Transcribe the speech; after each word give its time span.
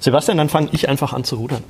Sebastian, 0.00 0.38
dann 0.38 0.48
fange 0.48 0.68
ich 0.72 0.88
einfach 0.88 1.12
an 1.12 1.24
zu 1.24 1.36
rudern. 1.36 1.62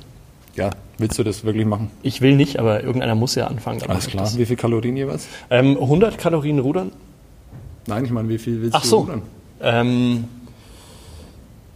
Ja, 0.55 0.71
willst 0.97 1.17
du 1.17 1.23
das 1.23 1.43
wirklich 1.45 1.65
machen? 1.65 1.91
Ich 2.01 2.21
will 2.21 2.35
nicht, 2.35 2.59
aber 2.59 2.83
irgendeiner 2.83 3.15
muss 3.15 3.35
ja 3.35 3.47
anfangen. 3.47 3.81
Alles 3.87 4.07
klar. 4.07 4.23
das. 4.23 4.37
Wie 4.37 4.45
viel 4.45 4.55
Kalorien 4.57 4.97
jeweils? 4.97 5.27
Ähm, 5.49 5.77
100 5.79 6.17
Kalorien 6.17 6.59
rudern. 6.59 6.91
Nein, 7.87 8.05
ich 8.05 8.11
meine, 8.11 8.27
wie 8.29 8.37
viel 8.37 8.61
willst 8.61 8.75
Ach 8.75 8.81
du 8.81 8.87
so. 8.87 8.97
rudern? 8.99 9.21
Ähm, 9.61 10.25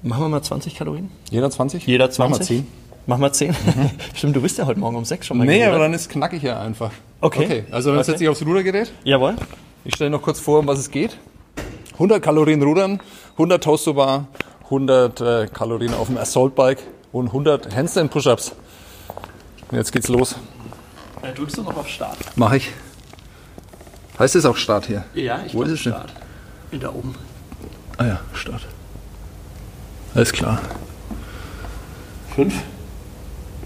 machen 0.02 0.24
wir 0.24 0.30
mal 0.30 0.42
20 0.42 0.76
Kalorien? 0.76 1.10
Jeder 1.32 1.50
20? 1.50 1.86
Jeder 1.88 2.06
Machen 2.08 2.18
wir 2.20 2.28
20? 2.38 2.48
10. 2.48 2.68
Machen 3.06 3.22
wir 3.22 3.32
10? 3.34 3.56
Stimmt, 4.16 4.36
du 4.36 4.42
bist 4.42 4.58
ja 4.58 4.66
heute 4.66 4.80
Morgen 4.80 4.96
um 4.96 5.06
6 5.06 5.26
schon 5.28 5.38
mal 5.38 5.46
Nee, 5.46 5.64
aber 5.64 5.72
gerudert. 5.74 5.86
dann 5.88 5.94
ist 5.94 6.10
knackig 6.10 6.44
ja 6.44 6.60
einfach. 6.62 6.92
Okay. 7.22 7.46
Okay, 7.46 7.64
also 7.72 7.90
dann 7.90 8.00
Okay. 8.00 8.12
setze 8.12 8.24
ich 8.24 8.30
aufs 8.30 8.46
Rudergerät. 8.46 8.92
Jawohl. 9.04 9.36
Ich 9.86 9.96
stelle 9.96 10.10
noch 10.10 10.22
kurz 10.22 10.40
vor, 10.40 10.60
um 10.60 10.68
was 10.68 10.80
es 10.80 10.90
geht. 10.92 11.18
100 11.94 12.22
Kalorien 12.24 12.62
rudern, 12.64 13.00
100 13.34 13.64
Toast 13.64 13.86
to 13.86 13.94
Bar, 13.94 14.28
100 14.74 15.22
äh, 15.22 15.48
Kalorien 15.54 15.94
auf 15.94 16.08
dem 16.08 16.18
Assault 16.18 16.56
Bike 16.56 16.80
und 17.12 17.28
100 17.28 17.76
Handstand 17.76 18.10
Push-Ups. 18.12 18.54
Jetzt 19.72 19.92
geht's 19.92 20.08
los. 20.08 20.36
Äh, 21.22 21.32
drückst 21.34 21.58
du 21.58 21.64
noch 21.64 21.78
auf 21.78 21.88
Start? 21.88 22.18
Mache 22.36 22.58
ich. 22.58 22.72
Heißt 24.18 24.36
es 24.36 24.46
auch 24.46 24.58
Start 24.58 24.88
hier? 24.88 25.04
Ja, 25.14 25.42
ich 25.46 25.54
Wo 25.54 25.64
ist 25.64 25.72
es 25.72 25.84
denn? 25.84 25.94
Start. 25.94 26.14
Da 26.72 26.90
oben. 26.90 27.16
Ah 27.98 28.06
ja, 28.06 28.20
Start. 28.34 28.66
Alles 30.16 30.32
klar. 30.32 30.60
5, 32.36 32.54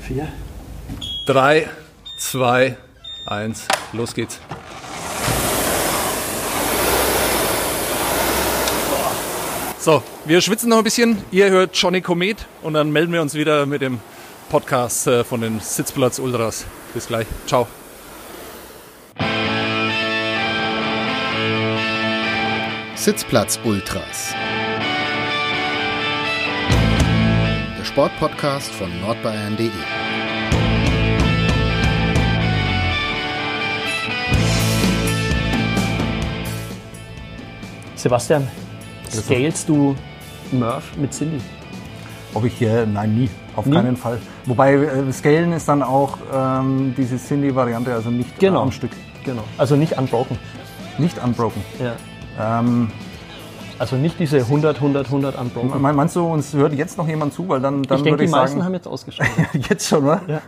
4. 0.02 0.28
3, 1.26 1.70
2, 2.20 2.78
1, 3.28 3.68
los 3.94 4.14
geht's. 4.14 4.40
So, 9.88 10.04
wir 10.26 10.42
schwitzen 10.42 10.68
noch 10.68 10.80
ein 10.80 10.84
bisschen. 10.84 11.24
Ihr 11.32 11.50
hört 11.50 11.74
Johnny 11.78 12.02
Komet 12.02 12.46
und 12.62 12.74
dann 12.74 12.92
melden 12.92 13.14
wir 13.14 13.22
uns 13.22 13.36
wieder 13.36 13.66
mit 13.66 13.82
dem 13.82 14.02
Podcast 14.50 15.08
äh, 15.08 15.24
von 15.24 15.40
den 15.40 15.62
Sitzplatz 15.62 16.20
Ultras. 16.20 16.66
Bis 16.94 17.08
gleich. 17.08 17.26
Ciao. 17.46 17.68
Sitzplatz 22.96 23.62
Ultras. 23.64 24.34
Der 27.80 27.86
Sportpodcast 27.86 28.70
von 28.74 28.90
nordbayern.de. 29.00 29.70
Sebastian, 37.96 38.50
scalest 39.12 39.70
du 39.70 39.96
Murph 40.52 40.96
mit 40.98 41.14
Cindy? 41.14 41.40
Ob 42.34 42.44
ich 42.46 42.54
hier, 42.54 42.86
nein, 42.86 43.16
nie, 43.16 43.30
auf 43.56 43.66
Nie? 43.66 43.76
keinen 43.76 43.98
Fall. 43.98 44.20
Wobei 44.46 44.74
äh, 44.76 45.12
Scalen 45.12 45.54
ist 45.54 45.68
dann 45.68 45.82
auch 45.82 46.18
ähm, 46.34 46.94
diese 46.98 47.18
Cindy-Variante, 47.18 47.94
also 47.94 48.10
nicht 48.10 48.38
Genau. 48.40 48.62
am 48.64 48.72
Stück, 48.72 48.92
Genau. 49.24 49.44
Also 49.58 49.76
nicht 49.76 49.98
unbroken. 49.98 50.38
nicht 50.98 51.22
unbroken. 51.24 51.62
Ja. 51.80 52.60
Ähm, 52.60 52.90
Also 53.80 53.96
nicht 53.96 54.20
diese 54.20 54.38
100, 54.38 54.78
100, 54.78 55.06
100 55.08 55.40
unbroken. 55.40 55.82
me- 55.82 55.94
meinst 55.94 56.16
du, 56.16 56.26
uns 56.26 56.54
hört 56.54 56.74
jetzt 56.74 56.98
noch 56.98 57.08
jemand 57.08 57.34
zu? 57.34 57.48
Weil 57.48 57.62
dann, 57.62 57.84
dann 57.84 57.98
ich 57.98 58.04
denke, 58.04 58.24
die 58.26 58.30
meisten 58.32 58.58
sagen, 58.58 58.66
haben 58.66 58.74
jetzt 58.74 58.88
ausgeschaltet. 58.88 59.36
jetzt 59.70 59.88
schon, 59.88 60.06
wa? 60.06 60.20
Ja. 60.28 60.42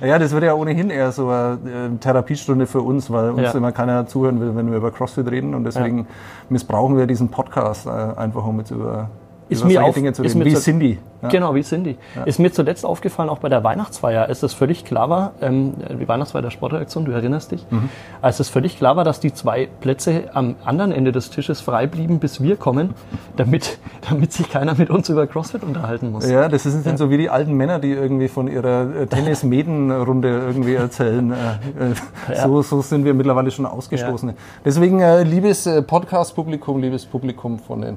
ja, 0.06 0.18
das 0.18 0.32
wird 0.32 0.44
ja 0.44 0.54
ohnehin 0.54 0.90
eher 0.90 1.10
so 1.12 1.28
eine 1.28 1.58
äh, 1.94 1.96
Therapiestunde 1.98 2.66
für 2.66 2.82
uns, 2.82 3.10
weil 3.10 3.30
uns 3.30 3.42
Ja. 3.42 3.52
immer 3.52 3.72
keiner 3.72 4.06
zuhören 4.06 4.40
will, 4.40 4.54
wenn 4.56 4.70
wir 4.70 4.76
über 4.78 4.90
CrossFit 4.90 5.30
reden 5.30 5.54
und 5.54 5.64
deswegen 5.64 6.06
missbrauchen 6.48 6.96
wir 6.96 7.06
diesen 7.06 7.28
Podcast 7.30 7.86
äh, 7.86 7.90
einfach, 7.90 8.44
um 8.44 8.58
jetzt 8.58 8.70
über, 8.70 9.10
Ist 9.48 9.64
mir 9.64 9.82
auf- 9.82 9.94
Dinge 9.94 10.12
zu 10.12 10.22
ist 10.22 10.34
reden. 10.34 10.38
mir 10.40 10.44
Wie 10.44 10.54
Cindy. 10.54 10.98
Ja. 11.22 11.28
Genau, 11.30 11.54
wie 11.54 11.62
Cindy. 11.62 11.96
Ist 12.26 12.38
mir 12.38 12.52
zuletzt 12.52 12.84
aufgefallen, 12.84 13.28
auch 13.28 13.38
bei 13.38 13.48
der 13.48 13.64
Weihnachtsfeier, 13.64 14.26
als 14.26 14.42
es 14.44 14.54
völlig 14.54 14.84
klar 14.84 15.10
war, 15.10 15.32
ähm, 15.40 15.74
die 16.00 16.06
Weihnachtsfeier 16.06 16.42
der 16.42 16.50
Sportreaktion, 16.50 17.04
du 17.06 17.10
erinnerst 17.12 17.50
dich, 17.50 17.66
Mhm. 17.70 17.88
als 18.22 18.38
es 18.38 18.48
völlig 18.48 18.76
klar 18.78 18.94
war, 18.96 19.02
dass 19.02 19.18
die 19.18 19.32
zwei 19.34 19.68
Plätze 19.80 20.24
am 20.34 20.54
anderen 20.64 20.92
Ende 20.92 21.10
des 21.10 21.30
Tisches 21.30 21.60
frei 21.60 21.86
blieben, 21.88 22.20
bis 22.20 22.40
wir 22.40 22.54
kommen, 22.56 22.94
damit, 23.36 23.78
damit 24.08 24.32
sich 24.32 24.48
keiner 24.48 24.74
mit 24.76 24.90
uns 24.90 25.08
über 25.08 25.26
CrossFit 25.26 25.64
unterhalten 25.64 26.12
muss. 26.12 26.28
Ja, 26.30 26.48
das 26.48 26.62
sind 26.62 26.96
so 26.98 27.10
wie 27.10 27.18
die 27.18 27.30
alten 27.30 27.54
Männer, 27.54 27.80
die 27.80 27.90
irgendwie 27.90 28.28
von 28.28 28.46
ihrer 28.46 28.82
äh, 29.02 29.06
Tennis-Meden-Runde 29.06 30.28
irgendwie 30.28 30.74
erzählen. 30.74 31.32
Äh, 31.32 32.32
äh, 32.32 32.36
so, 32.46 32.62
so 32.62 32.80
sind 32.80 33.04
wir 33.04 33.14
mittlerweile 33.14 33.50
schon 33.50 33.66
ausgestoßen. 33.66 34.34
Deswegen, 34.64 35.00
äh, 35.00 35.22
liebes 35.24 35.68
Podcast-Publikum, 35.86 36.80
liebes 36.80 37.06
Publikum 37.06 37.58
von 37.58 37.80
den 37.80 37.96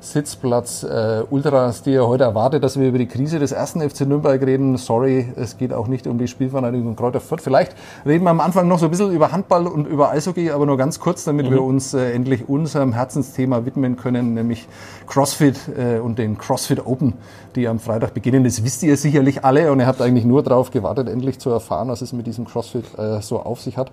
Sitzplatz 0.00 0.82
äh, 0.82 1.22
Ultras, 1.28 1.82
die 1.82 1.92
ihr 1.92 2.06
heute 2.06 2.24
erwartet, 2.24 2.64
dass 2.64 2.80
wir 2.80 2.88
über 2.88 2.96
die 2.96 3.06
Krise 3.06 3.38
des 3.38 3.52
ersten 3.52 3.82
FC 3.88 4.00
Nürnberg 4.02 4.40
reden. 4.40 4.78
Sorry, 4.78 5.28
es 5.36 5.58
geht 5.58 5.74
auch 5.74 5.88
nicht 5.88 6.06
um 6.06 6.16
die 6.16 6.26
Spielvereinigung 6.26 6.96
Kräuter 6.96 7.20
Fürth. 7.20 7.42
Vielleicht 7.42 7.76
reden 8.06 8.24
wir 8.24 8.30
am 8.30 8.40
Anfang 8.40 8.66
noch 8.66 8.78
so 8.78 8.86
ein 8.86 8.90
bisschen 8.90 9.12
über 9.12 9.30
Handball 9.30 9.66
und 9.66 9.86
über 9.86 10.10
Eishockey, 10.10 10.50
aber 10.50 10.64
nur 10.64 10.78
ganz 10.78 11.00
kurz, 11.00 11.24
damit 11.24 11.50
wir 11.50 11.62
uns 11.62 11.92
äh, 11.92 12.12
endlich 12.12 12.48
unserem 12.48 12.94
Herzensthema 12.94 13.66
widmen 13.66 13.96
können, 13.96 14.32
nämlich 14.32 14.66
CrossFit 15.06 15.56
äh, 15.76 15.98
und 15.98 16.18
den 16.18 16.38
CrossFit 16.38 16.86
Open, 16.86 17.12
die 17.54 17.68
am 17.68 17.78
Freitag 17.78 18.14
beginnen. 18.14 18.42
Das 18.42 18.64
wisst 18.64 18.82
ihr 18.82 18.96
sicherlich 18.96 19.44
alle 19.44 19.70
und 19.70 19.80
ihr 19.80 19.86
habt 19.86 20.00
eigentlich 20.00 20.24
nur 20.24 20.42
darauf 20.42 20.70
gewartet, 20.70 21.08
endlich 21.10 21.38
zu 21.38 21.50
erfahren, 21.50 21.88
was 21.88 22.00
es 22.00 22.14
mit 22.14 22.26
diesem 22.26 22.46
CrossFit 22.46 22.86
äh, 22.98 23.20
so 23.20 23.40
auf 23.40 23.60
sich 23.60 23.76
hat. 23.76 23.90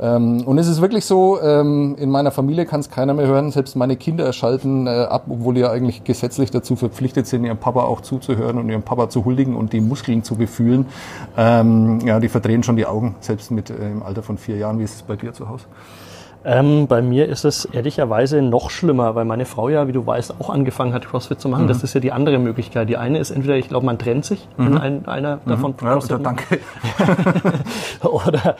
Ähm, 0.00 0.42
und 0.44 0.58
es 0.58 0.66
ist 0.66 0.80
wirklich 0.80 1.04
so, 1.04 1.40
ähm, 1.40 1.94
in 1.98 2.10
meiner 2.10 2.30
Familie 2.32 2.66
kann 2.66 2.80
es 2.80 2.90
keiner 2.90 3.14
mehr 3.14 3.26
hören. 3.28 3.50
Selbst 3.52 3.76
meine 3.76 3.96
Kinder 3.96 4.32
schalten 4.32 4.86
äh, 4.88 4.90
ab, 4.90 5.26
obwohl 5.28 5.54
die 5.54 5.60
ja 5.60 5.70
eigentlich 5.70 6.02
gesetzlich 6.02 6.50
dazu 6.50 6.74
verpflichtet 6.74 7.26
sind, 7.28 7.44
ihrem 7.44 7.58
Papa 7.58 7.82
auch 7.82 8.00
zuzuhören 8.00 8.58
und 8.58 8.68
ihrem 8.68 8.82
Papa 8.82 9.08
zu 9.08 9.24
huldigen 9.24 9.54
und 9.54 9.72
die 9.72 9.80
Muskeln 9.80 10.24
zu 10.24 10.34
befühlen. 10.36 10.86
Ähm, 11.36 12.00
ja, 12.04 12.18
die 12.18 12.28
verdrehen 12.28 12.62
schon 12.64 12.76
die 12.76 12.86
Augen, 12.86 13.14
selbst 13.20 13.50
mit 13.52 13.70
äh, 13.70 13.74
im 13.90 14.02
Alter 14.02 14.22
von 14.24 14.36
vier 14.36 14.56
Jahren. 14.56 14.78
Wie 14.80 14.84
ist 14.84 14.96
es 14.96 15.02
bei 15.02 15.14
dir 15.16 15.32
zu 15.32 15.48
Hause? 15.48 15.66
Ähm, 16.46 16.88
bei 16.88 17.00
mir 17.00 17.26
ist 17.28 17.46
es 17.46 17.64
ehrlicherweise 17.64 18.42
noch 18.42 18.68
schlimmer, 18.68 19.14
weil 19.14 19.24
meine 19.24 19.46
Frau 19.46 19.70
ja, 19.70 19.88
wie 19.88 19.92
du 19.92 20.04
weißt, 20.06 20.34
auch 20.40 20.50
angefangen 20.50 20.92
hat, 20.92 21.06
CrossFit 21.08 21.40
zu 21.40 21.48
machen. 21.48 21.68
Das 21.68 21.78
Mhm. 21.78 21.84
ist 21.84 21.94
ja 21.94 22.00
die 22.00 22.12
andere 22.12 22.38
Möglichkeit. 22.38 22.88
Die 22.90 22.98
eine 22.98 23.18
ist 23.18 23.30
entweder, 23.30 23.56
ich 23.56 23.68
glaube, 23.68 23.86
man 23.86 23.96
trennt 23.98 24.26
sich, 24.26 24.46
wenn 24.58 24.76
ein, 24.76 25.06
einer 25.06 25.38
davon 25.46 25.74
Ja, 25.80 25.92
CrossFit 25.92 26.20
macht. 26.22 26.36
danke. 26.50 26.58
Oder 28.02 28.56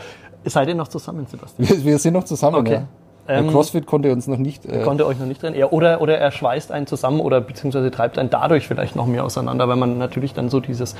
seid 0.46 0.68
ihr 0.68 0.74
noch 0.74 0.88
zusammen, 0.88 1.26
Sebastian? 1.26 1.68
Wir, 1.68 1.84
wir 1.84 1.98
sind 1.98 2.14
noch 2.14 2.24
zusammen. 2.24 2.56
Okay. 2.56 2.72
Ja. 2.72 2.86
Ähm, 3.26 3.44
Der 3.44 3.52
CrossFit 3.52 3.86
konnte 3.86 4.12
uns 4.12 4.26
noch 4.26 4.36
nicht. 4.36 4.66
Äh, 4.66 4.82
Konnte 4.82 5.06
euch 5.06 5.18
noch 5.18 5.26
nicht 5.26 5.40
trennen. 5.40 5.56
Ja, 5.56 5.70
oder, 5.70 6.02
oder 6.02 6.18
er 6.18 6.30
schweißt 6.30 6.70
einen 6.70 6.86
zusammen 6.86 7.20
oder 7.20 7.40
beziehungsweise 7.40 7.90
treibt 7.90 8.18
einen 8.18 8.28
dadurch 8.28 8.68
vielleicht 8.68 8.96
noch 8.96 9.06
mehr 9.06 9.24
auseinander, 9.24 9.66
weil 9.66 9.76
man 9.76 9.96
natürlich 9.96 10.34
dann 10.34 10.50
so 10.50 10.60
dieses 10.60 10.94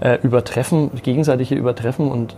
äh, 0.00 0.18
Übertreffen, 0.22 0.90
gegenseitige 1.02 1.54
Übertreffen 1.54 2.10
und 2.10 2.34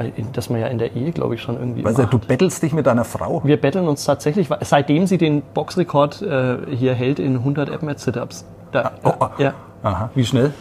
äh, 0.00 0.22
das 0.32 0.48
man 0.48 0.60
ja 0.60 0.68
in 0.68 0.78
der 0.78 0.96
Ehe, 0.96 1.12
glaube 1.12 1.34
ich, 1.34 1.42
schon 1.42 1.56
irgendwie. 1.58 1.84
Weißt 1.84 1.98
du, 1.98 2.18
bettelst 2.18 2.62
dich 2.62 2.72
mit 2.72 2.86
deiner 2.86 3.04
Frau. 3.04 3.42
Wir 3.44 3.58
betteln 3.58 3.86
uns 3.88 4.04
tatsächlich, 4.04 4.48
seitdem 4.62 5.06
sie 5.06 5.18
den 5.18 5.42
Boxrekord 5.42 6.22
äh, 6.22 6.56
hier 6.74 6.94
hält 6.94 7.18
in 7.18 7.36
100 7.36 7.70
AppMed 7.70 8.00
Sit-Ups. 8.00 8.46
Da, 8.72 8.92
oh, 9.04 9.12
oh. 9.20 9.26
ja. 9.38 9.52
Aha. 9.82 10.10
Wie 10.14 10.24
schnell? 10.24 10.52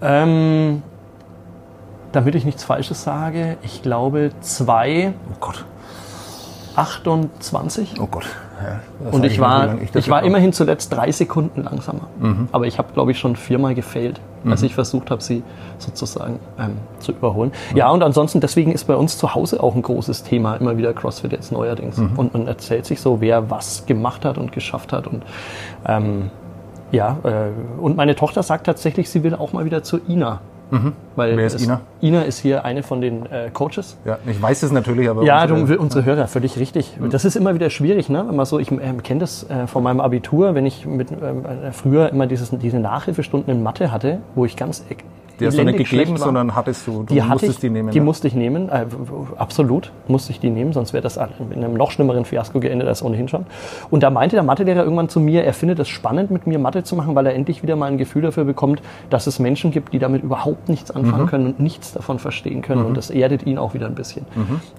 Ähm, 0.00 0.82
damit 2.12 2.34
ich 2.34 2.44
nichts 2.44 2.64
Falsches 2.64 3.02
sage, 3.02 3.56
ich 3.62 3.82
glaube 3.82 4.30
2,28. 4.42 5.12
Oh 5.20 5.36
Gott. 5.40 5.64
Oh 8.00 8.06
Gott. 8.06 8.26
Ja, 8.60 8.80
Und 9.12 9.24
ich 9.24 9.40
war, 9.40 9.80
ich, 9.80 9.92
das 9.92 10.08
war 10.08 10.22
immerhin 10.24 10.52
zuletzt 10.52 10.92
drei 10.92 11.12
Sekunden 11.12 11.62
langsamer. 11.62 12.08
Mhm. 12.18 12.48
Aber 12.50 12.66
ich 12.66 12.78
habe, 12.78 12.92
glaube 12.92 13.12
ich, 13.12 13.18
schon 13.18 13.36
viermal 13.36 13.74
gefailt, 13.74 14.20
als 14.44 14.62
ich 14.62 14.74
versucht 14.74 15.10
habe, 15.10 15.22
sie 15.22 15.42
sozusagen 15.78 16.40
ähm, 16.58 16.78
zu 16.98 17.12
überholen. 17.12 17.52
Mhm. 17.70 17.76
Ja, 17.76 17.90
und 17.90 18.02
ansonsten, 18.02 18.40
deswegen 18.40 18.72
ist 18.72 18.84
bei 18.84 18.96
uns 18.96 19.16
zu 19.16 19.34
Hause 19.34 19.62
auch 19.62 19.76
ein 19.76 19.82
großes 19.82 20.24
Thema, 20.24 20.56
immer 20.56 20.76
wieder 20.76 20.92
CrossFit 20.92 21.32
jetzt 21.32 21.52
neuerdings. 21.52 21.98
Mhm. 21.98 22.12
Und 22.16 22.34
man 22.34 22.46
erzählt 22.48 22.84
sich 22.84 23.00
so, 23.00 23.20
wer 23.20 23.48
was 23.50 23.86
gemacht 23.86 24.24
hat 24.24 24.38
und 24.38 24.50
geschafft 24.50 24.92
hat. 24.92 25.06
Und 25.06 25.22
ähm, 25.86 26.30
ja, 26.90 27.18
äh, 27.22 27.80
und 27.80 27.96
meine 27.96 28.16
Tochter 28.16 28.42
sagt 28.42 28.66
tatsächlich, 28.66 29.08
sie 29.08 29.22
will 29.22 29.34
auch 29.34 29.52
mal 29.52 29.64
wieder 29.64 29.82
zu 29.82 30.00
Ina. 30.08 30.40
Weil 31.16 31.32
Mhm. 31.32 31.36
Wer 31.38 31.46
ist 31.46 31.62
Ina? 31.62 31.80
Ina 32.02 32.22
ist 32.22 32.38
hier 32.38 32.64
eine 32.64 32.82
von 32.82 33.00
den 33.00 33.24
äh, 33.26 33.50
Coaches. 33.52 33.96
Ja, 34.04 34.18
ich 34.26 34.40
weiß 34.40 34.62
es 34.62 34.70
natürlich, 34.72 35.08
aber. 35.08 35.22
Ja, 35.24 35.42
unsere- 35.42 35.76
du, 35.76 35.80
unsere 35.82 36.04
Hörer, 36.04 36.26
völlig 36.28 36.58
richtig. 36.58 36.96
Das 37.10 37.24
ist 37.24 37.36
immer 37.36 37.54
wieder 37.54 37.70
schwierig, 37.70 38.08
ne? 38.08 38.24
Wenn 38.28 38.36
man 38.36 38.46
so, 38.46 38.58
ich 38.58 38.70
ähm, 38.70 39.02
kenne 39.02 39.20
das 39.20 39.48
äh, 39.48 39.66
von 39.66 39.82
meinem 39.82 40.00
Abitur, 40.00 40.54
wenn 40.54 40.66
ich 40.66 40.84
mit, 40.86 41.10
ähm, 41.10 41.44
äh, 41.44 41.72
früher 41.72 42.10
immer 42.10 42.26
dieses, 42.26 42.50
diese 42.50 42.78
Nachhilfestunden 42.80 43.52
in 43.54 43.62
Mathe 43.62 43.90
hatte, 43.92 44.18
wo 44.34 44.44
ich 44.44 44.56
ganz 44.56 44.84
Die 45.40 45.46
hast 45.46 45.58
du 45.58 45.64
nicht 45.64 45.78
gegeben, 45.78 46.16
sondern 46.16 46.54
hattest 46.54 46.86
du. 46.86 47.02
Du 47.04 47.14
die 47.14 47.20
musstest 47.20 47.54
ich, 47.54 47.60
die 47.60 47.70
nehmen. 47.70 47.90
Die 47.90 47.98
ja. 47.98 48.04
musste 48.04 48.26
ich 48.28 48.34
nehmen, 48.34 48.68
äh, 48.68 48.86
absolut 49.36 49.92
musste 50.08 50.32
ich 50.32 50.40
die 50.40 50.50
nehmen, 50.50 50.72
sonst 50.72 50.92
wäre 50.92 51.02
das 51.02 51.16
in 51.16 51.64
einem 51.64 51.74
noch 51.74 51.90
schlimmeren 51.90 52.24
Fiasko 52.24 52.60
geendet 52.60 52.88
als 52.88 53.02
ohnehin 53.02 53.28
schon. 53.28 53.46
Und 53.90 54.02
da 54.02 54.10
meinte 54.10 54.36
der 54.36 54.42
Mathelehrer 54.42 54.82
irgendwann 54.84 55.08
zu 55.08 55.20
mir, 55.20 55.44
er 55.44 55.52
findet 55.52 55.78
es 55.78 55.88
spannend, 55.88 56.30
mit 56.30 56.46
mir 56.46 56.58
Mathe 56.58 56.82
zu 56.82 56.96
machen, 56.96 57.14
weil 57.14 57.26
er 57.26 57.34
endlich 57.34 57.62
wieder 57.62 57.76
mal 57.76 57.86
ein 57.86 57.98
Gefühl 57.98 58.22
dafür 58.22 58.44
bekommt, 58.44 58.82
dass 59.10 59.26
es 59.26 59.38
Menschen 59.38 59.70
gibt, 59.70 59.92
die 59.92 59.98
damit 59.98 60.22
überhaupt 60.22 60.68
nichts 60.68 60.90
anfangen 60.90 61.24
Mhm. 61.24 61.28
können 61.28 61.46
und 61.46 61.60
nichts 61.60 61.92
davon 61.92 62.18
verstehen 62.18 62.62
können. 62.62 62.84
Und 62.84 62.96
das 62.96 63.10
erdet 63.10 63.46
ihn 63.46 63.58
auch 63.58 63.74
wieder 63.74 63.86
ein 63.86 63.94
bisschen. 63.94 64.26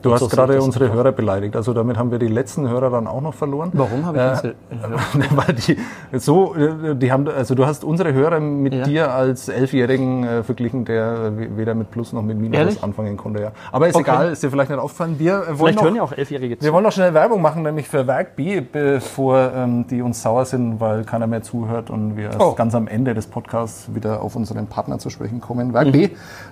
Du 0.02 0.12
hast 0.14 0.20
so 0.22 0.28
gerade 0.28 0.56
das 0.56 0.64
unsere 0.66 0.86
sofort. 0.86 0.98
Hörer 0.98 1.12
beleidigt. 1.12 1.56
Also 1.56 1.74
damit 1.74 1.98
haben 1.98 2.12
wir 2.12 2.20
die 2.20 2.28
letzten 2.28 2.68
Hörer 2.70 2.90
dann 2.90 3.08
auch 3.08 3.22
noch 3.22 3.34
verloren. 3.34 3.70
Warum 3.74 4.06
habe 4.06 4.18
ich 4.18 4.50
Äh, 4.50 4.54
diese- 4.72 5.36
Weil 5.38 5.56
die 5.56 5.78
so, 6.20 6.56
äh, 6.56 6.96
die 6.96 7.12
haben, 7.12 7.28
also 7.28 7.56
du 7.56 7.66
hast 7.66 7.84
unsere 7.84 8.14
Hörer 8.14 8.40
mit 8.40 8.74
Ja. 8.74 8.84
dir 8.84 9.14
als 9.14 9.50
Elfjährigen 9.50 10.24
äh, 10.24 10.44
verglichen, 10.50 10.86
der 10.86 11.32
weder 11.58 11.76
mit 11.76 11.92
Plus 11.92 12.12
noch 12.14 12.22
mit 12.24 12.38
Minus 12.38 12.58
Ehrlich? 12.58 12.84
anfangen 12.84 13.16
konnte. 13.18 13.42
Ja. 13.42 13.52
Aber 13.72 13.88
ist 13.88 13.96
Okay. 13.96 14.10
egal, 14.10 14.32
ist 14.32 14.42
dir 14.44 14.50
vielleicht 14.52 14.70
nicht 14.72 14.80
aufgefallen. 14.80 15.16
Wir 15.20 15.34
äh, 15.34 15.48
wollen 15.48 15.58
Vielleicht 15.58 15.82
hören 15.82 15.90
noch, 15.94 15.96
ja 15.98 16.04
auch 16.04 16.12
Elfjährige 16.12 16.58
zu. 16.58 16.66
wir 16.66 16.74
wollen 16.74 16.84
noch 16.84 16.92
schnell 16.92 17.14
Werbung 17.14 17.42
machen, 17.42 17.64
nämlich 17.64 17.88
für 17.88 18.08
Werk 18.08 18.36
B, 18.36 18.62
bevor 18.62 19.52
ähm, 19.56 19.86
die 19.88 20.02
uns 20.02 20.22
sauer 20.22 20.46
sind, 20.46 20.80
weil 20.80 21.04
keiner 21.04 21.28
mehr 21.28 21.42
zuhört 21.42 21.90
und 21.90 22.18
wir 22.18 22.30
Oh. 22.40 22.54
ganz 22.54 22.74
am 22.76 22.88
Ende 22.88 23.14
des 23.14 23.28
Podcasts 23.28 23.94
wieder 23.94 24.22
auf 24.22 24.36
unseren 24.36 24.68
Partner 24.68 24.98
zu 25.00 25.10
sprechen 25.10 25.40
kommen. 25.42 25.74
Werk 25.74 25.92
B, 25.92 26.10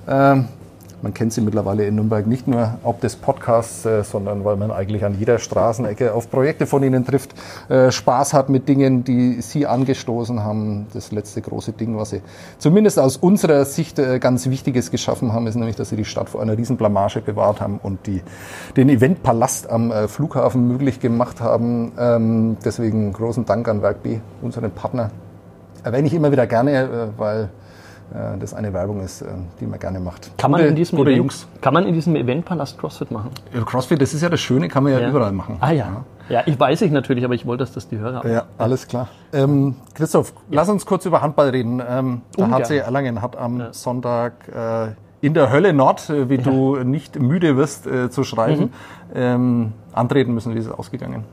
ähm, 0.08 0.48
man 1.07 1.13
kennt 1.13 1.31
sie 1.31 1.39
mittlerweile 1.39 1.88
in 1.88 1.95
Nürnberg 1.95 2.27
nicht 2.27 2.50
nur 2.50 2.80
ob 2.83 3.00
des 3.00 3.15
Podcasts, 3.15 3.86
äh, 3.86 4.04
sondern 4.04 4.44
weil 4.44 4.57
man 4.57 4.71
eigentlich 4.71 5.06
an 5.06 5.18
jeder 5.18 5.39
Straßenecke 5.39 6.13
auf 6.13 6.30
Projekte 6.30 6.65
von 6.65 6.83
ihnen 6.83 7.06
trifft, 7.06 7.33
äh, 7.69 7.92
Spaß 7.92 8.33
hat 8.33 8.50
mit 8.50 8.68
Dingen, 8.68 9.06
die 9.06 9.42
sie 9.42 9.68
angestoßen 9.68 10.44
haben. 10.44 10.88
Das 10.92 11.13
letzte 11.13 11.42
große 11.42 11.71
Ding, 11.71 11.98
was 11.98 12.09
sie 12.09 12.21
zumindest 12.57 13.00
aus 13.00 13.15
unserer 13.15 13.63
Sicht 13.63 14.00
äh, 14.00 14.19
ganz 14.19 14.50
Wichtiges 14.50 14.92
geschaffen 14.92 15.31
haben, 15.31 15.48
ist 15.48 15.56
nämlich, 15.56 15.77
dass 15.77 15.88
sie 15.88 15.95
die 15.95 16.04
Stadt 16.04 16.27
vor 16.27 16.42
einer 16.42 16.57
Riesenblamage 16.57 17.21
bewahrt 17.21 17.62
haben 17.62 17.80
und 17.81 18.06
die, 18.06 18.21
den 18.75 18.89
Eventpalast 18.89 19.69
am 19.69 19.92
äh, 19.92 20.09
Flughafen 20.09 20.68
möglich 20.68 21.00
gemacht 21.00 21.39
haben. 21.39 21.94
Ähm, 21.98 22.57
deswegen 22.65 23.13
großen 23.13 23.45
Dank 23.45 23.69
an 23.69 23.81
Werk 23.81 24.04
B, 24.04 24.19
unseren 24.42 24.71
Partner. 24.71 25.12
Erwähne 25.86 26.07
ich 26.07 26.13
immer 26.13 26.33
wieder 26.33 26.48
gerne, 26.48 26.81
äh, 26.81 26.89
weil 27.18 27.50
das 28.39 28.54
eine 28.54 28.74
Werbung 28.74 29.01
ist, 29.01 29.21
äh, 29.21 29.27
die 29.59 29.65
man 29.68 29.80
gerne 29.80 30.00
macht. 30.00 30.31
Kann 30.38 30.51
man, 30.51 30.62
in 30.62 30.75
diesem 30.75 30.98
Event, 31.00 31.18
Jungs. 31.18 31.48
kann 31.62 31.74
man 31.74 31.86
in 31.86 31.94
diesem 31.94 32.15
Eventpalast 32.15 32.77
CrossFit 32.77 33.12
machen? 33.12 33.31
Ja, 33.54 33.62
CrossFit, 33.63 34.01
das 34.01 34.13
ist 34.13 34.21
ja 34.21 34.30
das 34.30 34.39
Schöne, 34.39 34.68
kann 34.69 34.83
man 34.83 34.94
ja, 34.94 35.00
Ja. 35.00 35.09
überall 35.09 35.31
machen. 35.31 35.57
Ah 35.59 35.71
ja. 35.71 36.06
Ja, 36.30 36.44
ich 36.45 36.59
weiß 36.59 36.81
ich 36.81 36.92
natürlich, 36.92 37.24
aber 37.24 37.33
ich 37.36 37.45
wollte, 37.45 37.63
dass 37.63 37.74
das 37.74 37.88
die 37.88 37.98
Hörer 38.00 38.27
Ja, 38.30 38.44
alles 38.57 38.88
klar. 38.88 39.07
Ähm, 39.31 39.75
Christoph, 39.94 40.33
lass 40.50 40.68
uns 40.68 40.86
kurz 40.86 41.06
über 41.06 41.21
Handball 41.21 41.50
reden. 41.50 41.81
Ähm, 41.88 42.21
der 42.38 42.45
Ungern. 42.45 42.63
HC 42.63 42.77
Erlangen 42.80 43.21
hat 43.21 43.38
am 43.38 43.63
Sonntag 43.71 44.33
äh, 44.54 44.88
in 45.25 45.33
der 45.33 45.51
Hölle 45.51 45.71
Nord, 45.74 46.09
äh, 46.09 46.30
wie 46.30 46.38
du 46.38 46.75
nicht 46.83 47.18
müde 47.19 47.56
wirst 47.57 47.88
äh, 47.88 48.09
zu 48.09 48.24
schreiben, 48.24 48.63
Mhm. 48.63 48.69
ähm, 49.15 49.74
antreten 49.94 50.33
müssen. 50.33 50.54
Wie 50.54 50.59
ist 50.59 50.65
es 50.68 50.71
ausgegangen? 50.71 51.24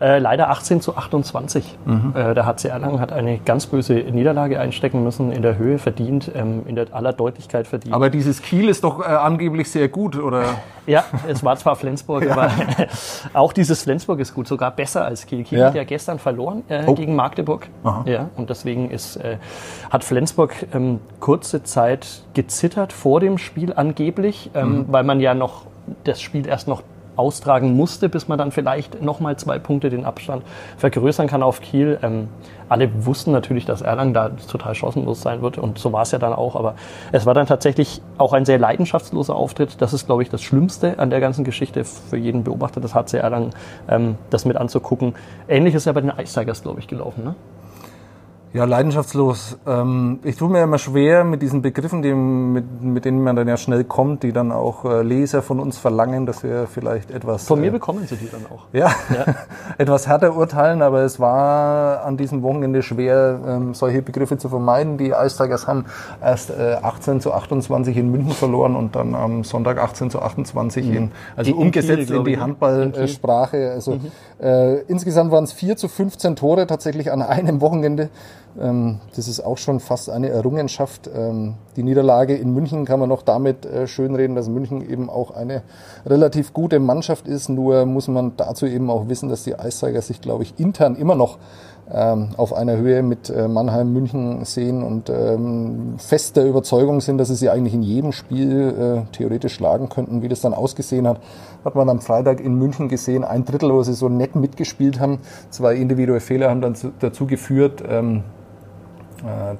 Äh, 0.00 0.20
leider 0.20 0.48
18 0.50 0.80
zu 0.80 0.96
28. 0.96 1.76
Mhm. 1.84 2.12
Äh, 2.14 2.32
der 2.34 2.46
HC 2.46 2.68
Erlangen 2.68 3.00
hat 3.00 3.12
eine 3.12 3.38
ganz 3.38 3.66
böse 3.66 3.94
Niederlage 3.94 4.60
einstecken 4.60 5.02
müssen, 5.02 5.32
in 5.32 5.42
der 5.42 5.58
Höhe 5.58 5.78
verdient, 5.78 6.30
ähm, 6.36 6.62
in 6.66 6.76
der 6.76 6.86
aller 6.92 7.12
Deutlichkeit 7.12 7.66
verdient. 7.66 7.92
Aber 7.94 8.08
dieses 8.08 8.40
Kiel 8.40 8.68
ist 8.68 8.84
doch 8.84 9.00
äh, 9.00 9.04
angeblich 9.06 9.68
sehr 9.70 9.88
gut, 9.88 10.16
oder? 10.16 10.44
ja, 10.86 11.02
es 11.26 11.42
war 11.42 11.56
zwar 11.56 11.74
Flensburg, 11.74 12.30
aber 12.30 12.48
auch 13.32 13.52
dieses 13.52 13.82
Flensburg 13.82 14.20
ist 14.20 14.34
gut, 14.34 14.46
sogar 14.46 14.70
besser 14.70 15.04
als 15.04 15.26
Kiel. 15.26 15.42
Kiel 15.42 15.58
Ja. 15.58 15.66
hat 15.66 15.74
ja 15.74 15.82
gestern 15.82 16.20
verloren 16.20 16.62
äh, 16.68 16.84
Oh. 16.86 16.94
gegen 16.94 17.16
Magdeburg. 17.16 17.66
Aha. 17.82 18.04
Ja, 18.06 18.28
und 18.36 18.50
deswegen 18.50 18.90
ist, 18.92 19.16
äh, 19.16 19.38
hat 19.90 20.04
Flensburg 20.04 20.54
ähm, 20.74 21.00
kurze 21.18 21.64
Zeit 21.64 22.22
gezittert 22.34 22.92
vor 22.92 23.18
dem 23.18 23.36
Spiel 23.36 23.72
angeblich, 23.74 24.50
ähm, 24.54 24.68
Mhm. 24.70 24.84
weil 24.90 25.02
man 25.02 25.18
ja 25.18 25.34
noch 25.34 25.62
das 26.04 26.20
Spiel 26.20 26.46
erst 26.46 26.68
noch 26.68 26.82
austragen 27.18 27.74
musste, 27.74 28.08
bis 28.08 28.28
man 28.28 28.38
dann 28.38 28.52
vielleicht 28.52 29.02
nochmal 29.02 29.36
zwei 29.36 29.58
Punkte 29.58 29.90
den 29.90 30.04
Abstand 30.04 30.42
vergrößern 30.76 31.26
kann 31.26 31.42
auf 31.42 31.60
Kiel. 31.60 31.98
Ähm, 32.02 32.28
alle 32.68 33.06
wussten 33.06 33.32
natürlich, 33.32 33.64
dass 33.64 33.80
Erlangen 33.80 34.14
da 34.14 34.28
total 34.28 34.74
chancenlos 34.74 35.22
sein 35.22 35.42
wird 35.42 35.58
und 35.58 35.78
so 35.78 35.92
war 35.92 36.02
es 36.02 36.10
ja 36.10 36.18
dann 36.18 36.32
auch. 36.32 36.54
Aber 36.54 36.74
es 37.12 37.26
war 37.26 37.34
dann 37.34 37.46
tatsächlich 37.46 38.02
auch 38.18 38.32
ein 38.32 38.44
sehr 38.44 38.58
leidenschaftsloser 38.58 39.34
Auftritt. 39.34 39.80
Das 39.80 39.92
ist, 39.92 40.06
glaube 40.06 40.22
ich, 40.22 40.30
das 40.30 40.42
Schlimmste 40.42 40.98
an 40.98 41.10
der 41.10 41.20
ganzen 41.20 41.44
Geschichte 41.44 41.84
für 41.84 42.16
jeden 42.16 42.44
Beobachter 42.44 42.80
des 42.80 42.94
HC 42.94 43.18
Erlangen, 43.18 43.50
ähm, 43.88 44.16
das 44.30 44.44
mit 44.44 44.56
anzugucken. 44.56 45.14
Ähnlich 45.48 45.74
ist 45.74 45.86
ja 45.86 45.92
bei 45.92 46.00
den 46.00 46.12
Ice 46.18 46.38
Tigers, 46.38 46.62
glaube 46.62 46.80
ich, 46.80 46.86
gelaufen. 46.86 47.24
Ne? 47.24 47.34
Ja, 48.54 48.64
leidenschaftslos. 48.64 49.58
Ähm, 49.66 50.20
ich 50.24 50.36
tue 50.36 50.48
mir 50.48 50.62
immer 50.62 50.78
schwer 50.78 51.22
mit 51.22 51.42
diesen 51.42 51.60
Begriffen, 51.60 52.00
die, 52.00 52.14
mit, 52.14 52.80
mit 52.80 53.04
denen 53.04 53.22
man 53.22 53.36
dann 53.36 53.46
ja 53.46 53.58
schnell 53.58 53.84
kommt, 53.84 54.22
die 54.22 54.32
dann 54.32 54.52
auch 54.52 54.86
äh, 54.86 55.02
Leser 55.02 55.42
von 55.42 55.60
uns 55.60 55.76
verlangen, 55.76 56.24
dass 56.24 56.42
wir 56.42 56.66
vielleicht 56.66 57.10
etwas... 57.10 57.46
Von 57.46 57.58
äh, 57.58 57.62
mir 57.66 57.72
bekommen 57.72 58.06
sie 58.08 58.16
die 58.16 58.28
dann 58.30 58.46
auch. 58.46 58.64
ja, 58.72 58.90
etwas 59.78 60.08
härter 60.08 60.34
urteilen, 60.34 60.80
aber 60.80 61.02
es 61.02 61.20
war 61.20 62.04
an 62.04 62.16
diesem 62.16 62.42
Wochenende 62.42 62.82
schwer, 62.82 63.38
ähm, 63.46 63.74
solche 63.74 64.00
Begriffe 64.00 64.38
zu 64.38 64.48
vermeiden. 64.48 64.96
Die 64.96 65.10
Ice 65.10 65.36
Tigers 65.36 65.66
haben 65.66 65.84
erst 66.22 66.48
äh, 66.48 66.76
18 66.80 67.20
zu 67.20 67.34
28 67.34 67.94
in 67.98 68.10
München 68.10 68.32
verloren 68.32 68.76
und 68.76 68.96
dann 68.96 69.14
am 69.14 69.44
Sonntag 69.44 69.76
18 69.78 70.08
zu 70.08 70.22
28 70.22 70.88
in, 70.88 71.12
also 71.36 71.50
In- 71.50 71.56
umgesetzt 71.58 72.06
Kiel, 72.08 72.16
in 72.16 72.24
die 72.24 72.36
ne? 72.36 72.42
Handballsprache. 72.42 73.72
Also 73.72 73.98
äh, 74.40 74.80
insgesamt 74.82 75.32
waren 75.32 75.44
es 75.44 75.52
4 75.52 75.76
zu 75.76 75.88
15 75.88 76.34
Tore 76.36 76.66
tatsächlich 76.66 77.12
an 77.12 77.20
einem 77.20 77.60
Wochenende. 77.60 78.08
Ähm, 78.60 79.00
das 79.14 79.28
ist 79.28 79.40
auch 79.40 79.58
schon 79.58 79.80
fast 79.80 80.10
eine 80.10 80.28
Errungenschaft. 80.30 81.08
Ähm, 81.14 81.54
die 81.76 81.82
Niederlage 81.82 82.34
in 82.34 82.52
München 82.52 82.84
kann 82.84 83.00
man 83.00 83.08
noch 83.08 83.22
damit 83.22 83.64
äh, 83.66 83.86
schönreden, 83.86 84.34
dass 84.34 84.48
München 84.48 84.88
eben 84.88 85.08
auch 85.10 85.30
eine 85.30 85.62
relativ 86.06 86.52
gute 86.52 86.80
Mannschaft 86.80 87.28
ist. 87.28 87.48
Nur 87.48 87.86
muss 87.86 88.08
man 88.08 88.32
dazu 88.36 88.66
eben 88.66 88.90
auch 88.90 89.08
wissen, 89.08 89.28
dass 89.28 89.44
die 89.44 89.58
Eiszeiger 89.58 90.02
sich, 90.02 90.20
glaube 90.20 90.42
ich, 90.42 90.58
intern 90.58 90.96
immer 90.96 91.14
noch 91.14 91.38
ähm, 91.90 92.30
auf 92.36 92.52
einer 92.52 92.76
Höhe 92.76 93.02
mit 93.02 93.30
äh, 93.30 93.48
Mannheim, 93.48 93.92
München 93.92 94.44
sehen 94.44 94.82
und 94.82 95.08
ähm, 95.08 95.94
fest 95.98 96.36
der 96.36 96.46
Überzeugung 96.46 97.00
sind, 97.00 97.18
dass 97.18 97.28
sie 97.28 97.34
sie 97.34 97.48
eigentlich 97.48 97.74
in 97.74 97.82
jedem 97.82 98.12
Spiel 98.12 99.06
äh, 99.08 99.12
theoretisch 99.12 99.54
schlagen 99.54 99.88
könnten. 99.88 100.22
Wie 100.22 100.28
das 100.28 100.40
dann 100.40 100.54
ausgesehen 100.54 101.08
hat, 101.08 101.20
hat 101.64 101.74
man 101.74 101.88
am 101.88 102.00
Freitag 102.00 102.40
in 102.40 102.54
München 102.54 102.88
gesehen. 102.88 103.24
Ein 103.24 103.44
Drittel, 103.44 103.72
wo 103.72 103.82
sie 103.82 103.94
so 103.94 104.08
nett 104.08 104.36
mitgespielt 104.36 105.00
haben. 105.00 105.20
Zwei 105.50 105.76
individuelle 105.76 106.20
Fehler 106.20 106.50
haben 106.50 106.60
dann 106.60 106.74
zu, 106.74 106.92
dazu 106.98 107.26
geführt, 107.26 107.82
ähm, 107.88 108.18
äh, 108.18 108.37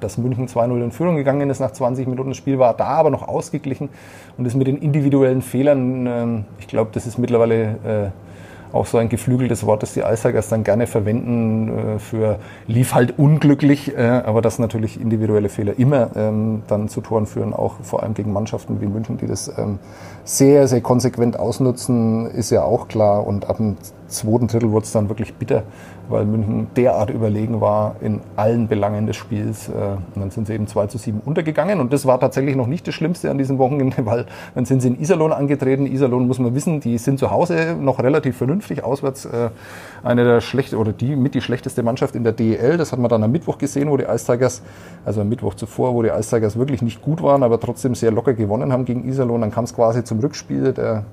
dass 0.00 0.18
München 0.18 0.46
2-0 0.46 0.84
in 0.84 0.92
Führung 0.92 1.16
gegangen 1.16 1.50
ist 1.50 1.60
nach 1.60 1.72
20 1.72 2.06
Minuten. 2.06 2.30
Das 2.30 2.36
Spiel 2.36 2.58
war 2.58 2.74
da 2.74 2.86
aber 2.86 3.10
noch 3.10 3.26
ausgeglichen 3.26 3.88
und 4.36 4.44
das 4.44 4.54
mit 4.54 4.66
den 4.66 4.78
individuellen 4.78 5.42
Fehlern, 5.42 6.06
ähm, 6.06 6.44
ich 6.58 6.68
glaube, 6.68 6.90
das 6.92 7.06
ist 7.06 7.18
mittlerweile 7.18 7.64
äh, 7.84 8.10
auch 8.72 8.86
so 8.86 8.98
ein 8.98 9.08
geflügeltes 9.08 9.64
Wort, 9.66 9.82
das 9.82 9.94
die 9.94 10.04
Eistigers 10.04 10.48
dann 10.48 10.64
gerne 10.64 10.86
verwenden 10.86 11.96
äh, 11.96 11.98
für 11.98 12.38
lief 12.66 12.94
halt 12.94 13.18
unglücklich, 13.18 13.96
äh, 13.96 14.02
aber 14.02 14.42
dass 14.42 14.58
natürlich 14.58 15.00
individuelle 15.00 15.48
Fehler 15.48 15.78
immer 15.78 16.10
ähm, 16.16 16.62
dann 16.68 16.88
zu 16.88 17.00
Toren 17.00 17.26
führen, 17.26 17.54
auch 17.54 17.76
vor 17.82 18.02
allem 18.02 18.14
gegen 18.14 18.32
Mannschaften 18.32 18.80
wie 18.80 18.86
München, 18.86 19.16
die 19.18 19.26
das 19.26 19.48
ähm, 19.58 19.78
sehr, 20.24 20.68
sehr 20.68 20.80
konsequent 20.80 21.38
ausnutzen, 21.38 22.26
ist 22.30 22.50
ja 22.50 22.62
auch 22.62 22.88
klar 22.88 23.26
und 23.26 23.48
ab 23.48 23.56
dem 23.56 23.76
zweiten 24.08 24.46
Drittel 24.48 24.70
wurde 24.70 24.84
es 24.84 24.92
dann 24.92 25.08
wirklich 25.08 25.34
bitter, 25.34 25.62
weil 26.08 26.24
München 26.24 26.68
derart 26.76 27.10
überlegen 27.10 27.60
war 27.60 27.96
in 28.00 28.20
allen 28.36 28.66
Belangen 28.66 29.06
des 29.06 29.16
Spiels. 29.16 29.68
Äh, 29.68 29.72
Und 29.72 30.20
dann 30.20 30.30
sind 30.30 30.46
sie 30.46 30.54
eben 30.54 30.66
2 30.66 30.86
zu 30.86 30.98
7 30.98 31.20
untergegangen. 31.24 31.80
Und 31.80 31.92
das 31.92 32.06
war 32.06 32.18
tatsächlich 32.18 32.56
noch 32.56 32.66
nicht 32.66 32.86
das 32.86 32.94
Schlimmste 32.94 33.30
an 33.30 33.38
diesem 33.38 33.58
Wochenende, 33.58 33.96
weil 34.06 34.26
dann 34.54 34.64
sind 34.64 34.80
sie 34.82 34.88
in 34.88 35.00
Iserlohn 35.00 35.32
angetreten. 35.32 35.86
Iserlohn 35.86 36.26
muss 36.26 36.38
man 36.38 36.54
wissen, 36.54 36.80
die 36.80 36.98
sind 36.98 37.18
zu 37.18 37.30
Hause 37.30 37.76
noch 37.78 37.98
relativ 38.00 38.36
vernünftig. 38.36 38.82
Auswärts 38.82 39.26
äh, 39.26 39.50
eine 40.02 40.24
der 40.24 40.40
schlechte 40.40 40.78
oder 40.78 40.92
die 40.92 41.16
mit 41.16 41.34
die 41.34 41.40
schlechteste 41.40 41.82
Mannschaft 41.82 42.14
in 42.16 42.24
der 42.24 42.32
DEL. 42.32 42.76
Das 42.76 42.92
hat 42.92 42.98
man 42.98 43.08
dann 43.08 43.22
am 43.22 43.32
Mittwoch 43.32 43.58
gesehen, 43.58 43.90
wo 43.90 43.96
die 43.96 44.04
Ice 44.04 44.28
also 45.04 45.20
am 45.20 45.28
Mittwoch 45.28 45.54
zuvor, 45.54 45.94
wo 45.94 46.02
die 46.02 46.10
Ice 46.10 46.38
wirklich 46.56 46.82
nicht 46.82 47.02
gut 47.02 47.22
waren, 47.22 47.42
aber 47.42 47.60
trotzdem 47.60 47.94
sehr 47.94 48.10
locker 48.10 48.34
gewonnen 48.34 48.72
haben 48.72 48.84
gegen 48.84 49.08
Iserlohn. 49.08 49.40
Dann 49.40 49.50
kam 49.50 49.64
es 49.64 49.74
quasi 49.74 50.04
zum 50.04 50.20
Rückspiel. 50.20 50.72
Der 50.72 51.04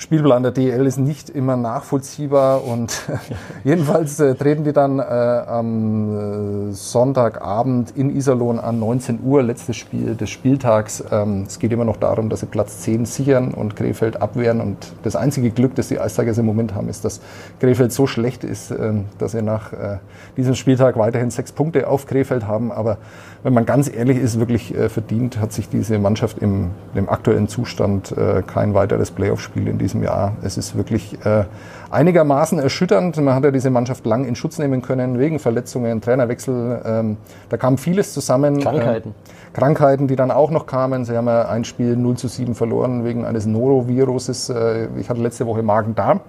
Spielplan 0.00 0.44
der 0.44 0.52
DL 0.52 0.86
ist 0.86 0.98
nicht 0.98 1.28
immer 1.28 1.56
nachvollziehbar 1.56 2.64
und 2.64 3.02
jedenfalls 3.64 4.20
äh, 4.20 4.36
treten 4.36 4.62
die 4.62 4.72
dann 4.72 5.00
äh, 5.00 5.02
am 5.02 6.68
äh, 6.68 6.72
Sonntagabend 6.72 7.96
in 7.96 8.14
Iserlohn 8.14 8.60
an 8.60 8.78
19 8.78 9.18
Uhr, 9.24 9.42
letztes 9.42 9.76
Spiel 9.76 10.14
des 10.14 10.30
Spieltags. 10.30 11.02
Ähm, 11.10 11.46
es 11.48 11.58
geht 11.58 11.72
immer 11.72 11.84
noch 11.84 11.96
darum, 11.96 12.30
dass 12.30 12.40
sie 12.40 12.46
Platz 12.46 12.78
10 12.82 13.06
sichern 13.06 13.52
und 13.52 13.74
Krefeld 13.74 14.22
abwehren 14.22 14.60
und 14.60 14.76
das 15.02 15.16
einzige 15.16 15.50
Glück, 15.50 15.74
das 15.74 15.88
die 15.88 15.98
Eistigers 15.98 16.38
im 16.38 16.46
Moment 16.46 16.76
haben, 16.76 16.88
ist, 16.88 17.04
dass 17.04 17.20
Krefeld 17.58 17.92
so 17.92 18.06
schlecht 18.06 18.44
ist, 18.44 18.70
ähm, 18.70 19.06
dass 19.18 19.32
sie 19.32 19.42
nach 19.42 19.72
äh, 19.72 19.98
diesem 20.36 20.54
Spieltag 20.54 20.96
weiterhin 20.96 21.32
sechs 21.32 21.50
Punkte 21.50 21.88
auf 21.88 22.06
Krefeld 22.06 22.46
haben, 22.46 22.70
aber 22.70 22.98
wenn 23.42 23.54
man 23.54 23.66
ganz 23.66 23.92
ehrlich 23.92 24.18
ist, 24.18 24.40
wirklich 24.40 24.74
äh, 24.74 24.88
verdient 24.88 25.40
hat 25.40 25.52
sich 25.52 25.68
diese 25.68 25.98
Mannschaft 25.98 26.38
im, 26.38 26.70
im 26.94 27.08
aktuellen 27.08 27.48
Zustand 27.48 28.12
äh, 28.12 28.42
kein 28.42 28.74
weiteres 28.74 29.10
Playoff-Spiel 29.10 29.68
in 29.68 29.78
diesem 29.78 30.02
Jahr. 30.02 30.36
Es 30.42 30.56
ist 30.56 30.76
wirklich 30.76 31.24
äh, 31.24 31.44
einigermaßen 31.90 32.58
erschütternd. 32.58 33.16
Man 33.18 33.34
hat 33.34 33.44
ja 33.44 33.50
diese 33.50 33.70
Mannschaft 33.70 34.04
lang 34.06 34.24
in 34.24 34.34
Schutz 34.34 34.58
nehmen 34.58 34.82
können, 34.82 35.18
wegen 35.18 35.38
Verletzungen, 35.38 36.00
Trainerwechsel. 36.00 36.82
Ähm, 36.84 37.16
da 37.48 37.56
kam 37.56 37.78
vieles 37.78 38.12
zusammen. 38.12 38.60
Krankheiten. 38.60 39.10
Äh, 39.10 39.56
Krankheiten, 39.58 40.08
die 40.08 40.16
dann 40.16 40.30
auch 40.30 40.50
noch 40.50 40.66
kamen. 40.66 41.04
Sie 41.04 41.16
haben 41.16 41.26
ja 41.26 41.48
ein 41.48 41.64
Spiel 41.64 41.96
0 41.96 42.16
zu 42.16 42.28
7 42.28 42.54
verloren 42.54 43.04
wegen 43.04 43.24
eines 43.24 43.46
Noroviruses. 43.46 44.50
Äh, 44.50 44.88
ich 44.98 45.08
hatte 45.08 45.20
letzte 45.20 45.46
Woche 45.46 45.62
Magen-Darm. 45.62 46.20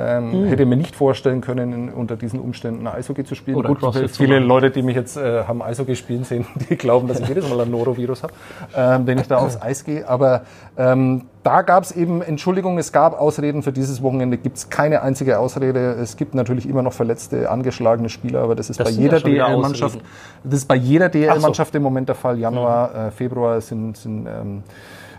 Ähm, 0.00 0.32
hm. 0.32 0.44
Hätte 0.46 0.64
mir 0.64 0.76
nicht 0.76 0.94
vorstellen 0.94 1.40
können, 1.40 1.92
unter 1.92 2.14
diesen 2.14 2.38
Umständen 2.38 2.86
Eishockey 2.86 3.24
zu 3.24 3.34
spielen. 3.34 3.56
Oder 3.56 3.74
Gut, 3.74 4.10
viele 4.10 4.38
Leute, 4.38 4.70
die 4.70 4.82
mich 4.82 4.94
jetzt 4.94 5.16
äh, 5.16 5.42
haben 5.42 5.60
Eishockey 5.60 5.96
spielen 5.96 6.22
sehen, 6.22 6.46
die 6.70 6.76
glauben, 6.76 7.08
dass 7.08 7.18
ich 7.18 7.26
jedes 7.26 7.48
Mal 7.48 7.60
ein 7.60 7.70
Norovirus 7.72 8.22
habe, 8.22 8.32
ähm, 8.76 9.08
wenn 9.08 9.18
ich 9.18 9.26
da 9.26 9.38
aufs 9.38 9.60
Eis 9.60 9.82
gehe. 9.82 10.08
Aber 10.08 10.42
ähm, 10.76 11.24
da 11.42 11.62
gab 11.62 11.82
es 11.82 11.90
eben 11.90 12.22
Entschuldigung, 12.22 12.78
es 12.78 12.92
gab 12.92 13.20
Ausreden 13.20 13.64
für 13.64 13.72
dieses 13.72 14.00
Wochenende, 14.00 14.36
gibt 14.38 14.58
es 14.58 14.70
keine 14.70 15.02
einzige 15.02 15.40
Ausrede. 15.40 15.96
Es 16.00 16.16
gibt 16.16 16.32
natürlich 16.32 16.68
immer 16.68 16.82
noch 16.82 16.92
verletzte, 16.92 17.50
angeschlagene 17.50 18.08
Spieler, 18.08 18.42
aber 18.42 18.54
das 18.54 18.70
ist 18.70 18.78
das 18.78 18.86
bei 18.86 19.02
jeder 19.02 19.18
DL-Mannschaft. 19.18 20.00
Das 20.44 20.60
ist 20.60 20.68
bei 20.68 20.76
jeder 20.76 21.08
DL-Mannschaft 21.08 21.72
so. 21.72 21.76
im 21.76 21.82
Moment 21.82 22.08
der 22.08 22.14
Fall. 22.14 22.38
Januar, 22.38 22.90
mhm. 22.90 23.08
äh, 23.08 23.10
Februar 23.10 23.60
sind, 23.60 23.96
sind 23.96 24.28
ähm, 24.28 24.62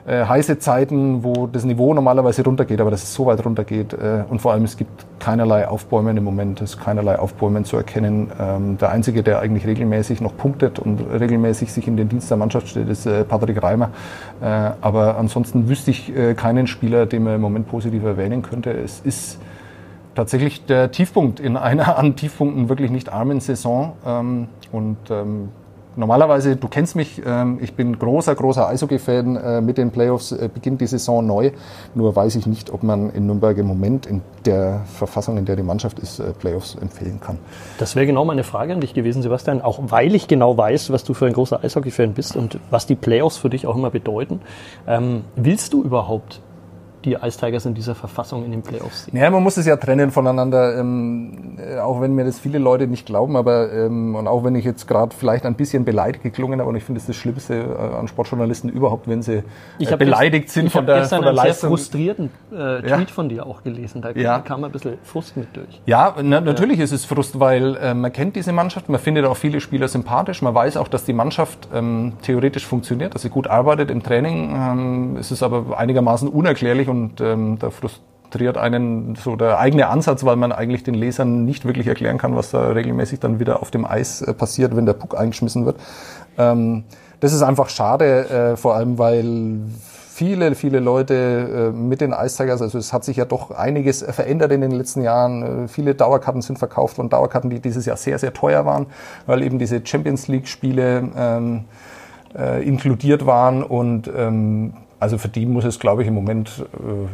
äh, 0.08 0.26
heiße 0.26 0.60
Zeiten, 0.60 1.24
wo 1.24 1.48
das 1.48 1.66
Niveau 1.66 1.94
normalerweise 1.94 2.44
runtergeht, 2.44 2.82
aber 2.82 2.92
dass 2.92 3.04
es 3.04 3.14
so 3.14 3.26
weit 3.26 3.44
runtergeht. 3.46 3.94
Äh, 3.94 4.24
und 4.30 4.40
vor 4.40 4.54
allem, 4.54 4.64
es 4.64 4.78
gibt 4.78 5.06
keinerlei 5.20 5.68
Aufbäumen 5.68 6.18
im 6.18 6.24
Moment, 6.24 6.62
es 6.62 6.72
ist 6.72 6.82
keinerlei 6.82 7.20
Aufbäumen 7.20 7.66
zu 7.66 7.78
erkennen. 7.78 8.32
Ähm, 8.40 8.78
der 8.78 8.90
Einzige, 8.90 9.24
der 9.24 9.40
eigentlich 9.40 9.66
regelmäßig 9.66 10.22
noch 10.22 10.36
punktet 10.36 10.80
und 10.80 11.00
regelmäßig 11.02 11.72
sich 11.72 11.88
in 11.88 11.98
den 11.98 12.10
Dienst 12.10 12.30
der 12.30 12.38
Mannschaft 12.38 12.70
steht, 12.70 12.90
ist 12.90 13.06
äh, 13.06 13.24
Patrick 13.24 13.62
Reimer. 13.62 13.92
Äh, 14.42 14.72
aber 14.82 15.18
ansonsten 15.18 15.70
wüsste 15.70 15.92
ich 15.92 16.16
äh, 16.16 16.34
keinen 16.34 16.68
Spieler, 16.68 17.06
den 17.06 17.24
man 17.24 17.36
im 17.36 17.42
Moment 17.42 17.68
positiv 17.68 18.04
erwähnen 18.04 18.42
könnte. 18.42 18.72
Es 18.72 19.02
ist 19.02 19.40
tatsächlich 20.16 20.66
der 20.66 20.92
Tiefpunkt 20.92 21.40
in 21.40 21.58
einer 21.58 21.98
an 21.98 22.16
Tiefpunkten 22.16 22.70
wirklich 22.70 22.92
nicht 22.92 23.12
armen 23.12 23.40
Saison. 23.40 23.94
Ähm, 24.06 24.48
und 24.72 24.98
ähm, 25.10 25.50
normalerweise, 26.00 26.56
du 26.56 26.68
kennst 26.68 26.96
mich, 26.96 27.22
ähm, 27.26 27.60
ich 27.62 27.74
bin 27.74 28.00
großer, 28.00 28.34
großer 28.34 28.68
Eishockey-Fan. 28.68 29.36
Äh, 29.36 29.62
mit 29.62 29.78
den 29.78 29.92
Playoffs 29.92 30.32
äh, 30.32 30.50
beginnt 30.52 30.82
die 30.82 30.88
Saison 30.88 31.26
neu. 31.26 31.52
Nur 31.94 32.16
weiß 32.16 32.36
ich 32.36 32.48
nicht, 32.48 32.72
ob 32.72 32.82
man 32.84 33.12
in 33.12 33.28
Nürnberg 33.28 33.58
im 33.58 33.68
Moment 33.68 34.06
in 34.06 34.22
der 34.46 34.82
Verfassung, 34.86 35.38
in 35.38 35.46
der 35.46 35.56
die 35.56 35.64
Mannschaft 35.64 36.00
ist, 36.00 36.20
äh, 36.20 36.32
Playoffs 36.32 36.76
empfehlen 36.76 37.20
kann. 37.20 37.38
Das 37.78 37.96
wäre 37.96 38.06
genau 38.06 38.26
meine 38.26 38.44
Frage 38.44 38.74
an 38.74 38.82
dich 38.82 38.94
gewesen, 38.94 39.22
Sebastian. 39.22 39.62
Auch 39.62 39.80
weil 39.84 40.16
ich 40.16 40.28
genau 40.28 40.58
weiß, 40.58 40.92
was 40.92 41.04
du 41.04 41.14
für 41.14 41.28
ein 41.28 41.34
großer 41.34 41.64
Eishockey-Fan 41.64 42.14
bist 42.14 42.36
und 42.36 42.60
was 42.70 42.88
die 42.88 42.96
Playoffs 42.96 43.38
für 43.38 43.50
dich 43.50 43.68
auch 43.68 43.76
immer 43.76 43.92
bedeuten. 43.92 44.42
Ähm, 44.88 45.24
willst 45.36 45.74
du 45.74 45.84
überhaupt 45.84 46.42
die 47.06 47.14
Ice 47.14 47.40
Tigers 47.40 47.66
in 47.66 47.74
dieser 47.74 47.96
Verfassung 47.96 48.46
in 48.46 48.52
den 48.52 48.62
Playoffs 48.62 49.06
sehen? 49.06 49.18
Ja, 49.18 49.30
man 49.30 49.44
muss 49.44 49.58
es 49.58 49.66
ja 49.66 49.78
trennen 49.78 50.12
voneinander, 50.12 50.78
ähm, 50.78 51.58
äh, 51.58 51.80
auch 51.80 52.02
wenn 52.02 52.14
mir 52.14 52.26
das 52.26 52.40
viele 52.40 52.60
Leute 52.60 52.88
nicht 52.88 53.06
glauben, 53.06 53.36
aber 53.36 53.72
ähm, 53.72 54.16
und 54.16 54.28
auch 54.28 54.44
wenn 54.44 54.56
ich 54.56 54.66
jetzt 54.66 54.88
gerade 54.88 55.16
vielleicht 55.16 55.46
ein 55.46 55.56
bisschen 55.56 55.86
beleidigt 55.86 56.24
geklungen 56.24 56.60
habe 56.60 56.70
und 56.70 56.76
ich 56.76 56.84
finde 56.84 57.00
es 57.00 57.08
das 57.08 57.16
Schlimmste 57.16 57.56
äh, 57.56 57.96
an 57.96 58.08
Sportjournalisten 58.08 58.70
überhaupt, 58.70 59.08
wenn 59.08 59.22
sie 59.22 59.44
äh, 59.80 59.98
beleidigt 59.98 60.48
das, 60.48 60.54
sind 60.54 60.72
von 60.72 60.86
der, 60.86 61.06
von 61.06 61.22
der 61.22 61.30
einen 61.30 61.36
Leistung. 61.36 61.52
Ich 61.52 61.64
habe 61.64 61.70
frustrierten 61.70 62.30
äh, 62.52 62.82
Tweet 62.82 62.90
ja. 62.90 63.06
von 63.08 63.30
dir 63.30 63.46
auch 63.46 63.64
gelesen, 63.64 64.02
da 64.02 64.12
ja. 64.12 64.40
kam 64.40 64.64
ein 64.64 64.72
bisschen 64.72 64.98
Frust 65.04 65.38
mit 65.38 65.56
durch. 65.56 65.82
Ja, 65.86 66.16
na, 66.22 66.42
natürlich 66.42 66.80
ja. 66.80 66.84
ist 66.84 66.92
es 66.92 67.06
Frust, 67.06 67.40
weil 67.40 67.76
äh, 67.78 67.94
man 67.94 68.12
kennt 68.12 68.36
diese 68.36 68.52
Mannschaft, 68.52 68.90
man 68.90 69.00
findet 69.00 69.26
auch 69.26 69.38
viele 69.38 69.62
Spieler 69.62 69.88
sympathisch, 69.88 70.42
man 70.42 70.54
weiß 70.54 70.78
auch, 70.78 70.88
dass 70.88 71.06
die 71.06 71.14
Mannschaft 71.14 71.70
ähm, 71.74 72.14
theoretisch 72.22 72.66
funktioniert, 72.66 73.16
dass 73.16 73.22
sie 73.22 73.30
gut 73.30 73.48
arbeitet 73.48 73.92
im 73.92 74.04
Training. 74.04 74.56
Ähm, 74.56 75.18
es 75.20 75.32
ist 75.32 75.44
aber 75.44 75.78
einigermaßen 75.78 76.28
unerklärlich 76.28 76.89
und 76.90 77.22
ähm, 77.22 77.58
da 77.60 77.70
frustriert 77.70 78.58
einen 78.58 79.16
so 79.16 79.36
der 79.36 79.60
eigene 79.60 79.88
Ansatz, 79.88 80.24
weil 80.26 80.36
man 80.36 80.52
eigentlich 80.52 80.84
den 80.84 80.96
Lesern 80.96 81.46
nicht 81.46 81.66
wirklich 81.66 81.88
erklären 81.88 82.18
kann, 82.18 82.36
was 82.36 82.52
da 82.52 82.70
regelmäßig 82.70 83.20
dann 83.20 83.40
wieder 83.40 83.62
auf 83.62 83.72
dem 83.72 83.86
Eis 83.86 84.22
äh, 84.22 84.34
passiert, 84.34 84.76
wenn 84.76 84.86
der 84.86 84.94
Puck 84.94 85.18
eingeschmissen 85.18 85.66
wird. 85.66 85.78
Ähm, 86.38 86.84
das 87.20 87.34
ist 87.34 87.42
einfach 87.42 87.70
schade, 87.70 88.30
äh, 88.30 88.58
vor 88.58 88.76
allem 88.76 88.98
weil 88.98 89.60
viele, 90.20 90.54
viele 90.56 90.80
Leute 90.82 91.72
äh, 91.74 91.78
mit 91.78 92.02
den 92.02 92.12
Ice 92.12 92.44
also 92.44 92.78
es 92.78 92.92
hat 92.92 93.06
sich 93.06 93.16
ja 93.16 93.24
doch 93.24 93.52
einiges 93.52 94.04
verändert 94.04 94.52
in 94.52 94.60
den 94.60 94.72
letzten 94.72 95.02
Jahren. 95.02 95.66
Äh, 95.66 95.68
viele 95.70 95.96
Dauerkarten 95.96 96.42
sind 96.42 96.60
verkauft 96.60 96.98
worden, 96.98 97.10
Dauerkarten, 97.10 97.50
die 97.50 97.62
dieses 97.62 97.86
Jahr 97.86 97.96
sehr, 97.96 98.20
sehr 98.20 98.34
teuer 98.34 98.66
waren, 98.66 98.88
weil 99.28 99.42
eben 99.44 99.60
diese 99.60 99.82
Champions 99.84 100.28
League 100.28 100.50
Spiele 100.50 101.10
ähm, 101.16 101.66
äh, 102.38 102.68
inkludiert 102.68 103.26
waren 103.26 103.64
und 103.64 104.12
ähm, 104.14 104.74
also 105.00 105.18
für 105.18 105.30
die 105.30 105.46
muss 105.46 105.66
es, 105.66 105.80
glaube 105.80 106.02
ich, 106.02 106.08
im 106.08 106.14
Moment, 106.14 106.66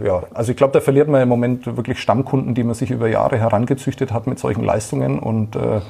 äh, 0.02 0.08
ja, 0.08 0.24
also 0.34 0.52
ich 0.52 0.58
glaube, 0.58 0.74
da 0.74 0.82
verliert 0.82 1.08
man 1.08 1.22
im 1.22 1.30
Moment 1.30 1.66
wirklich 1.78 2.00
Stammkunden, 2.00 2.56
die 2.56 2.64
man 2.64 2.74
sich 2.74 2.92
über 2.92 3.08
Jahre 3.08 3.38
herangezüchtet 3.38 4.12
hat 4.12 4.28
mit 4.28 4.40
solchen 4.40 4.64
Leistungen 4.64 5.20
und 5.20 5.56
äh, 5.56 5.82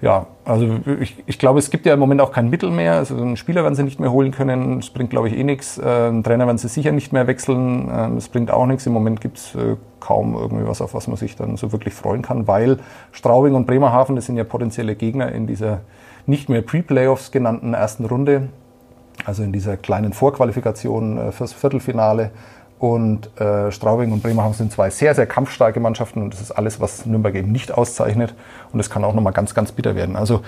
ja, 0.00 0.26
also 0.44 0.78
ich, 1.00 1.16
ich 1.26 1.38
glaube, 1.40 1.58
es 1.58 1.70
gibt 1.70 1.84
ja 1.84 1.94
im 1.94 1.98
Moment 1.98 2.20
auch 2.20 2.30
kein 2.30 2.50
Mittel 2.50 2.70
mehr. 2.70 2.94
Also 2.94 3.16
einen 3.16 3.36
Spieler 3.36 3.64
werden 3.64 3.74
sie 3.74 3.82
nicht 3.82 3.98
mehr 3.98 4.12
holen 4.12 4.30
können. 4.30 4.78
Das 4.78 4.90
bringt, 4.90 5.10
glaube 5.10 5.28
ich, 5.28 5.36
eh 5.36 5.42
nichts. 5.42 5.76
Äh, 5.76 5.82
einen 5.82 6.22
Trainer 6.22 6.46
werden 6.46 6.58
sie 6.58 6.68
sicher 6.68 6.92
nicht 6.92 7.12
mehr 7.12 7.26
wechseln. 7.26 7.88
Äh, 7.88 8.14
das 8.14 8.28
bringt 8.28 8.52
auch 8.52 8.66
nichts. 8.66 8.86
Im 8.86 8.92
Moment 8.92 9.20
gibt 9.20 9.38
es 9.38 9.56
äh, 9.56 9.76
kaum 9.98 10.36
irgendwie 10.36 10.68
was, 10.68 10.80
auf 10.80 10.94
was 10.94 11.08
man 11.08 11.16
sich 11.16 11.34
dann 11.34 11.56
so 11.56 11.72
wirklich 11.72 11.94
freuen 11.94 12.22
kann, 12.22 12.46
weil 12.46 12.78
Straubing 13.10 13.54
und 13.54 13.66
Bremerhaven, 13.66 14.14
das 14.14 14.26
sind 14.26 14.36
ja 14.36 14.44
potenzielle 14.44 14.94
Gegner 14.94 15.32
in 15.32 15.48
dieser 15.48 15.80
nicht 16.26 16.48
mehr 16.48 16.62
Pre-Playoffs 16.62 17.32
genannten 17.32 17.74
ersten 17.74 18.04
Runde 18.04 18.50
also 19.24 19.42
in 19.42 19.52
dieser 19.52 19.76
kleinen 19.76 20.12
Vorqualifikation 20.12 21.18
äh, 21.18 21.32
fürs 21.32 21.52
Viertelfinale. 21.52 22.30
Und 22.78 23.36
äh, 23.40 23.72
Straubing 23.72 24.12
und 24.12 24.22
Bremerhaven 24.22 24.54
sind 24.54 24.70
zwei 24.70 24.88
sehr, 24.90 25.12
sehr 25.12 25.26
kampfstarke 25.26 25.80
Mannschaften 25.80 26.22
und 26.22 26.32
das 26.32 26.40
ist 26.40 26.52
alles, 26.52 26.80
was 26.80 27.06
Nürnberg 27.06 27.34
eben 27.34 27.50
nicht 27.50 27.72
auszeichnet. 27.72 28.34
Und 28.72 28.78
es 28.78 28.88
kann 28.88 29.02
auch 29.02 29.14
nochmal 29.14 29.32
ganz, 29.32 29.52
ganz 29.52 29.72
bitter 29.72 29.96
werden. 29.96 30.14
Also 30.14 30.42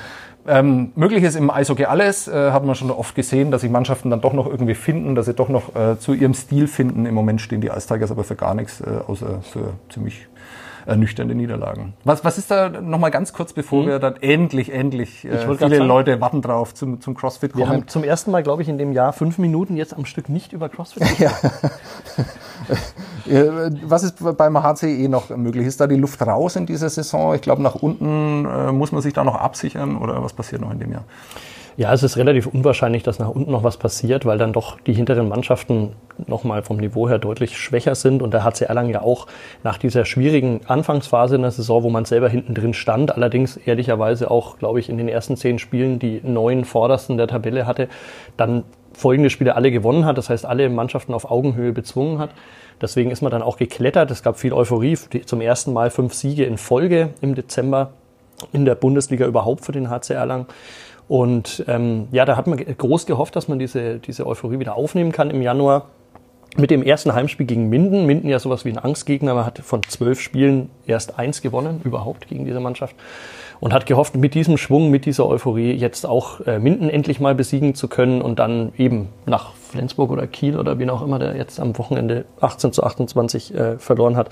ähm, 0.46 0.92
möglich 0.94 1.24
ist 1.24 1.34
im 1.34 1.50
Eishockey 1.50 1.86
alles, 1.86 2.28
äh, 2.28 2.52
hat 2.52 2.64
man 2.64 2.76
schon 2.76 2.90
oft 2.92 3.16
gesehen, 3.16 3.50
dass 3.50 3.62
sich 3.62 3.70
Mannschaften 3.70 4.10
dann 4.10 4.20
doch 4.20 4.32
noch 4.32 4.46
irgendwie 4.46 4.74
finden, 4.74 5.16
dass 5.16 5.26
sie 5.26 5.34
doch 5.34 5.48
noch 5.48 5.74
äh, 5.74 5.98
zu 5.98 6.14
ihrem 6.14 6.34
Stil 6.34 6.68
finden. 6.68 7.04
Im 7.04 7.14
Moment 7.14 7.40
stehen 7.40 7.60
die 7.60 7.68
Ice 7.68 7.88
Tigers 7.88 8.12
aber 8.12 8.22
für 8.22 8.36
gar 8.36 8.54
nichts, 8.54 8.80
äh, 8.80 8.84
außer 9.08 9.42
für 9.42 9.72
ziemlich 9.92 10.28
ernüchternde 10.86 11.34
Niederlagen. 11.34 11.94
Was, 12.04 12.24
was 12.24 12.38
ist 12.38 12.50
da 12.50 12.68
nochmal 12.68 13.10
ganz 13.10 13.32
kurz, 13.32 13.52
bevor 13.52 13.82
mhm. 13.82 13.86
wir 13.88 13.98
dann 13.98 14.16
endlich, 14.16 14.72
endlich, 14.72 15.24
äh, 15.24 15.38
viele 15.38 15.56
sagen, 15.56 15.86
Leute 15.86 16.20
warten 16.20 16.42
drauf 16.42 16.74
zum, 16.74 17.00
zum 17.00 17.14
CrossFit 17.14 17.52
kommen. 17.52 17.64
Wir 17.64 17.68
haben 17.68 17.88
zum 17.88 18.04
ersten 18.04 18.30
Mal, 18.30 18.42
glaube 18.42 18.62
ich, 18.62 18.68
in 18.68 18.78
dem 18.78 18.92
Jahr 18.92 19.12
fünf 19.12 19.38
Minuten 19.38 19.76
jetzt 19.76 19.94
am 19.94 20.04
Stück 20.04 20.28
nicht 20.28 20.52
über 20.52 20.68
CrossFit 20.68 21.02
gesprochen. 21.02 21.70
ja. 23.26 23.80
was 23.86 24.02
ist 24.02 24.36
beim 24.36 24.62
HCE 24.62 25.08
noch 25.08 25.30
möglich? 25.30 25.66
Ist 25.66 25.80
da 25.80 25.86
die 25.86 25.96
Luft 25.96 26.20
raus 26.22 26.56
in 26.56 26.66
dieser 26.66 26.88
Saison? 26.88 27.34
Ich 27.34 27.42
glaube, 27.42 27.62
nach 27.62 27.74
unten 27.74 28.46
äh, 28.46 28.72
muss 28.72 28.92
man 28.92 29.02
sich 29.02 29.12
da 29.12 29.24
noch 29.24 29.36
absichern 29.36 29.96
oder 29.96 30.22
was 30.22 30.32
passiert 30.32 30.60
noch 30.60 30.70
in 30.70 30.78
dem 30.78 30.92
Jahr? 30.92 31.04
Ja, 31.76 31.92
es 31.92 32.02
ist 32.02 32.16
relativ 32.16 32.46
unwahrscheinlich, 32.46 33.02
dass 33.02 33.18
nach 33.18 33.28
unten 33.28 33.52
noch 33.52 33.62
was 33.62 33.76
passiert, 33.76 34.26
weil 34.26 34.38
dann 34.38 34.52
doch 34.52 34.80
die 34.80 34.92
hinteren 34.92 35.28
Mannschaften 35.28 35.92
nochmal 36.26 36.62
vom 36.62 36.76
Niveau 36.76 37.08
her 37.08 37.18
deutlich 37.18 37.56
schwächer 37.56 37.94
sind. 37.94 38.22
Und 38.22 38.34
der 38.34 38.44
HC 38.44 38.64
Erlangen 38.64 38.90
ja 38.90 39.02
auch 39.02 39.26
nach 39.62 39.78
dieser 39.78 40.04
schwierigen 40.04 40.60
Anfangsphase 40.66 41.36
in 41.36 41.42
der 41.42 41.50
Saison, 41.50 41.82
wo 41.82 41.90
man 41.90 42.04
selber 42.04 42.28
hinten 42.28 42.54
drin 42.54 42.74
stand, 42.74 43.14
allerdings 43.14 43.56
ehrlicherweise 43.56 44.30
auch, 44.30 44.58
glaube 44.58 44.80
ich, 44.80 44.88
in 44.88 44.98
den 44.98 45.08
ersten 45.08 45.36
zehn 45.36 45.58
Spielen 45.58 45.98
die 45.98 46.20
neun 46.22 46.64
vordersten 46.64 47.16
der 47.16 47.28
Tabelle 47.28 47.66
hatte, 47.66 47.88
dann 48.36 48.64
folgende 48.92 49.30
Spiele 49.30 49.54
alle 49.54 49.70
gewonnen 49.70 50.04
hat. 50.04 50.18
Das 50.18 50.28
heißt, 50.28 50.44
alle 50.44 50.68
Mannschaften 50.68 51.14
auf 51.14 51.30
Augenhöhe 51.30 51.72
bezwungen 51.72 52.18
hat. 52.18 52.30
Deswegen 52.80 53.10
ist 53.10 53.22
man 53.22 53.30
dann 53.30 53.42
auch 53.42 53.56
geklettert. 53.56 54.10
Es 54.10 54.22
gab 54.22 54.38
viel 54.38 54.52
Euphorie. 54.52 54.96
Zum 54.96 55.40
ersten 55.40 55.72
Mal 55.72 55.90
fünf 55.90 56.14
Siege 56.14 56.44
in 56.44 56.58
Folge 56.58 57.10
im 57.20 57.34
Dezember 57.34 57.92
in 58.52 58.64
der 58.64 58.74
Bundesliga 58.74 59.26
überhaupt 59.26 59.64
für 59.64 59.72
den 59.72 59.90
HC 59.90 60.14
Erlangen. 60.14 60.46
Und 61.10 61.64
ähm, 61.66 62.06
ja, 62.12 62.24
da 62.24 62.36
hat 62.36 62.46
man 62.46 62.56
groß 62.56 63.04
gehofft, 63.04 63.34
dass 63.34 63.48
man 63.48 63.58
diese, 63.58 63.98
diese 63.98 64.28
Euphorie 64.28 64.60
wieder 64.60 64.76
aufnehmen 64.76 65.10
kann 65.10 65.28
im 65.30 65.42
Januar. 65.42 65.86
Mit 66.56 66.70
dem 66.70 66.84
ersten 66.84 67.12
Heimspiel 67.12 67.46
gegen 67.46 67.68
Minden. 67.68 68.06
Minden 68.06 68.28
ja 68.28 68.38
sowas 68.38 68.64
wie 68.64 68.70
ein 68.70 68.78
Angstgegner. 68.78 69.34
Man 69.34 69.44
hat 69.44 69.58
von 69.58 69.82
zwölf 69.82 70.20
Spielen 70.20 70.70
erst 70.86 71.18
eins 71.18 71.42
gewonnen, 71.42 71.80
überhaupt 71.82 72.28
gegen 72.28 72.44
diese 72.44 72.60
Mannschaft. 72.60 72.94
Und 73.58 73.72
hat 73.72 73.86
gehofft, 73.86 74.14
mit 74.14 74.34
diesem 74.34 74.56
Schwung, 74.56 74.88
mit 74.92 75.04
dieser 75.04 75.26
Euphorie 75.26 75.72
jetzt 75.72 76.06
auch 76.06 76.42
äh, 76.42 76.60
Minden 76.60 76.88
endlich 76.88 77.18
mal 77.18 77.34
besiegen 77.34 77.74
zu 77.74 77.88
können 77.88 78.22
und 78.22 78.38
dann 78.38 78.72
eben 78.78 79.08
nach 79.26 79.54
Flensburg 79.54 80.12
oder 80.12 80.28
Kiel 80.28 80.56
oder 80.56 80.78
wie 80.78 80.88
auch 80.90 81.02
immer, 81.02 81.18
der 81.18 81.34
jetzt 81.34 81.58
am 81.58 81.76
Wochenende 81.76 82.24
18 82.40 82.72
zu 82.72 82.84
28 82.84 83.52
äh, 83.52 83.78
verloren 83.78 84.16
hat, 84.16 84.30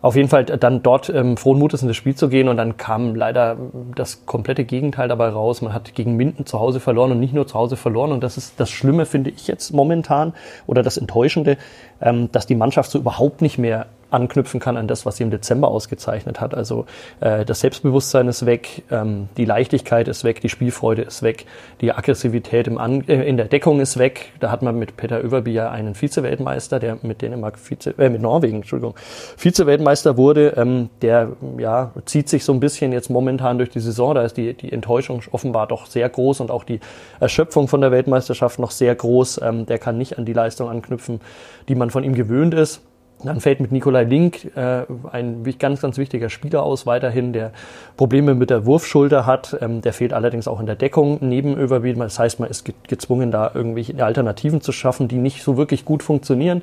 auf 0.00 0.14
jeden 0.14 0.28
Fall 0.28 0.44
dann 0.44 0.82
dort 0.82 1.08
ähm, 1.10 1.36
frohen 1.36 1.58
Mutes 1.58 1.82
in 1.82 1.88
das 1.88 1.96
Spiel 1.96 2.14
zu 2.14 2.28
gehen 2.28 2.48
und 2.48 2.56
dann 2.56 2.76
kam 2.76 3.14
leider 3.14 3.56
das 3.94 4.26
komplette 4.26 4.64
Gegenteil 4.64 5.08
dabei 5.08 5.28
raus. 5.28 5.60
Man 5.60 5.72
hat 5.72 5.94
gegen 5.94 6.16
Minden 6.16 6.46
zu 6.46 6.60
Hause 6.60 6.78
verloren 6.80 7.10
und 7.12 7.20
nicht 7.20 7.34
nur 7.34 7.46
zu 7.46 7.54
Hause 7.54 7.76
verloren 7.76 8.12
und 8.12 8.22
das 8.22 8.36
ist 8.36 8.60
das 8.60 8.70
Schlimme, 8.70 9.06
finde 9.06 9.30
ich 9.30 9.48
jetzt 9.48 9.72
momentan 9.72 10.34
oder 10.66 10.82
das 10.82 10.96
Enttäuschende, 10.96 11.56
ähm, 12.00 12.30
dass 12.30 12.46
die 12.46 12.54
Mannschaft 12.54 12.90
so 12.90 12.98
überhaupt 12.98 13.42
nicht 13.42 13.58
mehr 13.58 13.86
anknüpfen 14.10 14.60
kann 14.60 14.76
an 14.76 14.88
das, 14.88 15.06
was 15.06 15.16
sie 15.16 15.24
im 15.24 15.30
Dezember 15.30 15.68
ausgezeichnet 15.68 16.40
hat. 16.40 16.54
Also 16.54 16.86
äh, 17.20 17.44
das 17.44 17.60
Selbstbewusstsein 17.60 18.28
ist 18.28 18.46
weg, 18.46 18.82
ähm, 18.90 19.28
die 19.36 19.44
Leichtigkeit 19.44 20.08
ist 20.08 20.24
weg, 20.24 20.40
die 20.40 20.48
Spielfreude 20.48 21.02
ist 21.02 21.22
weg, 21.22 21.46
die 21.80 21.92
Aggressivität 21.92 22.66
im 22.66 22.78
An 22.78 23.06
äh, 23.08 23.22
in 23.28 23.36
der 23.36 23.46
Deckung 23.46 23.80
ist 23.80 23.98
weg. 23.98 24.32
Da 24.40 24.50
hat 24.50 24.62
man 24.62 24.78
mit 24.78 24.96
Peter 24.96 25.22
Överby 25.22 25.52
ja 25.52 25.70
einen 25.70 25.94
Vize-Weltmeister, 25.94 26.78
der 26.78 26.98
mit 27.02 27.22
Dänemark 27.22 27.58
Vize, 27.58 27.94
äh, 27.98 28.08
mit 28.08 28.22
Norwegen, 28.22 28.56
Entschuldigung, 28.56 28.94
Vize-Weltmeister 29.36 30.16
wurde. 30.16 30.54
Ähm, 30.56 30.90
der 31.02 31.32
ja 31.58 31.92
zieht 32.04 32.28
sich 32.28 32.44
so 32.44 32.52
ein 32.52 32.60
bisschen 32.60 32.92
jetzt 32.92 33.10
momentan 33.10 33.58
durch 33.58 33.70
die 33.70 33.80
Saison. 33.80 34.14
Da 34.14 34.22
ist 34.22 34.36
die, 34.36 34.54
die 34.54 34.72
Enttäuschung 34.72 35.22
offenbar 35.32 35.66
doch 35.66 35.86
sehr 35.86 36.08
groß 36.08 36.40
und 36.40 36.50
auch 36.50 36.64
die 36.64 36.80
Erschöpfung 37.20 37.68
von 37.68 37.80
der 37.80 37.90
Weltmeisterschaft 37.90 38.58
noch 38.58 38.70
sehr 38.70 38.94
groß. 38.94 39.40
Ähm, 39.42 39.66
der 39.66 39.78
kann 39.78 39.98
nicht 39.98 40.18
an 40.18 40.24
die 40.24 40.32
Leistung 40.32 40.68
anknüpfen, 40.68 41.20
die 41.68 41.74
man 41.74 41.90
von 41.90 42.04
ihm 42.04 42.14
gewöhnt 42.14 42.54
ist. 42.54 42.80
Dann 43.24 43.40
fällt 43.40 43.58
mit 43.60 43.72
Nikolai 43.72 44.04
Link 44.04 44.56
äh, 44.56 44.84
ein 45.10 45.42
ganz, 45.58 45.80
ganz 45.80 45.98
wichtiger 45.98 46.30
Spieler 46.30 46.62
aus, 46.62 46.86
weiterhin, 46.86 47.32
der 47.32 47.52
Probleme 47.96 48.34
mit 48.34 48.50
der 48.50 48.64
Wurfschulter 48.64 49.26
hat. 49.26 49.56
Ähm, 49.60 49.80
der 49.80 49.92
fehlt 49.92 50.12
allerdings 50.12 50.46
auch 50.46 50.60
in 50.60 50.66
der 50.66 50.76
Deckung 50.76 51.18
neben 51.20 51.56
Överbiet. 51.56 51.98
Das 51.98 52.18
heißt, 52.18 52.38
man 52.38 52.48
ist 52.48 52.70
gezwungen, 52.86 53.32
da 53.32 53.50
irgendwelche 53.52 54.04
Alternativen 54.04 54.60
zu 54.60 54.70
schaffen, 54.70 55.08
die 55.08 55.16
nicht 55.16 55.42
so 55.42 55.56
wirklich 55.56 55.84
gut 55.84 56.04
funktionieren. 56.04 56.62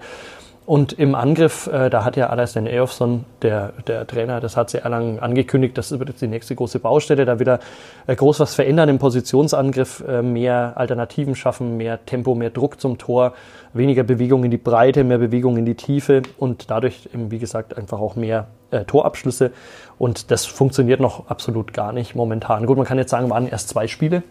Und 0.66 0.94
im 0.94 1.14
Angriff, 1.14 1.68
äh, 1.68 1.92
da 1.92 2.04
hat 2.04 2.18
ja 2.18 2.32
Alastair 2.32 2.66
Eyolfsson, 2.66 3.26
der, 3.44 3.74
der 3.86 4.08
Trainer 4.08 4.40
des 4.40 4.58
HC 4.58 4.80
Erlangen, 4.80 5.20
angekündigt, 5.20 5.78
das 5.78 5.92
wird 5.92 6.10
jetzt 6.10 6.22
die 6.24 6.28
nächste 6.28 6.56
große 6.56 6.80
Baustelle, 6.80 7.26
da 7.26 7.40
wieder 7.40 7.60
äh, 8.08 8.16
groß 8.16 8.40
was 8.40 8.56
verändern 8.56 8.90
im 8.90 8.98
Positionsangriff, 8.98 10.04
äh, 10.08 10.24
mehr 10.24 10.74
Alternativen 10.76 11.36
schaffen, 11.36 11.78
mehr 11.78 12.04
Tempo, 12.08 12.34
mehr 12.34 12.50
Druck 12.50 12.82
zum 12.82 12.98
Tor, 12.98 13.34
weniger 13.74 14.04
Bewegung 14.04 14.44
in 14.44 14.50
die 14.50 14.58
Breite, 14.58 15.04
mehr 15.04 15.20
Bewegung 15.20 15.56
in 15.58 15.66
die 15.66 15.76
Tiefe 15.76 16.24
und 16.40 16.72
dadurch, 16.72 17.10
eben, 17.14 17.30
wie 17.30 17.40
gesagt, 17.40 17.78
einfach 17.78 18.00
auch 18.00 18.16
mehr 18.16 18.48
äh, 18.72 18.86
Torabschlüsse. 18.86 19.52
Und 20.00 20.32
das 20.32 20.48
funktioniert 20.48 21.00
noch 21.00 21.28
absolut 21.28 21.74
gar 21.74 21.94
nicht 21.94 22.16
momentan. 22.16 22.66
Gut, 22.66 22.78
man 22.78 22.88
kann 22.88 22.98
jetzt 22.98 23.12
sagen, 23.12 23.30
waren 23.30 23.48
erst 23.48 23.70
zwei 23.70 23.88
Spiele 23.88 24.24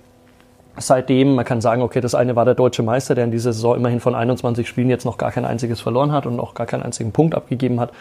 seitdem. 0.76 1.35
Man 1.35 1.45
kann 1.45 1.61
sagen, 1.61 1.83
okay, 1.83 2.00
das 2.00 2.14
eine 2.14 2.37
war 2.37 2.45
der 2.45 2.54
deutsche 2.54 2.83
Meister, 2.83 3.14
der 3.14 3.25
in 3.25 3.31
dieser 3.31 3.52
Saison 3.52 3.76
immerhin 3.76 4.00
von 4.00 4.14
21 4.14 4.69
Spielen 4.69 4.90
jetzt 4.90 5.04
noch 5.04 5.19
gar 5.19 5.33
kein 5.33 5.45
einziges 5.45 5.81
verloren 5.81 6.12
hat 6.12 6.26
und 6.26 6.40
auch 6.40 6.54
gar 6.54 6.66
keinen 6.66 6.83
einzigen 6.83 7.12
Punkt 7.12 7.35
abgegeben 7.35 7.81
hat, 7.81 7.93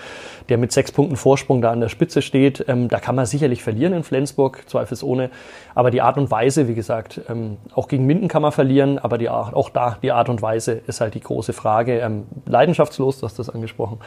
der 0.50 0.58
mit 0.58 0.72
sechs 0.72 0.92
Punkten 0.92 1.16
Vorsprung 1.16 1.62
da 1.62 1.72
an 1.72 1.80
der 1.80 1.90
Spitze 1.90 2.22
steht. 2.22 2.64
Ähm, 2.68 2.88
da 2.90 3.00
kann 3.00 3.16
man 3.16 3.26
sicherlich 3.26 3.64
verlieren 3.64 3.94
in 3.94 4.04
Flensburg, 4.04 4.64
zweifelsohne. 4.68 5.30
Aber 5.76 5.92
die 5.92 6.02
Art 6.02 6.18
und 6.18 6.30
Weise, 6.30 6.68
wie 6.68 6.76
gesagt, 6.76 7.22
ähm, 7.30 7.58
auch 7.74 7.88
gegen 7.88 8.06
Minden 8.06 8.28
kann 8.28 8.42
man 8.42 8.52
verlieren, 8.52 9.00
aber 9.00 9.18
die, 9.18 9.30
auch 9.30 9.70
da 9.70 9.98
die 10.02 10.12
Art 10.12 10.30
und 10.30 10.42
Weise 10.42 10.74
ist 10.74 11.02
halt 11.02 11.14
die 11.16 11.22
große 11.22 11.54
Frage. 11.54 12.00
Ähm, 12.00 12.24
leidenschaftslos, 12.46 13.20
du 13.20 13.26
hast 13.26 13.40
das 13.40 13.50
angesprochen, 13.50 14.00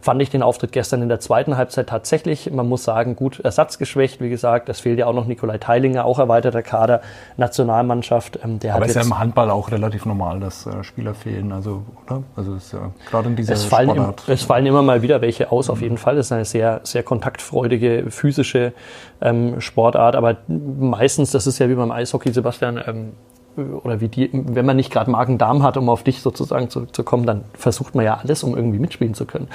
fand 0.00 0.20
ich 0.20 0.30
den 0.30 0.42
Auftritt 0.42 0.72
gestern 0.72 1.02
in 1.02 1.08
der 1.08 1.20
zweiten 1.20 1.56
Halbzeit 1.56 1.88
tatsächlich. 1.88 2.50
Man 2.50 2.68
muss 2.68 2.84
sagen, 2.84 3.16
gut 3.16 3.40
ersatzgeschwächt, 3.40 4.20
wie 4.20 4.28
gesagt. 4.28 4.68
Es 4.68 4.80
fehlt 4.80 4.98
ja 4.98 5.06
auch 5.06 5.14
noch 5.14 5.26
Nikolai 5.26 5.58
Teilinger, 5.58 6.04
auch 6.04 6.18
erweiterter 6.18 6.62
Kader, 6.62 7.00
Nationalmannschaft. 7.36 8.38
Ähm, 8.44 8.58
der 8.58 8.74
Aber 8.74 8.86
ist 8.86 8.96
ja 8.96 9.02
im 9.02 9.18
Handball 9.18 9.50
auch 9.50 9.70
relativ 9.70 10.04
normal, 10.04 10.40
dass 10.40 10.66
äh, 10.66 10.84
Spieler 10.84 11.14
fehlen. 11.14 11.52
Also, 11.52 11.82
oder? 12.04 12.22
Also 12.36 12.54
ist 12.54 12.72
ja 12.72 12.90
gerade 13.10 13.28
in 13.28 13.36
dieser 13.36 13.54
es 13.54 13.64
fallen, 13.64 13.90
im, 13.90 14.12
es 14.26 14.42
fallen 14.42 14.66
immer 14.66 14.82
mal 14.82 15.02
wieder 15.02 15.20
welche 15.20 15.50
aus, 15.50 15.70
auf 15.70 15.80
jeden 15.84 15.98
Fall. 15.98 16.18
Es 16.18 16.26
ist 16.26 16.32
eine 16.32 16.44
sehr, 16.44 16.80
sehr 16.82 17.02
kontaktfreudige, 17.02 18.06
physische 18.08 18.72
ähm, 19.20 19.60
Sportart. 19.60 20.16
Aber 20.16 20.38
meistens, 20.48 21.30
das 21.30 21.46
ist 21.46 21.58
ja 21.58 21.68
wie 21.68 21.74
beim 21.74 21.90
Eishockey, 21.90 22.32
Sebastian, 22.32 22.82
ähm, 22.86 23.12
oder 23.56 24.00
wie 24.00 24.08
die, 24.08 24.30
wenn 24.32 24.66
man 24.66 24.76
nicht 24.76 24.92
gerade 24.92 25.10
Magen-Darm 25.10 25.62
hat, 25.62 25.76
um 25.76 25.88
auf 25.88 26.02
dich 26.02 26.20
sozusagen 26.20 26.70
zu, 26.70 26.86
zu 26.86 27.04
kommen, 27.04 27.24
dann 27.24 27.44
versucht 27.54 27.94
man 27.94 28.04
ja 28.04 28.14
alles, 28.16 28.42
um 28.42 28.56
irgendwie 28.56 28.78
mitspielen 28.78 29.14
zu 29.14 29.26
können. 29.26 29.48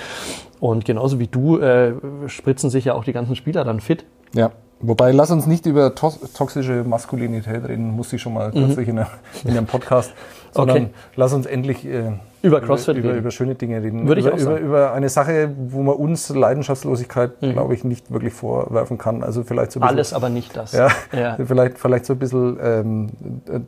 Und 0.60 0.86
genauso 0.86 1.20
wie 1.20 1.28
du 1.28 1.60
äh, 1.60 1.94
spritzen 2.28 2.70
sich 2.70 2.86
ja 2.86 2.94
auch 2.94 3.04
die 3.04 3.14
ganzen 3.14 3.36
Spieler 3.36 3.64
dann 3.64 3.80
fit. 3.82 4.06
Ja. 4.34 4.52
Wobei, 4.82 5.12
lass 5.12 5.30
uns 5.30 5.46
nicht 5.46 5.66
über 5.66 5.94
to 5.94 6.14
toxische 6.34 6.86
Maskulinität 6.86 7.68
reden, 7.68 7.92
musste 7.92 8.16
ich 8.16 8.22
schon 8.22 8.34
mal 8.34 8.50
mhm. 8.50 8.66
kürzlich 8.66 8.88
in, 8.88 9.00
einer, 9.00 9.10
in 9.44 9.52
einem 9.52 9.66
Podcast, 9.66 10.14
sondern 10.52 10.78
okay. 10.78 10.90
lass 11.18 11.34
uns 11.34 11.46
endlich 11.46 11.86
äh, 11.86 12.14
über 12.42 12.62
CrossFit 12.62 12.98
über, 12.98 13.10
über, 13.10 13.18
über, 13.18 13.32
schöne 13.32 13.56
Dinge 13.56 13.82
reden. 13.82 14.08
Würde 14.08 14.22
ich 14.22 14.28
über, 14.28 14.36
auch 14.36 14.40
sagen. 14.40 14.58
Über, 14.58 14.66
über 14.66 14.94
eine 14.94 15.10
Sache, 15.10 15.52
wo 15.58 15.82
man 15.82 15.96
uns 15.96 16.30
Leidenschaftslosigkeit, 16.30 17.42
mhm. 17.42 17.54
glaube 17.54 17.74
ich, 17.74 17.84
nicht 17.84 18.12
wirklich 18.12 18.34
vorwerfen 18.34 18.98
kann. 18.98 19.24
Also 19.24 19.44
vielleicht 19.44 19.72
so 19.72 19.80
ein 19.80 19.82
bisschen, 19.82 19.96
Alles, 19.96 20.14
aber 20.14 20.30
nicht 20.30 20.56
das. 20.56 20.72
Ja, 20.72 20.90
ja. 21.12 21.38
Vielleicht, 21.46 21.80
vielleicht 21.80 22.06
so 22.06 22.14
ein 22.14 22.20
bisschen 22.20 22.58
ähm, 22.62 23.10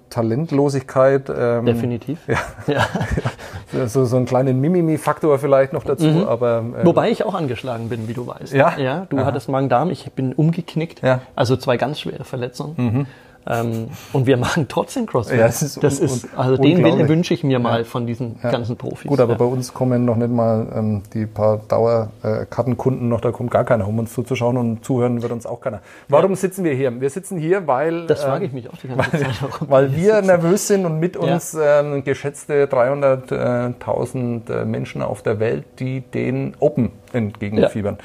Talentlosigkeit. 0.10 1.32
Ähm, 1.36 1.66
Definitiv. 1.66 2.20
Ja. 2.28 2.38
ja. 2.68 2.88
so, 3.88 4.06
so 4.06 4.18
einen 4.18 4.26
kleinen 4.26 4.60
Mimimi-Faktor 4.60 5.40
vielleicht 5.40 5.74
noch 5.74 5.84
dazu. 5.84 6.08
Mhm. 6.08 6.28
Aber, 6.28 6.60
ähm, 6.60 6.76
Wobei 6.84 7.10
ich 7.10 7.24
auch 7.26 7.34
angeschlagen 7.34 7.90
bin, 7.90 8.08
wie 8.08 8.14
du 8.14 8.28
weißt. 8.28 8.54
Ja. 8.54 8.78
ja 8.78 9.08
du 9.10 9.18
Aha. 9.18 9.26
hattest 9.26 9.50
Magen-Darm, 9.50 9.90
ich 9.90 10.12
bin 10.12 10.34
umgeknickt. 10.34 11.02
Ja. 11.02 11.22
Also 11.36 11.58
zwei 11.58 11.78
ganz 11.78 12.00
schwere 12.00 12.24
Verletzungen. 12.24 12.74
Mhm. 12.78 13.06
Ähm, 13.48 13.88
und 14.14 14.28
wir 14.28 14.38
machen 14.38 14.68
trotzdem 14.68 15.06
CrossFit. 15.06 15.40
Ja, 15.40 15.48
das 15.48 15.62
ist, 15.64 15.84
das 15.84 16.00
ist 16.00 16.28
also 16.36 16.58
den 16.58 17.08
wünsche 17.08 17.34
ich 17.34 17.44
mir 17.44 17.60
mal 17.60 17.80
ja. 17.80 17.84
von 17.84 18.06
diesen 18.06 18.38
ja. 18.44 18.52
ganzen 18.52 18.78
Profis. 18.78 19.08
Gut, 19.08 19.20
aber 19.20 19.36
bei 19.36 19.46
uns 19.46 19.74
kommen 19.74 20.06
noch 20.06 20.16
nicht 20.16 20.32
mal 20.32 20.68
ähm, 20.76 21.02
die 21.14 21.26
paar 21.26 21.58
Dauerkartenkunden 21.68 23.10
noch, 23.10 23.22
da 23.22 23.32
kommt 23.32 23.50
gar 23.52 23.64
keiner, 23.64 23.88
um 23.88 23.98
uns 24.00 24.14
zuzuschauen 24.14 24.58
und 24.58 24.86
zuhören 24.86 25.22
wird 25.22 25.32
uns 25.32 25.46
auch 25.46 25.60
keiner. 25.60 25.82
Warum 26.08 26.36
sitzen 26.36 26.64
wir 26.64 26.74
hier? 26.74 27.02
Wir 27.02 27.10
sitzen 27.10 27.38
hier, 27.38 27.66
weil... 27.68 28.06
Das 28.08 28.24
frage 28.24 28.46
ich 28.46 28.54
mich 28.54 28.70
auch 28.70 28.78
die 28.78 28.90
ganze 28.90 29.12
weil, 29.14 29.22
Zeit. 29.22 29.36
Weil 29.62 29.96
wir 29.96 30.16
sitzen. 30.16 30.28
nervös 30.28 30.68
sind 30.68 30.86
und 30.86 31.00
mit 31.00 31.18
uns 31.18 31.58
ähm, 31.60 32.04
geschätzte 32.04 32.66
300.000 32.66 34.52
äh, 34.52 34.66
Menschen 34.66 35.02
auf 35.02 35.24
der 35.24 35.40
Welt, 35.40 35.66
die 35.80 36.02
den 36.02 36.56
Open 36.60 36.92
entgegenfiebern. 37.14 37.98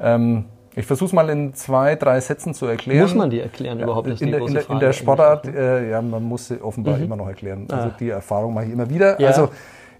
Ähm, 0.00 0.44
ich 0.76 0.86
versuche 0.86 1.06
es 1.06 1.12
mal 1.12 1.28
in 1.30 1.54
zwei, 1.54 1.94
drei 1.94 2.20
Sätzen 2.20 2.52
zu 2.54 2.66
erklären. 2.66 3.02
Muss 3.02 3.14
man 3.14 3.30
die 3.30 3.40
erklären 3.40 3.80
überhaupt? 3.80 4.08
Ist 4.08 4.22
in, 4.22 4.32
der, 4.32 4.40
in, 4.40 4.54
der, 4.54 4.68
in 4.68 4.80
der 4.80 4.92
Sportart, 4.92 5.46
äh, 5.46 5.90
ja, 5.90 6.02
man 6.02 6.22
muss 6.22 6.48
sie 6.48 6.60
offenbar 6.60 6.96
mhm. 6.96 7.04
immer 7.04 7.16
noch 7.16 7.28
erklären. 7.28 7.66
Also 7.70 7.88
ah. 7.88 7.96
die 7.98 8.08
Erfahrung 8.08 8.54
mache 8.54 8.66
ich 8.66 8.72
immer 8.72 8.90
wieder. 8.90 9.20
Ja. 9.20 9.28
Also 9.28 9.50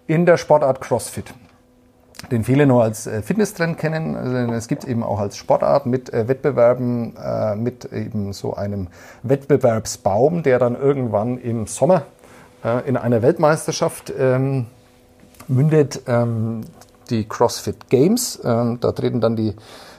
in 0.06 0.26
der 0.26 0.36
Sportart 0.36 0.80
CrossFit. 0.80 1.32
Den 2.30 2.42
viele 2.42 2.66
nur 2.66 2.82
als 2.82 3.06
äh, 3.06 3.22
Fitnesstrend 3.22 3.78
kennen. 3.78 4.16
Also 4.16 4.52
es 4.52 4.66
gibt 4.66 4.84
eben 4.84 5.04
auch 5.04 5.20
als 5.20 5.36
Sportart 5.36 5.86
mit 5.86 6.12
äh, 6.12 6.26
Wettbewerben, 6.26 7.14
äh, 7.16 7.54
mit 7.54 7.92
eben 7.92 8.32
so 8.32 8.54
einem 8.54 8.88
Wettbewerbsbaum, 9.22 10.42
der 10.42 10.58
dann 10.58 10.74
irgendwann 10.74 11.38
im 11.38 11.66
Sommer 11.66 12.02
äh, 12.64 12.88
in 12.88 12.96
einer 12.96 13.22
Weltmeisterschaft 13.22 14.12
ähm, 14.18 14.66
mündet. 15.46 16.02
Ähm, 16.06 16.62
die 17.10 17.28
CrossFit 17.28 17.88
Games. 17.90 18.40
Ähm, 18.44 18.78
da 18.80 18.92
treten 18.92 19.20
dann 19.20 19.36
die 19.36 19.54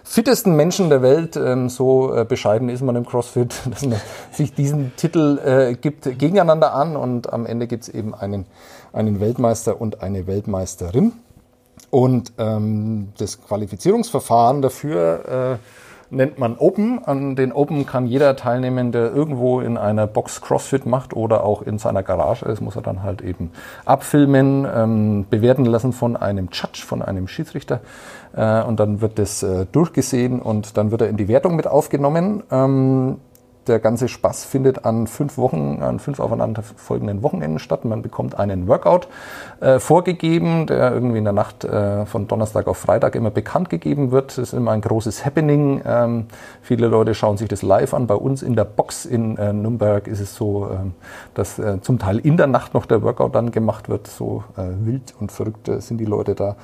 fittesten 0.06 0.56
Menschen 0.56 0.90
der 0.90 1.02
Welt, 1.02 1.36
ähm, 1.36 1.68
so 1.68 2.16
äh, 2.16 2.24
bescheiden 2.24 2.70
ist 2.70 2.82
man 2.82 2.96
im 2.96 3.06
CrossFit, 3.06 3.54
dass 3.70 3.86
man 3.86 4.00
sich 4.32 4.54
diesen 4.54 4.96
Titel 4.96 5.40
äh, 5.44 5.74
gibt, 5.74 6.04
gegeneinander 6.04 6.74
an 6.74 6.96
und 6.96 7.34
am 7.34 7.46
Ende 7.46 7.68
gibt 7.68 7.84
es 7.84 7.90
eben 7.90 8.14
einen, 8.14 8.46
einen 8.94 9.20
Weltmeister 9.20 9.82
und 9.82 10.02
eine 10.02 10.28
Weltmeisterin. 10.28 11.14
Und 11.90 12.34
ähm, 12.38 13.14
das 13.18 13.42
Qualifizierungsverfahren 13.42 14.62
dafür 14.62 15.60
äh, 15.60 15.85
nennt 16.10 16.40
man 16.40 16.58
Open. 16.58 17.04
An 17.04 17.36
den 17.36 17.52
Open 17.52 17.86
kann 17.86 18.06
jeder 18.06 18.36
teilnehmen, 18.36 18.92
der 18.92 19.14
irgendwo 19.14 19.60
in 19.60 19.78
einer 19.78 20.08
Box 20.08 20.42
CrossFit 20.42 20.86
macht 20.86 21.16
oder 21.16 21.44
auch 21.44 21.62
in 21.62 21.78
seiner 21.78 22.04
Garage. 22.04 22.46
Das 22.46 22.62
muss 22.62 22.76
er 22.76 22.82
dann 22.82 23.04
halt 23.04 23.22
eben 23.22 23.52
abfilmen, 23.86 24.68
ähm, 24.74 25.26
bewerten 25.30 25.66
lassen 25.66 25.94
von 25.94 26.16
einem 26.16 26.50
Judge, 26.52 26.84
von 26.86 27.02
einem 27.02 27.28
Schiedsrichter. 27.28 27.82
Äh, 28.36 28.64
und 28.64 28.80
dann 28.80 29.02
wird 29.02 29.20
das 29.20 29.44
äh, 29.44 29.66
durchgesehen 29.72 30.42
und 30.42 30.78
dann 30.78 30.92
wird 30.92 31.02
er 31.02 31.10
in 31.10 31.18
die 31.18 31.28
Wertung 31.28 31.56
mit 31.56 31.68
aufgenommen. 31.68 32.44
Ähm, 32.52 33.18
der 33.68 33.80
ganze 33.80 34.08
Spaß 34.08 34.46
findet 34.46 34.86
an 34.86 35.08
fünf 35.08 35.38
Wochen, 35.38 35.82
an 35.82 36.00
fünf 36.00 36.20
aufeinanderfolgenden 36.20 37.24
Wochenenden 37.24 37.60
statt. 37.60 37.86
Man 37.86 38.02
bekommt 38.02 38.38
einen 38.38 38.68
Workout 38.68 39.08
äh, 39.60 39.80
vorgegeben, 39.80 40.68
der 40.68 40.94
irgendwie 40.94 41.18
in 41.18 41.24
der 41.24 41.34
Nacht 41.34 41.64
äh, 41.64 42.06
von 42.06 42.28
Donnerstag 42.28 42.68
auf 42.68 42.78
Freitag 42.78 43.16
immer 43.16 43.32
bekannt 43.32 43.70
gegeben 43.70 44.12
wird. 44.12 44.32
Das 44.32 44.38
ist 44.38 44.54
immer 44.54 44.72
ein 44.72 44.82
großes 44.82 45.26
Happening. 45.26 45.82
Ähm, 45.86 46.26
viele 46.62 46.88
Leute 46.88 47.16
schauen 47.16 47.38
sich 47.38 47.48
das 47.48 47.62
live 47.62 47.94
an. 47.94 48.08
Bei 48.08 48.16
uns 48.16 48.44
in 48.44 48.56
der 48.56 48.66
Box 48.66 49.06
in 49.06 49.38
äh, 49.38 49.54
Nürnberg 49.54 50.08
ist 50.08 50.20
es 50.20 50.36
so, 50.36 50.70
ähm, 50.72 50.94
dass 51.34 51.60
äh, 51.60 51.82
zum 51.82 52.00
Teil 52.00 52.20
in 52.20 52.38
der 52.38 52.48
Nacht 52.48 52.74
noch 52.74 52.86
der 52.86 53.02
Workout 53.02 53.36
dann 53.36 53.52
gemacht 53.52 53.90
wird. 53.90 54.08
So 54.08 54.44
äh, 54.58 54.64
wild 54.86 55.14
und 55.20 55.32
verrückt 55.32 55.68
äh, 55.68 55.82
sind 55.82 55.98
die 55.98 56.06
Leute 56.06 56.36
da. 56.36 56.56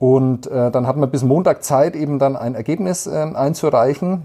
Und 0.00 0.46
dann 0.46 0.86
hat 0.86 0.96
man 0.96 1.10
bis 1.10 1.24
Montag 1.24 1.64
Zeit, 1.64 1.96
eben 1.96 2.20
dann 2.20 2.36
ein 2.36 2.54
Ergebnis 2.54 3.08
ähm, 3.08 3.34
einzureichen. 3.34 4.22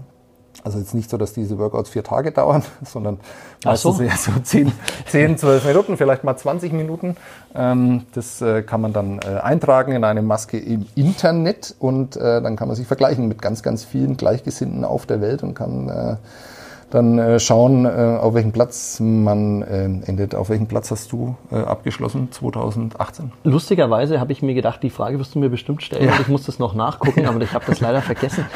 Also 0.62 0.78
jetzt 0.78 0.94
nicht 0.94 1.10
so, 1.10 1.16
dass 1.16 1.32
diese 1.32 1.58
Workouts 1.58 1.90
vier 1.90 2.04
Tage 2.04 2.32
dauern, 2.32 2.62
sondern 2.84 3.18
meistens 3.64 3.96
so. 3.96 4.02
eher 4.02 4.16
so 4.16 4.32
10, 4.42 4.72
10, 5.06 5.38
12 5.38 5.64
Minuten, 5.64 5.96
vielleicht 5.96 6.24
mal 6.24 6.36
20 6.36 6.72
Minuten. 6.72 7.16
Ähm, 7.54 8.04
das 8.14 8.40
äh, 8.40 8.62
kann 8.62 8.80
man 8.80 8.92
dann 8.92 9.18
äh, 9.18 9.40
eintragen 9.40 9.92
in 9.92 10.04
eine 10.04 10.22
Maske 10.22 10.58
im 10.58 10.86
Internet 10.94 11.74
und 11.78 12.16
äh, 12.16 12.40
dann 12.40 12.56
kann 12.56 12.68
man 12.68 12.76
sich 12.76 12.86
vergleichen 12.86 13.28
mit 13.28 13.42
ganz, 13.42 13.62
ganz 13.62 13.84
vielen 13.84 14.16
Gleichgesinnten 14.16 14.84
auf 14.84 15.06
der 15.06 15.20
Welt 15.20 15.42
und 15.42 15.54
kann 15.54 16.18
dann 16.94 17.18
äh, 17.18 17.40
schauen, 17.40 17.86
äh, 17.86 18.18
auf 18.20 18.34
welchem 18.34 18.52
Platz 18.52 19.00
man 19.00 19.62
äh, 19.62 19.84
endet. 19.84 20.34
Auf 20.34 20.48
welchem 20.48 20.68
Platz 20.68 20.92
hast 20.92 21.10
du 21.10 21.34
äh, 21.50 21.56
abgeschlossen 21.56 22.30
2018? 22.30 23.32
Lustigerweise 23.42 24.20
habe 24.20 24.30
ich 24.30 24.42
mir 24.42 24.54
gedacht, 24.54 24.80
die 24.82 24.90
Frage 24.90 25.18
wirst 25.18 25.34
du 25.34 25.40
mir 25.40 25.50
bestimmt 25.50 25.82
stellen. 25.82 26.08
Und 26.08 26.20
ich 26.20 26.28
muss 26.28 26.44
das 26.44 26.60
noch 26.60 26.74
nachgucken, 26.74 27.26
aber 27.26 27.40
ich 27.40 27.52
habe 27.52 27.64
das 27.66 27.80
leider 27.80 28.00
vergessen. 28.00 28.46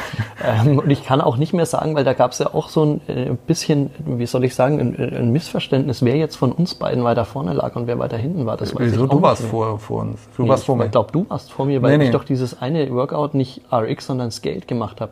Ähm, 0.41 0.79
und 0.79 0.89
ich 0.89 1.03
kann 1.03 1.19
auch 1.19 1.35
nicht 1.35 1.51
mehr 1.51 1.65
sagen, 1.65 1.95
weil 1.95 2.05
da 2.05 2.13
gab 2.13 2.31
es 2.31 2.39
ja 2.39 2.53
auch 2.53 2.69
so 2.69 2.85
ein 2.85 3.01
äh, 3.07 3.35
bisschen, 3.45 3.89
wie 4.05 4.25
soll 4.25 4.45
ich 4.45 4.55
sagen, 4.55 4.79
ein, 4.79 4.95
ein 5.13 5.31
Missverständnis, 5.31 6.01
wer 6.03 6.15
jetzt 6.15 6.37
von 6.37 6.53
uns 6.53 6.75
beiden 6.75 7.03
weiter 7.03 7.25
vorne 7.25 7.51
lag 7.51 7.75
und 7.75 7.87
wer 7.87 7.99
weiter 7.99 8.17
hinten 8.17 8.45
war. 8.45 8.55
Das 8.55 8.73
weiß 8.73 8.81
Wieso? 8.83 9.03
ich 9.03 9.11
auch 9.11 9.15
Du 9.15 9.21
warst 9.21 9.43
vor, 9.43 9.79
vor 9.79 10.01
uns. 10.03 10.29
Du 10.37 10.43
Nee, 10.43 10.49
warst 10.49 10.63
ich 10.63 10.67
vor 10.67 10.77
mir. 10.77 10.85
Ich 10.85 10.91
glaube, 10.91 11.11
du 11.11 11.25
warst 11.29 11.51
vor 11.51 11.65
mir, 11.65 11.81
weil 11.81 11.97
Nee, 11.97 12.05
ich 12.05 12.09
nee. 12.11 12.13
doch 12.13 12.23
dieses 12.23 12.61
eine 12.61 12.89
Workout 12.93 13.33
nicht 13.33 13.63
RX, 13.69 14.05
sondern 14.05 14.31
Skate 14.31 14.65
gemacht 14.65 15.01
habe. 15.01 15.11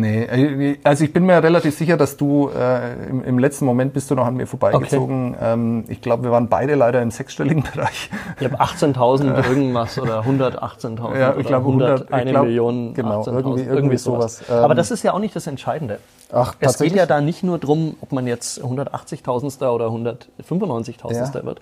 Nee, 0.00 0.22
äh, 0.24 0.78
also 0.84 1.04
ich 1.04 1.12
bin 1.12 1.24
mir 1.26 1.42
relativ 1.42 1.76
sicher, 1.76 1.96
dass 1.96 2.16
du 2.16 2.48
äh, 2.48 3.08
im, 3.08 3.22
im 3.24 3.38
letzten 3.38 3.64
Moment 3.64 3.92
bist 3.92 4.10
du 4.10 4.14
noch 4.14 4.26
an 4.26 4.34
mir 4.36 4.46
vorbeigezogen. 4.46 5.36
Ähm, 5.40 5.84
ich 5.88 6.00
glaube, 6.00 6.24
wir 6.24 6.30
waren 6.30 6.48
beide 6.48 6.74
leider 6.74 7.02
im 7.02 7.10
sechsstelligen 7.10 7.62
Bereich. 7.74 8.10
Ich 8.40 8.44
habe 8.44 8.60
18.000 8.60 9.48
irgendwas 9.48 9.98
oder 9.98 10.20
118.000 10.22 11.18
Ja, 11.18 11.36
ich 11.36 11.46
glaube, 11.46 11.66
100, 11.66 12.00
ich 12.00 12.12
101 12.12 12.30
glaub, 12.30 12.44
Million, 12.44 12.94
genau, 12.94 13.22
18.000, 13.22 13.32
irgendwie- 13.36 13.62
irgendwie 13.62 13.96
sowas. 13.98 14.42
Ähm, 14.48 14.56
Aber 14.56 14.74
das 14.74 14.90
ist 14.90 15.02
ja 15.02 15.12
auch 15.12 15.18
nicht 15.18 15.36
das 15.36 15.46
Entscheidende. 15.46 15.98
Ach, 16.32 16.54
Es 16.60 16.78
geht 16.78 16.94
ja 16.94 17.04
da 17.06 17.20
nicht 17.20 17.42
nur 17.42 17.58
drum, 17.58 17.96
ob 18.00 18.12
man 18.12 18.26
jetzt 18.26 18.62
180.000. 18.62 19.68
oder 19.68 19.88
195.000. 19.88 21.34
Ja. 21.36 21.44
wird. 21.44 21.60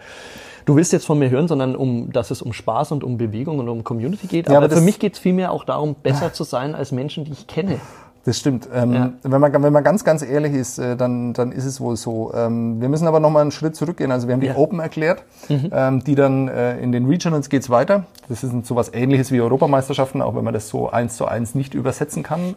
Du 0.64 0.76
willst 0.76 0.92
jetzt 0.92 1.06
von 1.06 1.18
mir 1.18 1.30
hören, 1.30 1.48
sondern 1.48 1.74
um, 1.74 2.12
dass 2.12 2.30
es 2.30 2.42
um 2.42 2.52
Spaß 2.52 2.92
und 2.92 3.02
um 3.02 3.16
Bewegung 3.18 3.58
und 3.58 3.68
um 3.68 3.82
Community 3.82 4.26
geht. 4.26 4.48
Ja, 4.48 4.56
aber, 4.58 4.66
aber 4.66 4.76
für 4.76 4.82
mich 4.82 4.98
geht 4.98 5.14
es 5.14 5.18
vielmehr 5.18 5.50
auch 5.52 5.64
darum, 5.64 5.96
besser 6.00 6.32
zu 6.32 6.44
sein 6.44 6.74
als 6.74 6.92
Menschen, 6.92 7.24
die 7.24 7.32
ich 7.32 7.46
kenne. 7.46 7.80
Das 8.24 8.38
stimmt. 8.38 8.68
Ähm, 8.74 8.92
Ja. 8.92 9.12
wenn, 9.22 9.40
man, 9.40 9.50
wenn 9.62 9.72
man 9.72 9.82
ganz, 9.82 10.04
ganz 10.04 10.22
ehrlich 10.22 10.52
ist, 10.52 10.78
äh, 10.78 10.94
dann, 10.94 11.32
dann 11.32 11.52
ist 11.52 11.64
es 11.64 11.80
wohl 11.80 11.96
so. 11.96 12.32
Ähm, 12.34 12.80
wir 12.80 12.90
müssen 12.90 13.06
aber 13.08 13.18
noch 13.18 13.30
mal 13.30 13.40
einen 13.40 13.50
Schritt 13.50 13.74
zurückgehen. 13.76 14.12
Also 14.12 14.28
wir 14.28 14.34
haben 14.34 14.40
die 14.42 14.48
Ja. 14.48 14.56
Open 14.56 14.78
erklärt, 14.78 15.22
ähm, 15.48 16.04
die 16.04 16.14
dann 16.14 16.48
äh, 16.48 16.78
in 16.80 16.92
den 16.92 17.06
Regionals 17.06 17.48
geht's 17.48 17.70
weiter. 17.70 18.04
Das 18.28 18.44
ist 18.44 18.66
so 18.66 18.76
was 18.76 18.92
ähnliches 18.92 19.32
wie 19.32 19.40
Europameisterschaften, 19.40 20.20
auch 20.20 20.36
wenn 20.36 20.44
man 20.44 20.52
das 20.54 20.68
so 20.68 20.90
eins 20.90 21.16
zu 21.16 21.24
eins 21.26 21.54
nicht 21.54 21.72
übersetzen 21.74 22.22
kann. 22.22 22.54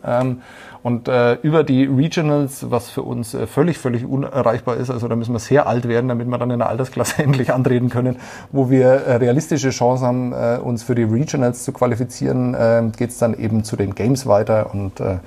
Und 0.84 1.08
äh, 1.08 1.36
über 1.36 1.64
die 1.64 1.86
Regionals, 1.86 2.70
was 2.70 2.90
für 2.90 3.04
uns 3.04 3.34
äh, 3.34 3.48
völlig, 3.48 3.78
völlig 3.78 4.06
unerreichbar 4.06 4.76
ist, 4.76 4.90
also 4.90 5.08
da 5.08 5.16
müssen 5.16 5.34
wir 5.34 5.40
sehr 5.40 5.66
alt 5.66 5.88
werden, 5.88 6.10
damit 6.10 6.28
wir 6.28 6.38
dann 6.38 6.52
in 6.52 6.60
der 6.60 6.68
Altersklasse 6.68 7.24
endlich 7.24 7.54
antreten 7.54 7.90
können, 7.90 8.18
wo 8.52 8.70
wir 8.70 8.88
äh, 8.88 9.16
realistische 9.16 9.70
Chancen 9.70 10.06
haben, 10.06 10.34
äh, 10.34 10.60
uns 10.62 10.84
für 10.84 10.94
die 10.94 11.04
Regionals 11.04 11.64
zu 11.64 11.72
qualifizieren, 11.72 12.54
äh, 12.54 12.84
geht's 12.98 13.18
dann 13.18 13.34
eben 13.34 13.64
zu 13.64 13.78
den 13.78 13.96
Games 13.96 14.28
weiter 14.28 14.74
und 14.74 15.00
äh, 15.00 15.20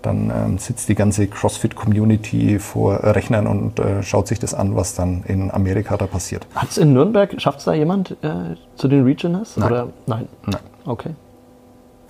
dann 0.00 0.30
ähm, 0.30 0.58
sitzt 0.58 0.88
die 0.88 0.94
ganze 0.94 1.26
CrossFit-Community 1.26 2.58
vor 2.58 3.02
Rechnern 3.02 3.46
und 3.46 3.78
äh, 3.78 4.02
schaut 4.02 4.28
sich 4.28 4.38
das 4.38 4.54
an, 4.54 4.76
was 4.76 4.94
dann 4.94 5.22
in 5.26 5.50
Amerika 5.50 5.96
da 5.96 6.06
passiert. 6.06 6.46
Hat 6.54 6.70
es 6.70 6.78
in 6.78 6.92
Nürnberg, 6.92 7.40
schafft 7.40 7.60
es 7.60 7.64
da 7.64 7.72
jemand 7.72 8.12
äh, 8.22 8.56
zu 8.76 8.88
den 8.88 9.04
Regionals? 9.04 9.56
Nein. 9.56 9.70
Oder? 9.70 9.88
Nein. 10.06 10.28
Nein. 10.46 10.60
Okay. 10.84 11.10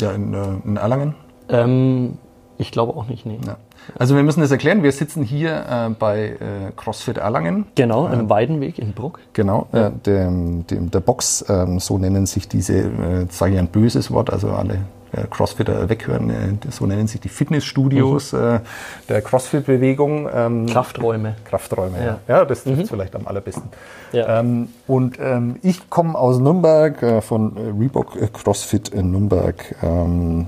Ja, 0.00 0.12
in, 0.12 0.34
äh, 0.34 0.38
in 0.64 0.76
Erlangen. 0.76 1.14
Ähm, 1.48 2.18
ich 2.58 2.70
glaube 2.70 2.96
auch 2.96 3.06
nicht, 3.08 3.26
nee. 3.26 3.38
Ja. 3.46 3.56
Also 3.98 4.14
wir 4.14 4.22
müssen 4.22 4.40
das 4.40 4.50
erklären. 4.50 4.82
Wir 4.82 4.92
sitzen 4.92 5.22
hier 5.22 5.64
äh, 5.68 5.90
bei 5.90 6.28
äh, 6.28 6.36
CrossFit 6.76 7.18
Erlangen. 7.18 7.66
Genau, 7.74 8.06
im 8.06 8.30
Weidenweg 8.30 8.78
in 8.78 8.92
Bruck. 8.92 9.18
Genau, 9.32 9.66
äh, 9.72 9.90
dem, 10.06 10.66
dem, 10.66 10.90
der 10.90 11.00
Box, 11.00 11.44
ähm, 11.48 11.80
so 11.80 11.98
nennen 11.98 12.26
sich 12.26 12.48
diese, 12.48 12.78
äh, 12.78 13.26
sage 13.30 13.54
ich 13.54 13.58
ein 13.58 13.68
böses 13.68 14.10
Wort, 14.10 14.30
also 14.32 14.50
alle 14.50 14.78
äh, 15.12 15.26
Crossfitter 15.30 15.88
weghören, 15.88 16.58
so 16.70 16.86
nennen 16.86 17.06
sich 17.06 17.20
die 17.20 17.28
Fitnessstudios 17.28 18.32
äh, 18.32 18.60
der 19.08 19.22
Crossfit-Bewegung. 19.22 20.28
Ähm, 20.32 20.66
Krafträume. 20.66 21.36
Krafträume, 21.44 21.98
ja. 21.98 22.04
Ja. 22.04 22.18
Ja, 22.28 22.44
das 22.44 22.64
trifft 22.64 22.88
vielleicht 22.88 23.14
am 23.14 23.26
allerbesten. 23.26 23.64
Ja. 24.12 24.40
Ähm, 24.40 24.68
und 24.86 25.18
ähm, 25.20 25.56
ich 25.62 25.88
komme 25.90 26.18
aus 26.18 26.38
Nürnberg, 26.38 27.22
von 27.22 27.56
Reebok 27.78 28.16
CrossFit 28.32 28.88
in 28.88 29.10
Nürnberg, 29.10 29.76
ähm, 29.82 30.46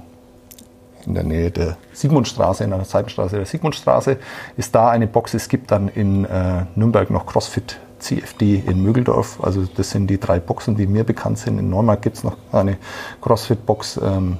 in 1.06 1.14
der 1.14 1.24
Nähe 1.24 1.50
der 1.50 1.76
Sigmundstraße, 1.92 2.64
in 2.64 2.72
einer 2.72 2.84
Seitenstraße 2.84 3.36
der 3.36 3.46
Sigmundstraße, 3.46 4.18
ist 4.56 4.74
da 4.74 4.90
eine 4.90 5.06
Box. 5.06 5.34
Es 5.34 5.48
gibt 5.48 5.70
dann 5.70 5.88
in 5.88 6.24
äh, 6.24 6.64
Nürnberg 6.74 7.10
noch 7.10 7.26
CrossFit 7.26 7.78
CFD 7.98 8.62
in 8.66 8.82
Mögeldorf. 8.82 9.38
Also 9.42 9.64
das 9.64 9.90
sind 9.90 10.08
die 10.08 10.18
drei 10.18 10.38
Boxen, 10.38 10.76
die 10.76 10.86
mir 10.86 11.04
bekannt 11.04 11.38
sind. 11.38 11.58
In 11.58 11.70
Neumarkt 11.70 12.02
gibt 12.02 12.16
es 12.16 12.24
noch 12.24 12.36
eine 12.52 12.76
CrossFit-Box. 13.22 14.00
Ähm, 14.02 14.38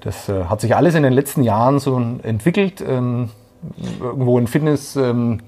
das 0.00 0.28
äh, 0.28 0.44
hat 0.44 0.60
sich 0.60 0.74
alles 0.74 0.94
in 0.94 1.02
den 1.02 1.12
letzten 1.12 1.42
Jahren 1.42 1.78
so 1.78 2.00
entwickelt. 2.22 2.82
Ähm, 2.86 3.30
irgendwo 4.00 4.38
in 4.38 4.46
Fitness. 4.46 4.96
Ähm, 4.96 5.40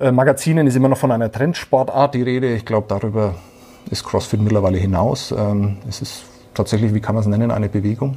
äh, 0.00 0.10
Magazinen 0.10 0.66
ist 0.66 0.76
immer 0.76 0.88
noch 0.88 0.98
von 0.98 1.12
einer 1.12 1.30
Trendsportart 1.30 2.14
die 2.14 2.22
Rede. 2.22 2.54
Ich 2.54 2.64
glaube, 2.64 2.86
darüber 2.88 3.34
ist 3.90 4.04
CrossFit 4.04 4.40
mittlerweile 4.40 4.78
hinaus. 4.78 5.32
Ähm, 5.36 5.78
es 5.88 6.02
ist 6.02 6.24
tatsächlich, 6.54 6.94
wie 6.94 7.00
kann 7.00 7.14
man 7.14 7.22
es 7.22 7.28
nennen, 7.28 7.50
eine 7.50 7.68
Bewegung. 7.68 8.16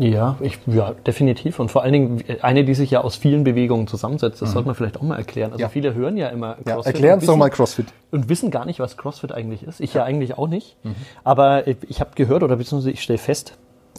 Ja, 0.00 0.36
ich, 0.40 0.58
ja, 0.66 0.92
definitiv. 1.06 1.58
Und 1.58 1.70
vor 1.70 1.82
allen 1.82 1.92
Dingen 1.92 2.24
eine, 2.42 2.64
die 2.64 2.74
sich 2.74 2.90
ja 2.90 3.00
aus 3.00 3.16
vielen 3.16 3.42
Bewegungen 3.44 3.86
zusammensetzt. 3.86 4.40
Das 4.40 4.52
sollte 4.52 4.66
man 4.68 4.74
vielleicht 4.76 4.96
auch 4.98 5.02
mal 5.02 5.16
erklären. 5.16 5.50
Also 5.52 5.62
Ja. 5.62 5.68
viele 5.68 5.94
hören 5.94 6.16
ja 6.16 6.28
immer 6.28 6.56
Ja, 6.66 6.74
CrossFit 6.74 6.94
erklär 6.94 7.12
und 7.14 7.18
uns 7.20 7.26
doch 7.26 7.36
mal 7.36 7.50
CrossFit. 7.50 7.86
und 8.12 8.28
wissen 8.28 8.50
gar 8.50 8.64
nicht, 8.64 8.78
was 8.80 8.96
CrossFit 8.96 9.32
eigentlich 9.32 9.62
ist. 9.64 9.80
Ich 9.80 9.94
ja, 9.94 10.04
eigentlich 10.04 10.38
auch 10.38 10.46
nicht. 10.48 10.76
Aber 11.24 11.66
ich, 11.66 11.76
ich 11.88 12.00
habe 12.00 12.10
gehört 12.14 12.42
oder 12.42 12.56
beziehungsweise 12.56 12.90
ich 12.92 13.02
stelle 13.02 13.18
fest, 13.18 13.54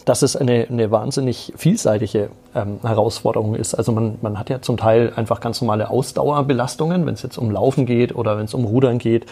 dass 0.06 0.22
es 0.22 0.36
eine, 0.38 0.66
eine 0.70 0.90
wahnsinnig 0.92 1.52
vielseitige 1.58 2.30
ähm, 2.56 2.80
Herausforderung 2.82 3.56
ist. 3.56 3.76
Also 3.76 3.92
man, 3.92 4.18
man 4.22 4.40
hat 4.40 4.50
ja 4.50 4.62
zum 4.62 4.78
Teil 4.78 5.12
einfach 5.16 5.42
ganz 5.42 5.60
normale 5.62 5.90
Ausdauerbelastungen, 5.90 7.06
wenn 7.06 7.14
es 7.16 7.22
jetzt 7.22 7.38
um 7.38 7.52
Laufen 7.52 7.86
geht 7.86 8.16
oder 8.16 8.38
wenn 8.38 8.46
es 8.46 8.54
um 8.54 8.64
Rudern 8.64 8.98
geht 8.98 9.26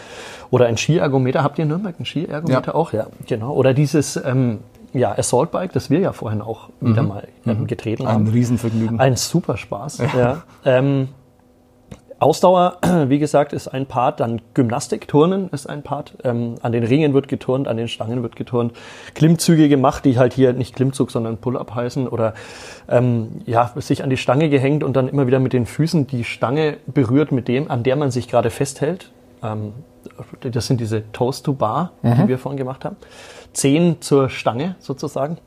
oder 0.50 0.66
ein 0.66 0.76
Skiergometer. 0.76 1.42
Habt 1.42 1.58
ihr 1.58 1.62
in 1.62 1.68
Nürnberg 1.68 1.98
ein 1.98 2.04
Skiergometer 2.04 2.62
Ja. 2.66 2.74
auch? 2.74 2.92
Ja, 2.92 3.06
genau. 3.26 3.54
Oder 3.54 3.72
dieses 3.72 4.16
ähm, 4.22 4.58
ja, 4.92 5.16
Assault 5.16 5.50
Bike, 5.50 5.72
das 5.72 5.90
wir 5.90 6.00
ja 6.00 6.12
vorhin 6.12 6.40
auch 6.40 6.70
wieder 6.80 7.02
mal 7.02 7.28
ähm, 7.46 7.66
getreten 7.66 8.06
haben. 8.06 8.26
Ein 8.26 8.32
Riesenvergnügen. 8.32 9.00
Ein 9.00 9.16
super 9.16 9.56
Spaß. 9.56 9.98
Ja. 10.16 10.42
Ähm, 10.64 11.08
Ausdauer, 12.20 12.78
wie 13.06 13.18
gesagt, 13.18 13.52
ist 13.52 13.68
ein 13.68 13.86
Part, 13.86 14.20
dann 14.20 14.40
Gymnastik, 14.54 15.06
Turnen 15.06 15.48
ist 15.50 15.68
ein 15.68 15.82
Part. 15.82 16.14
Ähm, 16.24 16.56
an 16.62 16.72
den 16.72 16.82
Ringen 16.82 17.14
wird 17.14 17.28
geturnt, 17.28 17.68
an 17.68 17.76
den 17.76 17.86
Stangen 17.86 18.22
wird 18.22 18.34
geturnt. 18.34 18.72
Klimmzüge 19.14 19.68
gemacht, 19.68 20.04
die 20.04 20.18
halt 20.18 20.32
hier 20.32 20.52
nicht 20.52 20.74
Klimmzug, 20.74 21.10
sondern 21.10 21.38
Pull-up 21.38 21.74
heißen. 21.74 22.08
Oder 22.08 22.34
ähm, 22.88 23.42
ja, 23.46 23.70
sich 23.76 24.02
an 24.02 24.10
die 24.10 24.16
Stange 24.16 24.48
gehängt 24.48 24.82
und 24.82 24.96
dann 24.96 25.08
immer 25.08 25.26
wieder 25.28 25.38
mit 25.38 25.52
den 25.52 25.66
Füßen 25.66 26.08
die 26.08 26.24
Stange 26.24 26.78
berührt, 26.86 27.30
mit 27.30 27.46
dem, 27.46 27.70
an 27.70 27.84
der 27.84 27.94
man 27.94 28.10
sich 28.10 28.26
gerade 28.26 28.50
festhält. 28.50 29.12
Ähm, 29.42 29.72
das 30.40 30.66
sind 30.66 30.80
diese 30.80 31.12
Toes 31.12 31.42
to 31.42 31.52
Bar, 31.52 31.92
die 32.02 32.28
wir 32.28 32.38
vorhin 32.38 32.56
gemacht 32.56 32.84
haben. 32.84 32.96
Zehen 33.52 33.96
zur 34.00 34.28
Stange 34.28 34.76
sozusagen. 34.78 35.38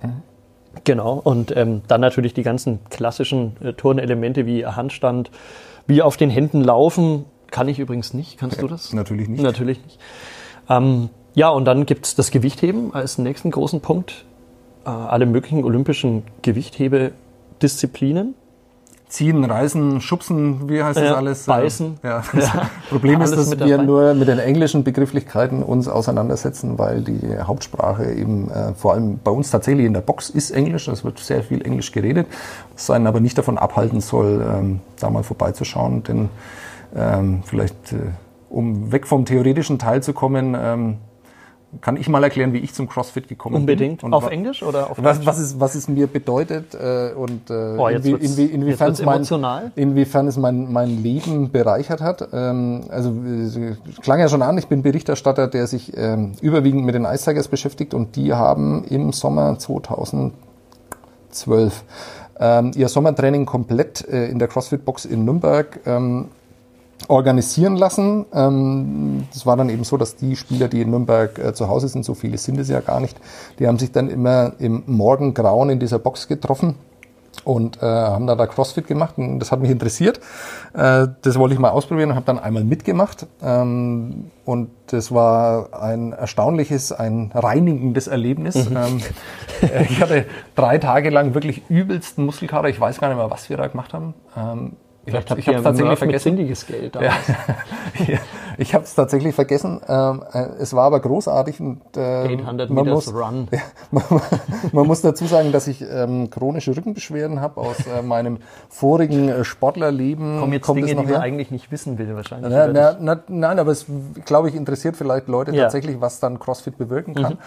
Genau, 0.84 1.14
und 1.14 1.56
ähm, 1.56 1.82
dann 1.88 2.02
natürlich 2.02 2.34
die 2.34 2.44
ganzen 2.44 2.80
klassischen 2.90 3.58
äh, 3.62 3.74
Turnelemente 3.74 4.46
wie 4.46 4.66
Handstand, 4.66 5.30
wie 5.86 6.02
auf 6.02 6.18
den 6.18 6.30
Händen 6.30 6.62
laufen. 6.62 7.26
Kann 7.52 7.68
ich 7.68 7.80
übrigens 7.80 8.14
nicht. 8.14 8.38
Kannst 8.38 8.62
du 8.62 8.68
das? 8.68 8.94
natürlich 8.94 9.28
nicht. 9.28 9.44
Natürlich 9.44 9.84
nicht. 9.84 10.00
Ähm, 10.70 11.10
ja, 11.34 11.50
und 11.50 11.66
dann 11.66 11.86
gibt's 11.86 12.16
das 12.16 12.32
Gewichtheben 12.32 12.94
als 12.94 13.18
nächsten 13.18 13.52
großen 13.52 13.82
Punkt. 13.82 14.26
Äh, 14.86 14.90
alle 14.90 15.26
möglichen 15.26 15.64
olympischen 15.64 16.24
Gewichthebedisziplinen. 16.42 18.36
Ziehen, 19.12 19.44
reißen, 19.44 20.00
schubsen, 20.00 20.70
wie 20.70 20.82
heißt 20.82 20.98
das 20.98 21.04
Ja, 21.10 21.16
alles? 21.16 21.46
beißen. 21.46 22.00
Ja. 22.04 22.24
Das 22.34 22.50
Problem 22.90 23.22
ist, 23.22 23.36
dass 23.36 23.52
wir 23.52 23.58
dabei. 23.58 23.84
nur 23.84 24.14
mit 24.14 24.30
den 24.30 24.40
englischen 24.40 24.86
Begrifflichkeiten 24.86 25.64
uns 25.64 25.90
auseinandersetzen, 25.90 26.80
weil 26.80 27.02
die 27.02 27.20
Hauptsprache 27.44 28.06
eben 28.14 28.50
äh, 28.50 28.74
vor 28.74 28.94
allem 28.94 29.20
bei 29.22 29.32
uns 29.32 29.52
tatsächlich 29.52 29.86
in 29.86 29.94
der 29.94 30.00
Box 30.00 30.30
ist 30.30 30.52
Englisch. 30.52 30.88
Es 30.88 31.04
wird 31.04 31.20
sehr 31.20 31.44
viel 31.44 31.62
Englisch 31.62 31.92
geredet, 31.92 32.26
was 32.74 32.90
einen 32.90 33.06
aber 33.06 33.20
nicht 33.20 33.38
davon 33.38 33.58
abhalten 33.58 34.00
soll, 34.00 34.42
ähm, 34.50 34.80
da 35.02 35.10
mal 35.10 35.24
vorbeizuschauen. 35.24 36.04
Denn 36.04 36.30
ähm, 36.96 37.44
vielleicht, 37.46 37.92
äh, 37.92 37.98
um 38.50 38.94
weg 38.94 39.08
vom 39.08 39.26
theoretischen 39.26 39.78
Teil 39.78 40.02
zu 40.02 40.14
kommen, 40.14 40.56
ähm, 40.58 40.98
kann 41.80 41.96
ich 41.96 42.10
mal 42.10 42.22
erklären, 42.24 42.52
wie 42.52 42.58
ich 42.58 42.74
zum 42.74 42.90
CrossFit 42.90 43.30
gekommen 43.30 43.56
Unbedingt. 43.56 44.02
bin. 44.02 44.08
Und 44.08 44.14
auf 44.14 44.30
Englisch 44.30 44.62
oder 44.62 44.92
auf 44.92 45.02
was, 45.02 45.20
Deutsch? 45.20 45.28
was, 45.28 45.40
es, 45.40 45.60
was 45.60 45.76
es 45.76 45.88
mir 45.88 46.08
bedeutet 46.08 46.76
äh, 46.76 47.14
und 47.16 47.50
äh, 47.50 47.78
Oh, 47.78 47.88
inwie, 47.88 48.12
inwie, 48.12 48.46
inwiefern, 48.46 48.92
es 48.92 49.02
mein, 49.02 49.16
emotional. 49.18 49.72
inwiefern 49.76 50.28
es 50.28 50.36
mein, 50.38 50.72
mein 50.72 51.02
Leben 51.02 51.50
bereichert 51.52 52.02
hat. 52.02 52.28
Ähm, 52.34 52.82
also 52.90 53.12
äh, 53.12 53.76
klang 54.02 54.20
ja 54.20 54.28
schon 54.28 54.42
an, 54.42 54.58
ich 54.58 54.68
bin 54.68 54.82
Berichterstatter, 54.82 55.48
der 55.48 55.68
sich 55.68 55.96
ähm, 55.96 56.34
überwiegend 56.42 56.84
mit 56.84 56.96
den 56.96 57.06
Ice 57.06 57.24
Tigers 57.24 57.48
beschäftigt 57.48 57.94
und 57.94 58.18
die 58.18 58.34
haben 58.34 58.84
im 58.90 59.14
Sommer 59.14 59.58
2012 59.58 60.34
ähm, 62.40 62.72
ihr 62.76 62.90
Sommertraining 62.90 63.46
komplett 63.46 64.06
äh, 64.10 64.28
in 64.28 64.40
der 64.40 64.48
CrossFit-Box 64.48 65.06
in 65.06 65.24
Nürnberg 65.26 65.80
ähm, 65.86 66.30
organisieren 67.10 67.76
lassen. 67.76 68.26
Ähm, 68.34 69.28
Das 69.34 69.46
war 69.46 69.58
dann 69.58 69.70
eben 69.70 69.84
so, 69.84 69.98
dass 69.98 70.16
die 70.16 70.36
Spieler, 70.36 70.68
die 70.68 70.82
in 70.82 70.90
Nürnberg 70.92 71.38
äh, 71.40 71.54
zu 71.54 71.68
Hause 71.68 71.88
sind, 71.88 72.06
so 72.06 72.14
viele 72.14 72.38
sind 72.38 72.60
es 72.60 72.70
ja 72.70 72.80
gar 72.80 73.00
nicht, 73.00 73.18
die 73.60 73.68
haben 73.68 73.80
sich 73.80 73.92
dann 73.92 74.10
immer 74.10 74.54
im 74.60 74.84
Morgengrauen 74.86 75.70
in 75.70 75.80
dieser 75.80 76.00
Box 76.00 76.28
getroffen 76.28 76.76
und 77.44 77.82
äh, 77.82 77.86
haben 77.86 78.28
da, 78.28 78.36
da 78.36 78.46
CrossFit 78.46 78.88
gemacht 78.88 79.18
und 79.18 79.40
das 79.40 79.52
hat 79.52 79.62
mich 79.62 79.72
interessiert. 79.72 80.20
Äh, 80.74 81.08
das 81.22 81.40
wollte 81.40 81.54
ich 81.54 81.60
mal 81.60 81.70
ausprobieren 81.70 82.12
und 82.12 82.16
habe 82.16 82.26
dann 82.26 82.38
einmal 82.38 82.64
mitgemacht. 82.64 83.26
Ähm, 83.42 84.26
und 84.46 84.70
das 84.88 85.12
war 85.12 85.82
ein 85.82 86.12
erstaunliches, 86.12 86.92
ein 86.92 87.32
reinigendes 87.34 88.08
Erlebnis. 88.08 88.70
Mhm. 88.70 88.78
Ähm, 88.78 89.02
ich 89.90 90.02
hatte 90.02 90.26
drei 90.56 90.78
Tage 90.78 91.10
lang 91.10 91.34
wirklich 91.34 91.64
übelsten 91.70 92.26
Muskelkater. 92.26 92.68
Ich 92.68 92.80
weiß 92.80 93.00
gar 93.00 93.08
nicht 93.08 93.18
mehr, 93.18 93.32
was 93.32 93.50
wir 93.50 93.58
da 93.58 93.68
gemacht 93.68 93.94
haben. 93.94 94.14
Ähm, 94.38 94.74
ich 95.06 95.14
habe 95.14 95.40
ich 95.40 95.48
hab 95.48 95.64
tatsächlich 95.64 95.98
vergessen. 95.98 96.38
Geld 96.68 96.96
ja. 96.96 97.14
ich 98.58 98.74
habe 98.74 98.84
es 98.84 98.96
tatsächlich 98.96 99.36
vergessen. 99.36 99.82
Ähm, 99.88 100.24
äh, 100.34 100.40
es 100.60 100.74
war 100.74 100.86
aber 100.86 101.00
großartig. 101.00 101.60
Und, 101.60 101.82
äh, 101.96 102.38
800 102.38 102.70
man 102.70 102.88
muss, 102.88 103.14
Run. 103.14 103.48
Ja, 103.52 103.60
man, 103.92 104.04
man, 104.72 104.88
muss 104.88 105.02
dazu 105.02 105.26
sagen, 105.26 105.52
dass 105.52 105.68
ich 105.68 105.82
ähm, 105.82 106.30
chronische 106.30 106.76
Rückenbeschwerden 106.76 107.42
habe 107.42 107.62
aus 107.62 107.78
äh, 107.88 108.02
meinem 108.02 108.38
vorigen 108.70 109.30
äh, 109.30 109.44
Sportlerleben. 109.44 110.40
Kommen 110.40 110.54
jetzt 110.54 110.66
Kommt 110.66 110.78
Dinge, 110.78 111.02
die 111.02 111.12
man 111.12 111.22
eigentlich 111.22 111.52
nicht 111.52 111.72
wissen 111.72 111.98
will 111.98 112.16
wahrscheinlich. 112.16 112.52
Na, 112.52 112.68
na, 112.68 112.98
na, 113.00 113.20
nein, 113.28 113.60
aber 113.60 113.72
es, 113.72 113.86
glaube 114.26 114.50
ich, 114.50 114.56
interessiert 114.56 114.96
vielleicht 114.96 115.28
Leute 115.28 115.52
ja. 115.52 115.64
tatsächlich, 115.64 116.00
was 116.02 116.20
dann 116.20 116.40
CrossFit 116.40 116.78
bewirken 116.78 117.16
kann. 117.16 117.34
Mhm. 117.34 117.38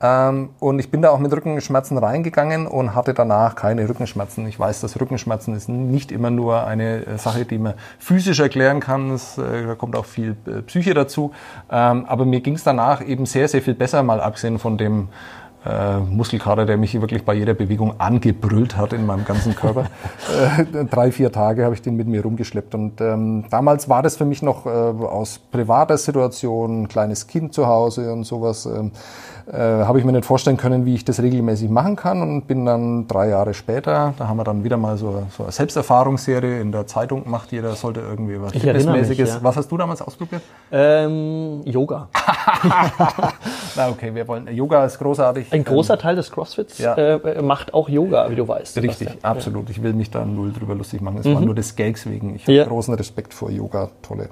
Ähm, 0.00 0.48
und 0.60 0.78
ich 0.78 0.90
bin 0.90 1.02
da 1.02 1.10
auch 1.10 1.18
mit 1.18 1.32
Rückenschmerzen 1.32 1.98
reingegangen 1.98 2.66
und 2.66 2.94
hatte 2.94 3.14
danach 3.14 3.54
keine 3.54 3.88
Rückenschmerzen. 3.88 4.46
Ich 4.46 4.58
weiß, 4.58 4.80
dass 4.80 5.00
Rückenschmerzen 5.00 5.54
ist 5.54 5.68
nicht 5.68 6.12
immer 6.12 6.30
nur 6.30 6.66
eine 6.66 7.06
äh, 7.06 7.18
Sache, 7.18 7.44
die 7.44 7.58
man 7.58 7.74
physisch 7.98 8.40
erklären 8.40 8.80
kann. 8.80 9.10
Das, 9.10 9.38
äh, 9.38 9.66
da 9.66 9.74
kommt 9.74 9.96
auch 9.96 10.04
viel 10.04 10.36
Psyche 10.62 10.94
dazu. 10.94 11.32
Ähm, 11.70 12.04
aber 12.06 12.24
mir 12.24 12.40
ging 12.40 12.54
es 12.54 12.64
danach 12.64 13.04
eben 13.04 13.26
sehr, 13.26 13.48
sehr 13.48 13.62
viel 13.62 13.74
besser, 13.74 14.02
mal 14.02 14.20
abgesehen 14.20 14.58
von 14.58 14.78
dem 14.78 15.08
äh, 15.64 15.98
Muskelkater, 15.98 16.66
der 16.66 16.76
mich 16.76 17.00
wirklich 17.00 17.24
bei 17.24 17.34
jeder 17.34 17.54
Bewegung 17.54 17.98
angebrüllt 17.98 18.76
hat 18.76 18.92
in 18.92 19.06
meinem 19.06 19.24
ganzen 19.24 19.54
Körper. 19.54 19.86
äh, 20.58 20.84
drei, 20.84 21.10
vier 21.10 21.32
Tage 21.32 21.64
habe 21.64 21.74
ich 21.74 21.82
den 21.82 21.96
mit 21.96 22.06
mir 22.06 22.22
rumgeschleppt. 22.22 22.74
Und 22.74 23.00
ähm, 23.00 23.44
damals 23.50 23.88
war 23.88 24.02
das 24.02 24.16
für 24.16 24.24
mich 24.24 24.42
noch 24.42 24.66
äh, 24.66 24.68
aus 24.68 25.38
privater 25.38 25.96
Situation, 25.96 26.88
kleines 26.88 27.26
Kind 27.26 27.54
zu 27.54 27.66
Hause 27.66 28.12
und 28.12 28.24
sowas. 28.24 28.66
Ähm, 28.66 28.92
äh, 29.46 29.58
habe 29.58 29.98
ich 29.98 30.06
mir 30.06 30.12
nicht 30.12 30.24
vorstellen 30.24 30.56
können, 30.56 30.86
wie 30.86 30.94
ich 30.94 31.04
das 31.04 31.20
regelmäßig 31.20 31.68
machen 31.68 31.96
kann 31.96 32.22
und 32.22 32.46
bin 32.46 32.64
dann 32.64 33.06
drei 33.06 33.28
Jahre 33.28 33.52
später, 33.52 34.14
da 34.16 34.26
haben 34.26 34.38
wir 34.38 34.44
dann 34.44 34.64
wieder 34.64 34.78
mal 34.78 34.96
so, 34.96 35.26
so 35.36 35.42
eine 35.42 35.52
Selbsterfahrungsserie 35.52 36.60
in 36.60 36.72
der 36.72 36.86
Zeitung 36.86 37.24
gemacht, 37.24 37.52
jeder 37.52 37.74
sollte 37.74 38.00
irgendwie 38.00 38.40
was 38.40 38.52
Fitnessmäßiges. 38.52 39.34
Ja. 39.34 39.38
Was 39.42 39.56
hast 39.56 39.70
du 39.70 39.76
damals 39.76 40.00
ausprobiert? 40.00 40.40
Ähm, 40.72 41.60
Yoga. 41.64 42.08
Na 43.76 43.90
okay, 43.90 44.14
wir 44.14 44.26
wollen, 44.26 44.48
Yoga 44.48 44.86
ist 44.86 44.98
großartig. 44.98 45.52
Ein 45.54 45.64
großer 45.64 45.98
Teil 45.98 46.16
des 46.16 46.30
Crossfits 46.30 46.78
ja. 46.78 46.94
äh, 46.94 47.42
macht 47.42 47.74
auch 47.74 47.88
Yoga, 47.88 48.30
wie 48.30 48.36
du 48.36 48.46
weißt. 48.46 48.76
Richtig, 48.78 48.98
Sebastian. 48.98 49.24
absolut. 49.24 49.70
Ich 49.70 49.82
will 49.82 49.92
mich 49.92 50.10
da 50.10 50.24
null 50.24 50.52
drüber 50.52 50.74
lustig 50.74 51.00
machen. 51.00 51.18
Es 51.18 51.26
mhm. 51.26 51.34
war 51.34 51.40
nur 51.40 51.54
des 51.54 51.76
Gags 51.76 52.08
wegen. 52.08 52.34
Ich 52.34 52.42
habe 52.42 52.52
ja. 52.52 52.64
großen 52.64 52.94
Respekt 52.94 53.34
vor 53.34 53.50
Yoga, 53.50 53.90
tolle 54.02 54.30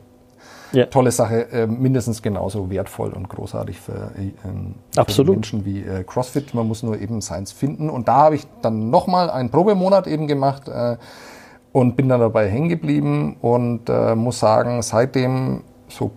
ja. 0.73 0.87
tolle 0.87 1.11
Sache, 1.11 1.51
äh, 1.53 1.67
mindestens 1.67 2.23
genauso 2.23 2.71
wertvoll 2.71 3.13
und 3.13 3.29
großartig 3.29 3.79
für, 3.79 4.13
ähm, 4.17 4.75
für 5.07 5.25
Menschen 5.25 5.65
wie 5.65 5.83
äh, 5.83 6.05
CrossFit. 6.05 6.55
Man 6.55 6.67
muss 6.67 6.83
nur 6.83 6.99
eben 7.01 7.21
seins 7.21 7.53
finden. 7.53 7.91
Und 7.91 8.09
da 8.09 8.17
habe 8.17 8.37
ich 8.37 8.47
dann 8.63 8.91
nochmal 8.91 9.31
einen 9.31 9.51
Probemonat 9.51 10.07
eben 10.07 10.27
gemacht 10.27 10.69
äh, 10.69 10.97
und 11.73 11.97
bin 11.97 12.09
dann 12.09 12.21
dabei 12.21 12.49
hängen 12.49 12.69
geblieben 12.69 13.37
und 13.41 13.89
äh, 13.89 14.15
muss 14.15 14.41
sagen, 14.41 14.83
seitdem, 14.83 15.63
so 15.89 16.11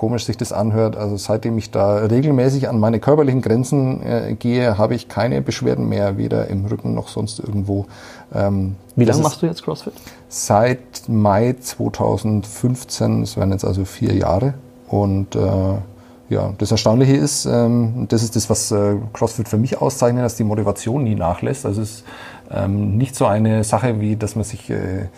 komisch 0.00 0.24
sich 0.24 0.38
das 0.38 0.50
anhört, 0.50 0.96
also 0.96 1.18
seitdem 1.18 1.58
ich 1.58 1.70
da 1.72 1.96
regelmäßig 1.96 2.70
an 2.70 2.80
meine 2.80 3.00
körperlichen 3.00 3.42
Grenzen 3.42 4.02
äh, 4.02 4.34
gehe, 4.34 4.78
habe 4.78 4.94
ich 4.94 5.08
keine 5.08 5.42
Beschwerden 5.42 5.90
mehr, 5.90 6.16
weder 6.16 6.46
im 6.46 6.64
Rücken 6.64 6.94
noch 6.94 7.08
sonst 7.08 7.38
irgendwo. 7.38 7.84
Ähm, 8.34 8.76
Wie 8.96 9.04
lange 9.04 9.20
machst 9.20 9.42
du 9.42 9.46
jetzt 9.46 9.62
CrossFit? 9.62 9.92
Seit 10.30 11.06
Mai 11.06 11.54
2015, 11.60 13.24
es 13.24 13.36
werden 13.36 13.52
jetzt 13.52 13.66
also 13.66 13.84
vier 13.84 14.14
Jahre. 14.14 14.54
Und 14.88 15.36
äh, 15.36 15.40
ja, 16.30 16.54
das 16.56 16.70
Erstaunliche 16.70 17.16
ist, 17.16 17.44
ähm, 17.44 18.06
das 18.08 18.22
ist 18.22 18.36
das, 18.36 18.48
was 18.48 18.72
äh, 18.72 18.94
CrossFit 19.12 19.50
für 19.50 19.58
mich 19.58 19.82
auszeichnet, 19.82 20.24
dass 20.24 20.34
die 20.34 20.44
Motivation 20.44 21.04
nie 21.04 21.14
nachlässt. 21.14 21.66
Also 21.66 21.82
es 21.82 21.96
ist 21.96 22.04
ähm, 22.50 22.96
nicht 22.96 23.14
so 23.14 23.26
eine 23.26 23.64
Sache, 23.64 24.00
wie 24.00 24.16
dass 24.16 24.34
man 24.34 24.44
sich 24.44 24.70
äh, 24.70 25.08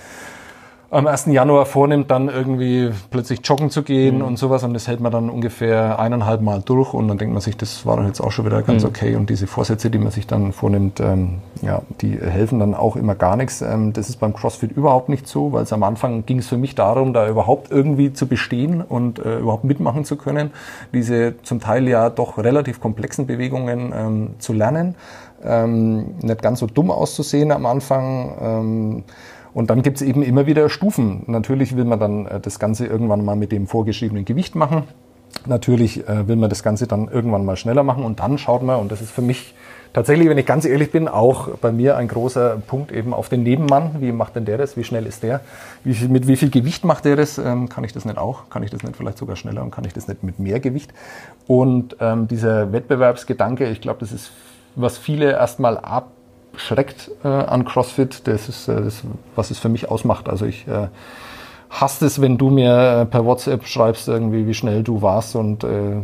am 0.93 1.07
1. 1.07 1.27
Januar 1.27 1.65
vornimmt, 1.65 2.11
dann 2.11 2.29
irgendwie 2.29 2.91
plötzlich 3.11 3.41
joggen 3.43 3.71
zu 3.71 3.83
gehen 3.83 4.19
mhm. 4.19 4.25
und 4.25 4.39
sowas 4.39 4.63
und 4.63 4.75
das 4.75 4.89
hält 4.89 5.01
man 5.01 5.11
dann 5.11 5.31
ungefähr 5.31 5.99
eineinhalb 5.99 6.43
Mal 6.43 6.61
durch 6.61 6.93
und 6.93 7.09
dann 7.09 7.17
denkt 7.17 7.33
man 7.33 7.41
sich, 7.41 7.57
das 7.57 7.87
war 7.87 7.97
doch 7.97 8.05
jetzt 8.05 8.21
auch 8.21 8.31
schon 8.31 8.45
wieder 8.45 8.61
ganz 8.61 8.83
mhm. 8.83 8.91
okay 8.91 9.17
und 9.17 9.31
diese 9.31 9.47
Vorsätze, 9.47 9.89
die 9.91 9.97
man 9.97 10.11
sich 10.11 10.27
dann 10.27 10.53
vornimmt, 10.53 11.01
ähm, 11.01 11.39
ja, 11.63 11.81
die 12.03 12.19
helfen 12.19 12.59
dann 12.59 12.75
auch 12.75 12.97
immer 12.97 13.15
gar 13.15 13.37
nichts. 13.37 13.63
Ähm, 13.63 13.95
das 13.95 14.11
ist 14.11 14.21
beim 14.21 14.35
CrossFit 14.35 14.73
überhaupt 14.73 15.09
nicht 15.09 15.27
so, 15.27 15.53
weil 15.53 15.63
es 15.63 15.73
am 15.73 15.83
Anfang 15.83 16.27
ging 16.27 16.41
es 16.41 16.49
für 16.49 16.59
mich 16.59 16.75
darum, 16.75 17.15
da 17.15 17.27
überhaupt 17.27 17.71
irgendwie 17.71 18.13
zu 18.13 18.27
bestehen 18.27 18.83
und 18.83 19.19
äh, 19.19 19.39
überhaupt 19.39 19.65
mitmachen 19.65 20.05
zu 20.05 20.17
können, 20.17 20.51
diese 20.93 21.37
zum 21.43 21.61
Teil 21.61 21.89
ja 21.89 22.11
doch 22.11 22.37
relativ 22.37 22.81
komplexen 22.81 23.27
Bewegungen 23.27 23.95
ähm, 23.97 24.31
zu 24.41 24.53
lernen, 24.53 24.95
ähm, 25.43 26.17
nicht 26.21 26.43
ganz 26.43 26.59
so 26.59 26.67
dumm 26.67 26.91
auszusehen 26.91 27.51
am 27.51 27.65
Anfang, 27.65 28.35
ähm, 28.43 29.05
und 29.55 29.71
dann 29.71 29.83
gibt 29.83 29.99
es 29.99 30.03
eben 30.03 30.23
immer 30.23 30.47
wieder 30.47 30.69
Stufen. 30.69 31.25
Natürlich 31.27 31.77
will 31.77 31.85
man 31.85 32.01
dann 32.01 32.27
äh, 32.27 32.41
das 32.41 32.59
Ganze 32.59 32.87
irgendwann 32.87 33.25
mal 33.25 33.37
mit 33.37 33.53
dem 33.53 33.67
vorgeschriebenen 33.67 34.25
Gewicht 34.25 34.55
machen. 34.55 34.85
Natürlich 35.47 36.07
äh, 36.09 36.29
will 36.29 36.37
man 36.37 36.51
das 36.51 36.63
Ganze 36.63 36.87
dann 36.87 37.09
irgendwann 37.09 37.45
mal 37.45 37.57
schneller 37.57 37.83
machen 37.83 38.05
und 38.05 38.21
dann 38.21 38.39
schaut 38.39 38.63
man, 38.63 38.79
und 38.81 38.93
das 38.93 39.01
ist 39.01 39.11
für 39.11 39.23
mich 39.23 39.55
tatsächlich, 39.93 40.29
wenn 40.29 40.39
ich 40.39 40.47
ganz 40.47 40.65
ehrlich 40.65 40.91
bin, 40.91 41.09
auch 41.09 41.49
bei 41.61 41.73
mir 41.73 41.97
ein 41.97 42.09
großer 42.09 42.59
Punkt 42.67 42.93
eben 42.93 43.13
auf 43.13 43.29
den 43.29 43.43
Nebenmann. 43.43 43.97
Wie 44.01 44.13
macht 44.13 44.37
denn 44.37 44.45
der 44.45 44.59
das? 44.59 44.77
Wie 44.77 44.85
schnell 44.85 45.07
ist 45.07 45.23
der? 45.23 45.41
Wie 45.85 45.95
viel, 45.95 46.09
mit 46.09 46.27
wie 46.29 46.37
viel 46.37 46.51
Gewicht 46.51 46.85
macht 46.85 47.05
der 47.05 47.17
das? 47.17 47.39
Ähm, 47.39 47.69
kann 47.69 47.85
ich 47.85 47.93
das 47.93 48.05
nicht 48.05 48.19
auch? 48.19 48.49
Kann 48.51 48.63
ich 48.63 48.71
das 48.71 48.83
nicht 48.83 48.97
vielleicht 48.97 49.19
sogar 49.19 49.37
schneller 49.37 49.63
und 49.63 49.71
kann 49.71 49.85
ich 49.85 49.93
das 49.93 50.09
nicht 50.09 50.23
mit 50.23 50.39
mehr 50.39 50.61
Gewicht? 50.61 50.93
Und 51.47 51.97
ähm, 52.01 52.29
dieser 52.29 52.73
Wettbewerbsgedanke, 52.73 53.69
ich 53.69 53.81
glaube, 53.81 54.01
das 54.01 54.13
ist, 54.13 54.31
was 54.77 54.97
viele 54.97 55.33
erstmal 55.33 55.77
ab 55.77 56.13
schreckt 56.57 57.11
äh, 57.25 57.29
an 57.29 57.65
CrossFit. 57.65 58.27
Das 58.27 58.49
ist 58.49 58.69
äh, 58.69 58.83
das, 58.83 59.03
was 59.35 59.51
es 59.51 59.59
für 59.59 59.69
mich 59.69 59.91
ausmacht. 59.91 60.29
Also 60.29 60.47
ich 60.47 60.67
äh, 60.69 60.89
hasse 61.73 62.05
es, 62.07 62.21
wenn 62.21 62.37
du 62.37 62.51
mir 62.51 63.01
äh, 63.03 63.07
per 63.07 63.25
WhatsApp 63.25 63.67
schreibst, 63.67 64.07
irgendwie, 64.07 64.47
wie 64.47 64.55
schnell 64.55 64.83
du 64.83 65.01
warst 65.01 65.35
und 65.35 65.65
äh, 65.65 65.69
äh 65.69 66.01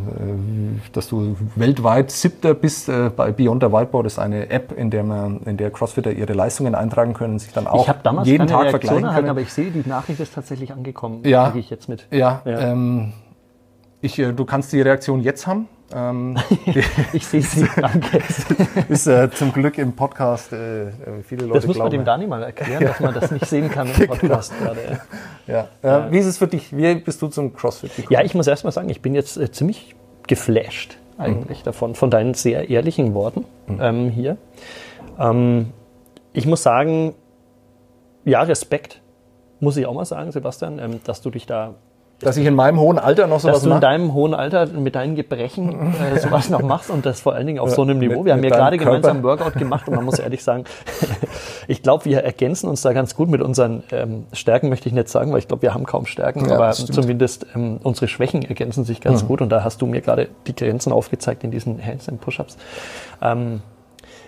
dass 0.93 1.09
du 1.09 1.37
weltweit 1.57 2.11
siebter 2.11 2.55
bist. 2.55 2.89
Äh, 2.89 3.11
bei 3.15 3.31
Beyond 3.33 3.63
the 3.63 3.71
Whiteboard 3.71 4.07
ist 4.07 4.19
eine 4.19 4.51
App, 4.51 4.73
in 4.73 4.91
der 4.91 5.05
man, 5.05 5.41
in 5.45 5.57
der 5.57 5.71
CrossFitter 5.71 6.13
ihre 6.13 6.33
Leistungen 6.33 6.75
eintragen 6.75 7.13
können, 7.13 7.39
sich 7.39 7.53
dann 7.53 7.67
auch 7.67 7.87
jeden 8.25 8.47
Tag 8.47 8.63
Reaktion 8.63 8.71
vergleichen 8.71 9.15
können. 9.15 9.29
Aber 9.29 9.41
ich 9.41 9.53
sehe, 9.53 9.71
die 9.71 9.87
Nachricht 9.89 10.21
ist 10.21 10.35
tatsächlich 10.35 10.73
angekommen. 10.73 11.21
Ja, 11.25 11.53
ich 11.55 11.69
jetzt 11.71 11.89
mit. 11.89 12.07
Ja, 12.11 12.41
ja. 12.45 12.59
Ähm, 12.61 13.13
ich, 14.01 14.19
äh, 14.19 14.33
du 14.33 14.45
kannst 14.45 14.73
die 14.73 14.81
Reaktion 14.81 15.21
jetzt 15.21 15.47
haben. 15.47 15.69
Ähm, 15.95 16.37
ich 17.13 17.27
sehe 17.27 17.41
sie, 17.41 17.67
danke. 17.77 18.21
ist 18.89 19.07
äh, 19.07 19.31
zum 19.31 19.53
Glück 19.53 19.79
im 19.79 19.95
Podcast 19.95 20.53
äh, 20.53 20.91
viele 21.23 21.47
Leute 21.47 21.61
Das 21.61 21.67
muss 21.67 21.79
man 21.79 21.91
dem 21.91 22.05
Dani 22.05 22.27
mal 22.27 22.43
erklären, 22.43 22.83
ja. 22.83 22.89
dass 22.89 23.01
man 23.01 23.15
das 23.15 23.31
nicht 23.31 23.47
sehen 23.47 23.71
kann 23.71 23.89
im 23.91 23.95
genau. 23.95 24.15
Podcast 24.15 24.53
genau. 24.59 24.75
gerade. 24.75 25.01
Ja. 25.47 25.69
Ja. 25.83 26.07
Äh, 26.09 26.13
wie 26.13 26.19
ist 26.19 26.27
es 26.27 26.39
für 26.39 26.47
dich? 26.47 26.77
Wie 26.77 26.95
bist 26.97 27.23
du 27.23 27.29
zum 27.29 27.55
CrossFit 27.55 27.97
gekommen? 27.97 28.13
Ja, 28.13 28.23
ich 28.23 28.35
muss 28.35 28.47
erst 28.47 28.65
mal 28.65 28.71
sagen, 28.71 28.91
ich 28.91 29.01
bin 29.01 29.15
jetzt 29.15 29.39
äh, 29.39 29.51
ziemlich 29.51 29.95
geflasht 30.27 30.99
eigentlich 31.17 31.61
mhm. 31.61 31.65
davon, 31.65 31.95
von 31.95 32.11
deinen 32.11 32.35
sehr 32.35 32.69
ehrlichen 32.69 33.15
Worten 33.15 33.45
mhm. 33.67 33.79
ähm, 33.81 34.11
hier. 34.11 34.37
Ähm, 35.19 35.73
ich 36.35 36.47
muss 36.47 36.63
sagen, 36.63 37.15
ja, 38.25 38.43
Respekt, 38.43 39.01
muss 39.59 39.77
ich 39.77 39.87
auch 39.87 39.95
mal 39.95 40.05
sagen, 40.05 40.33
Sebastian, 40.33 40.79
ähm, 40.79 41.01
dass 41.05 41.23
du 41.23 41.31
dich 41.31 41.47
da 41.47 41.75
dass 42.21 42.37
ich 42.37 42.47
in 42.47 42.55
meinem 42.55 42.81
hohen 42.81 42.99
Alter 42.99 43.27
noch 43.27 43.39
sowas 43.39 43.45
mache? 43.45 43.53
Dass 43.55 43.63
du 43.63 43.75
in 43.75 43.81
deinem 43.81 44.13
hohen 44.13 44.35
Alter 44.35 44.67
mit 44.67 44.95
deinen 44.97 45.15
Gebrechen 45.15 45.95
äh, 45.95 46.19
sowas 46.21 46.51
noch 46.51 46.63
machst 46.63 46.91
und 46.91 47.07
das 47.07 47.21
vor 47.21 47.35
allen 47.35 47.47
Dingen 47.47 47.61
auf 47.61 47.71
so 47.71 47.83
einem 47.83 47.99
Niveau. 47.99 48.25
Wir 48.25 48.33
haben 48.33 48.43
ja 48.43 48.51
gerade 48.51 48.77
gemeinsam 48.77 49.23
Workout 49.23 49.55
gemacht 49.55 49.89
und 49.89 49.95
man 49.95 50.05
muss 50.05 50.19
ehrlich 50.19 50.43
sagen, 50.43 50.65
ich 51.69 51.83
glaube, 51.83 52.07
wir 52.07 52.25
ergänzen 52.25 52.69
uns 52.69 52.83
da 52.83 52.93
ganz 52.93 53.15
gut 53.15 53.29
mit 53.29 53.41
unseren 53.41 53.85
ähm, 53.93 54.27
Stärken, 54.33 54.69
möchte 54.69 54.89
ich 54.89 54.95
nicht 54.95 55.09
sagen, 55.09 55.31
weil 55.33 55.39
ich 55.39 55.49
glaube, 55.49 55.63
wir 55.63 55.75
haben 55.75 55.87
kaum 55.87 56.07
Stärken, 56.07 56.49
ja, 56.49 56.57
aber 56.57 56.73
zumindest 56.73 57.47
ähm, 57.55 57.79
unsere 57.83 58.09
Schwächen 58.09 58.43
ergänzen 58.43 58.85
sich 58.85 59.01
ganz 59.01 59.23
mhm. 59.23 59.29
gut 59.29 59.41
und 59.41 59.51
da 59.51 59.63
hast 59.63 59.81
du 59.81 59.87
mir 59.87 60.01
gerade 60.01 60.29
die 60.47 60.57
Grenzen 60.57 60.93
aufgezeigt 60.93 61.45
in 61.45 61.53
diesen 61.53 61.85
Handstand 61.85 62.21
Push-Ups. 62.21 62.57
Ähm, 63.23 63.61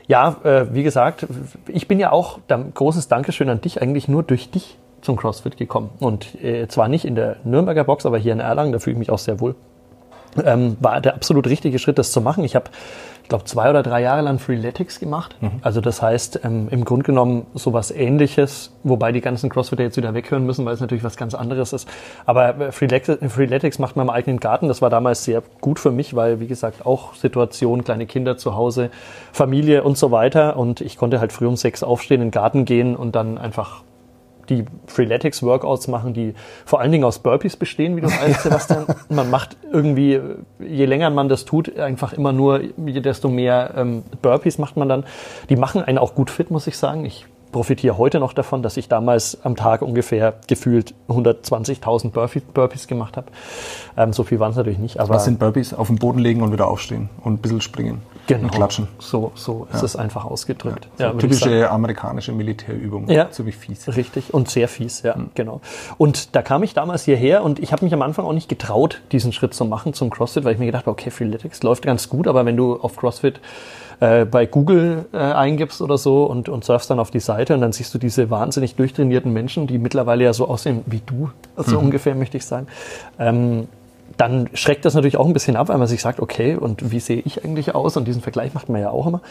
ja, 0.07 0.37
äh, 0.44 0.74
wie 0.74 0.83
gesagt, 0.83 1.26
ich 1.68 1.87
bin 1.88 1.98
ja 1.98 2.12
auch, 2.12 2.40
großes 2.48 3.09
Dankeschön 3.09 3.48
an 3.48 3.61
dich, 3.61 3.81
eigentlich 3.81 4.09
nur 4.09 4.22
durch 4.22 4.50
dich 4.50 4.76
zum 5.02 5.16
CrossFit 5.16 5.56
gekommen. 5.56 5.90
Und 6.00 6.42
äh, 6.42 6.68
zwar 6.68 6.88
nicht 6.88 7.04
in 7.04 7.14
der 7.14 7.36
Nürnberger 7.44 7.84
Box, 7.84 8.06
aber 8.06 8.18
hier 8.18 8.32
in 8.32 8.40
Erlangen, 8.40 8.72
da 8.72 8.78
fühle 8.78 8.94
ich 8.94 8.98
mich 8.98 9.10
auch 9.10 9.18
sehr 9.18 9.40
wohl. 9.40 9.54
ähm, 10.44 10.76
war 10.80 11.00
der 11.00 11.14
absolut 11.14 11.46
richtige 11.46 11.78
Schritt, 11.78 11.98
das 11.98 12.12
zu 12.12 12.20
machen. 12.20 12.44
Ich 12.44 12.54
habe, 12.54 12.66
ich 13.22 13.28
glaube, 13.28 13.44
zwei 13.44 13.70
oder 13.70 13.82
drei 13.82 14.00
Jahre 14.02 14.22
lang 14.22 14.38
Freeletics 14.38 15.00
gemacht. 15.00 15.36
Mhm. 15.40 15.50
Also 15.62 15.80
das 15.80 16.02
heißt, 16.02 16.40
ähm, 16.44 16.68
im 16.70 16.84
Grunde 16.84 17.04
genommen 17.04 17.46
sowas 17.54 17.90
ähnliches, 17.90 18.72
wobei 18.82 19.12
die 19.12 19.20
ganzen 19.20 19.50
Crossfitter 19.50 19.82
jetzt 19.82 19.96
wieder 19.96 20.14
weghören 20.14 20.46
müssen, 20.46 20.64
weil 20.64 20.74
es 20.74 20.80
natürlich 20.80 21.04
was 21.04 21.16
ganz 21.16 21.34
anderes 21.34 21.72
ist. 21.72 21.88
Aber 22.26 22.60
äh, 22.60 22.72
Freeletics, 22.72 23.32
Freeletics 23.32 23.78
macht 23.78 23.96
man 23.96 24.06
im 24.06 24.10
eigenen 24.10 24.40
Garten. 24.40 24.68
Das 24.68 24.82
war 24.82 24.90
damals 24.90 25.24
sehr 25.24 25.42
gut 25.60 25.78
für 25.78 25.90
mich, 25.90 26.14
weil, 26.14 26.40
wie 26.40 26.46
gesagt, 26.46 26.86
auch 26.86 27.14
Situation, 27.14 27.84
kleine 27.84 28.06
Kinder 28.06 28.36
zu 28.36 28.54
Hause, 28.54 28.90
Familie 29.32 29.82
und 29.82 29.98
so 29.98 30.10
weiter. 30.10 30.56
Und 30.56 30.80
ich 30.80 30.96
konnte 30.96 31.20
halt 31.20 31.32
früh 31.32 31.46
um 31.46 31.56
sechs 31.56 31.82
aufstehen, 31.82 32.20
in 32.20 32.28
den 32.28 32.30
Garten 32.32 32.64
gehen 32.64 32.96
und 32.96 33.16
dann 33.16 33.38
einfach 33.38 33.82
die 34.50 34.64
Freeletics-Workouts 34.86 35.88
machen, 35.88 36.12
die 36.12 36.34
vor 36.66 36.80
allen 36.80 36.92
Dingen 36.92 37.04
aus 37.04 37.20
Burpees 37.20 37.56
bestehen, 37.56 37.96
wie 37.96 38.00
du 38.02 38.08
weißt, 38.08 38.42
Sebastian. 38.42 38.86
man 39.08 39.30
macht 39.30 39.56
irgendwie, 39.72 40.20
je 40.58 40.84
länger 40.84 41.10
man 41.10 41.28
das 41.28 41.44
tut, 41.44 41.78
einfach 41.78 42.12
immer 42.12 42.32
nur, 42.32 42.60
desto 42.76 43.28
mehr 43.28 43.74
ähm, 43.76 44.02
Burpees 44.20 44.58
macht 44.58 44.76
man 44.76 44.88
dann. 44.88 45.04
Die 45.48 45.56
machen 45.56 45.82
einen 45.82 45.98
auch 45.98 46.14
gut 46.14 46.30
fit, 46.30 46.50
muss 46.50 46.66
ich 46.66 46.76
sagen. 46.76 47.04
Ich 47.04 47.26
profitiere 47.52 47.98
heute 47.98 48.20
noch 48.20 48.32
davon, 48.32 48.62
dass 48.62 48.76
ich 48.76 48.88
damals 48.88 49.38
am 49.44 49.56
Tag 49.56 49.82
ungefähr 49.82 50.34
gefühlt 50.46 50.94
120.000 51.08 52.10
Burpees, 52.10 52.42
Burpees 52.42 52.86
gemacht 52.86 53.16
habe. 53.16 53.28
Ähm, 53.96 54.12
so 54.12 54.24
viel 54.24 54.38
waren 54.40 54.50
es 54.50 54.56
natürlich 54.56 54.78
nicht. 54.78 55.00
Aber 55.00 55.14
Was 55.14 55.24
sind 55.24 55.38
Burpees? 55.38 55.74
Auf 55.74 55.88
den 55.88 55.96
Boden 55.96 56.18
legen 56.18 56.42
und 56.42 56.52
wieder 56.52 56.68
aufstehen 56.68 57.08
und 57.22 57.34
ein 57.34 57.38
bisschen 57.38 57.60
springen 57.60 58.02
genau, 58.38 58.48
und 58.48 58.54
klatschen. 58.54 58.88
So, 58.98 59.32
so 59.34 59.66
ist 59.72 59.82
es 59.82 59.96
einfach 59.96 60.24
ausgedrückt. 60.24 60.88
Ja, 60.98 61.12
so 61.12 61.18
typische 61.18 61.70
amerikanische 61.70 62.32
Militärübung. 62.32 63.08
Ja, 63.08 63.30
ziemlich 63.30 63.56
fies. 63.56 63.88
Richtig 63.96 64.32
und 64.34 64.48
sehr 64.48 64.68
fies, 64.68 65.02
ja, 65.02 65.16
mhm. 65.16 65.30
genau. 65.34 65.60
Und 65.98 66.34
da 66.34 66.42
kam 66.42 66.62
ich 66.62 66.74
damals 66.74 67.04
hierher 67.04 67.42
und 67.42 67.58
ich 67.58 67.72
habe 67.72 67.84
mich 67.84 67.94
am 67.94 68.02
Anfang 68.02 68.24
auch 68.24 68.32
nicht 68.32 68.48
getraut, 68.48 69.00
diesen 69.12 69.32
Schritt 69.32 69.54
zu 69.54 69.64
machen 69.64 69.94
zum 69.94 70.10
CrossFit, 70.10 70.44
weil 70.44 70.54
ich 70.54 70.58
mir 70.58 70.66
gedacht 70.66 70.86
habe, 70.86 70.92
okay, 70.92 71.10
Freeletics 71.10 71.62
läuft 71.62 71.84
ganz 71.84 72.08
gut, 72.08 72.26
aber 72.26 72.44
wenn 72.44 72.56
du 72.56 72.76
auf 72.80 72.96
CrossFit 72.96 73.40
äh, 74.00 74.24
bei 74.24 74.46
Google 74.46 75.04
äh, 75.12 75.18
eingibst 75.18 75.82
oder 75.82 75.98
so 75.98 76.24
und, 76.24 76.48
und 76.48 76.64
surfst 76.64 76.90
dann 76.90 76.98
auf 76.98 77.10
die 77.10 77.20
Seite 77.20 77.54
und 77.54 77.60
dann 77.60 77.72
siehst 77.72 77.92
du 77.94 77.98
diese 77.98 78.30
wahnsinnig 78.30 78.74
durchtrainierten 78.74 79.32
Menschen, 79.32 79.66
die 79.66 79.78
mittlerweile 79.78 80.24
ja 80.24 80.32
so 80.32 80.48
aussehen 80.48 80.82
wie 80.86 81.02
du, 81.04 81.30
so 81.56 81.78
mhm. 81.78 81.86
ungefähr 81.86 82.14
möchte 82.14 82.36
ich 82.36 82.46
sagen. 82.46 82.66
Ähm, 83.18 83.68
dann 84.20 84.50
schreckt 84.52 84.85
das 84.85 84.94
natürlich 84.94 85.16
auch 85.16 85.26
ein 85.26 85.33
bisschen 85.33 85.56
ab, 85.56 85.68
weil 85.68 85.78
man 85.78 85.88
sich 85.88 86.02
sagt, 86.02 86.20
okay, 86.20 86.54
und 86.54 86.90
wie 86.90 87.00
sehe 87.00 87.22
ich 87.24 87.42
eigentlich 87.42 87.74
aus? 87.74 87.96
Und 87.96 88.06
diesen 88.06 88.20
Vergleich 88.20 88.52
macht 88.52 88.68
man 88.68 88.80
ja 88.80 88.90
auch 88.90 89.06
immer. 89.06 89.22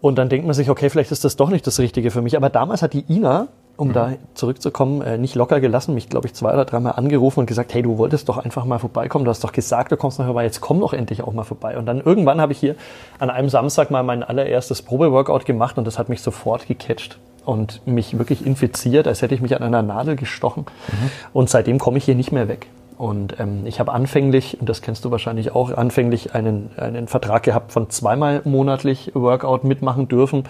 Und 0.00 0.16
dann 0.16 0.28
denkt 0.28 0.44
man 0.44 0.54
sich, 0.54 0.68
okay, 0.68 0.90
vielleicht 0.90 1.12
ist 1.12 1.24
das 1.24 1.36
doch 1.36 1.48
nicht 1.48 1.64
das 1.66 1.78
Richtige 1.78 2.10
für 2.10 2.20
mich. 2.20 2.36
Aber 2.36 2.50
damals 2.50 2.82
hat 2.82 2.92
die 2.92 3.04
Ina 3.08 3.46
um 3.76 3.88
mhm. 3.88 3.92
da 3.92 4.12
zurückzukommen, 4.34 5.02
äh, 5.02 5.18
nicht 5.18 5.34
locker 5.34 5.60
gelassen, 5.60 5.94
mich, 5.94 6.08
glaube 6.08 6.26
ich, 6.26 6.34
zwei 6.34 6.52
oder 6.52 6.64
dreimal 6.64 6.92
angerufen 6.92 7.40
und 7.40 7.46
gesagt, 7.46 7.72
hey, 7.72 7.82
du 7.82 7.96
wolltest 7.96 8.28
doch 8.28 8.38
einfach 8.38 8.64
mal 8.64 8.78
vorbeikommen, 8.78 9.24
du 9.24 9.30
hast 9.30 9.42
doch 9.44 9.52
gesagt, 9.52 9.92
du 9.92 9.96
kommst 9.96 10.18
noch 10.18 10.26
vorbei, 10.26 10.44
jetzt 10.44 10.60
komm 10.60 10.80
doch 10.80 10.92
endlich 10.92 11.22
auch 11.22 11.32
mal 11.32 11.44
vorbei. 11.44 11.78
Und 11.78 11.86
dann 11.86 12.00
irgendwann 12.00 12.40
habe 12.40 12.52
ich 12.52 12.58
hier 12.58 12.74
an 13.18 13.30
einem 13.30 13.48
Samstag 13.48 13.90
mal 13.90 14.02
mein 14.02 14.22
allererstes 14.22 14.82
Probeworkout 14.82 15.46
gemacht 15.46 15.78
und 15.78 15.86
das 15.86 15.98
hat 15.98 16.08
mich 16.08 16.20
sofort 16.20 16.66
gecatcht 16.66 17.18
und 17.44 17.86
mich 17.86 18.18
wirklich 18.18 18.44
infiziert, 18.44 19.06
als 19.06 19.22
hätte 19.22 19.34
ich 19.34 19.40
mich 19.40 19.56
an 19.56 19.62
einer 19.62 19.82
Nadel 19.82 20.16
gestochen. 20.16 20.66
Mhm. 20.88 21.10
Und 21.32 21.50
seitdem 21.50 21.78
komme 21.78 21.98
ich 21.98 22.04
hier 22.04 22.14
nicht 22.14 22.30
mehr 22.30 22.48
weg. 22.48 22.66
Und 23.02 23.40
ähm, 23.40 23.66
ich 23.66 23.80
habe 23.80 23.90
anfänglich, 23.90 24.60
und 24.60 24.68
das 24.68 24.80
kennst 24.80 25.04
du 25.04 25.10
wahrscheinlich 25.10 25.56
auch, 25.56 25.76
anfänglich 25.76 26.36
einen, 26.36 26.70
einen 26.76 27.08
Vertrag 27.08 27.42
gehabt 27.42 27.72
von 27.72 27.90
zweimal 27.90 28.42
monatlich 28.44 29.10
Workout 29.12 29.64
mitmachen 29.64 30.06
dürfen. 30.06 30.44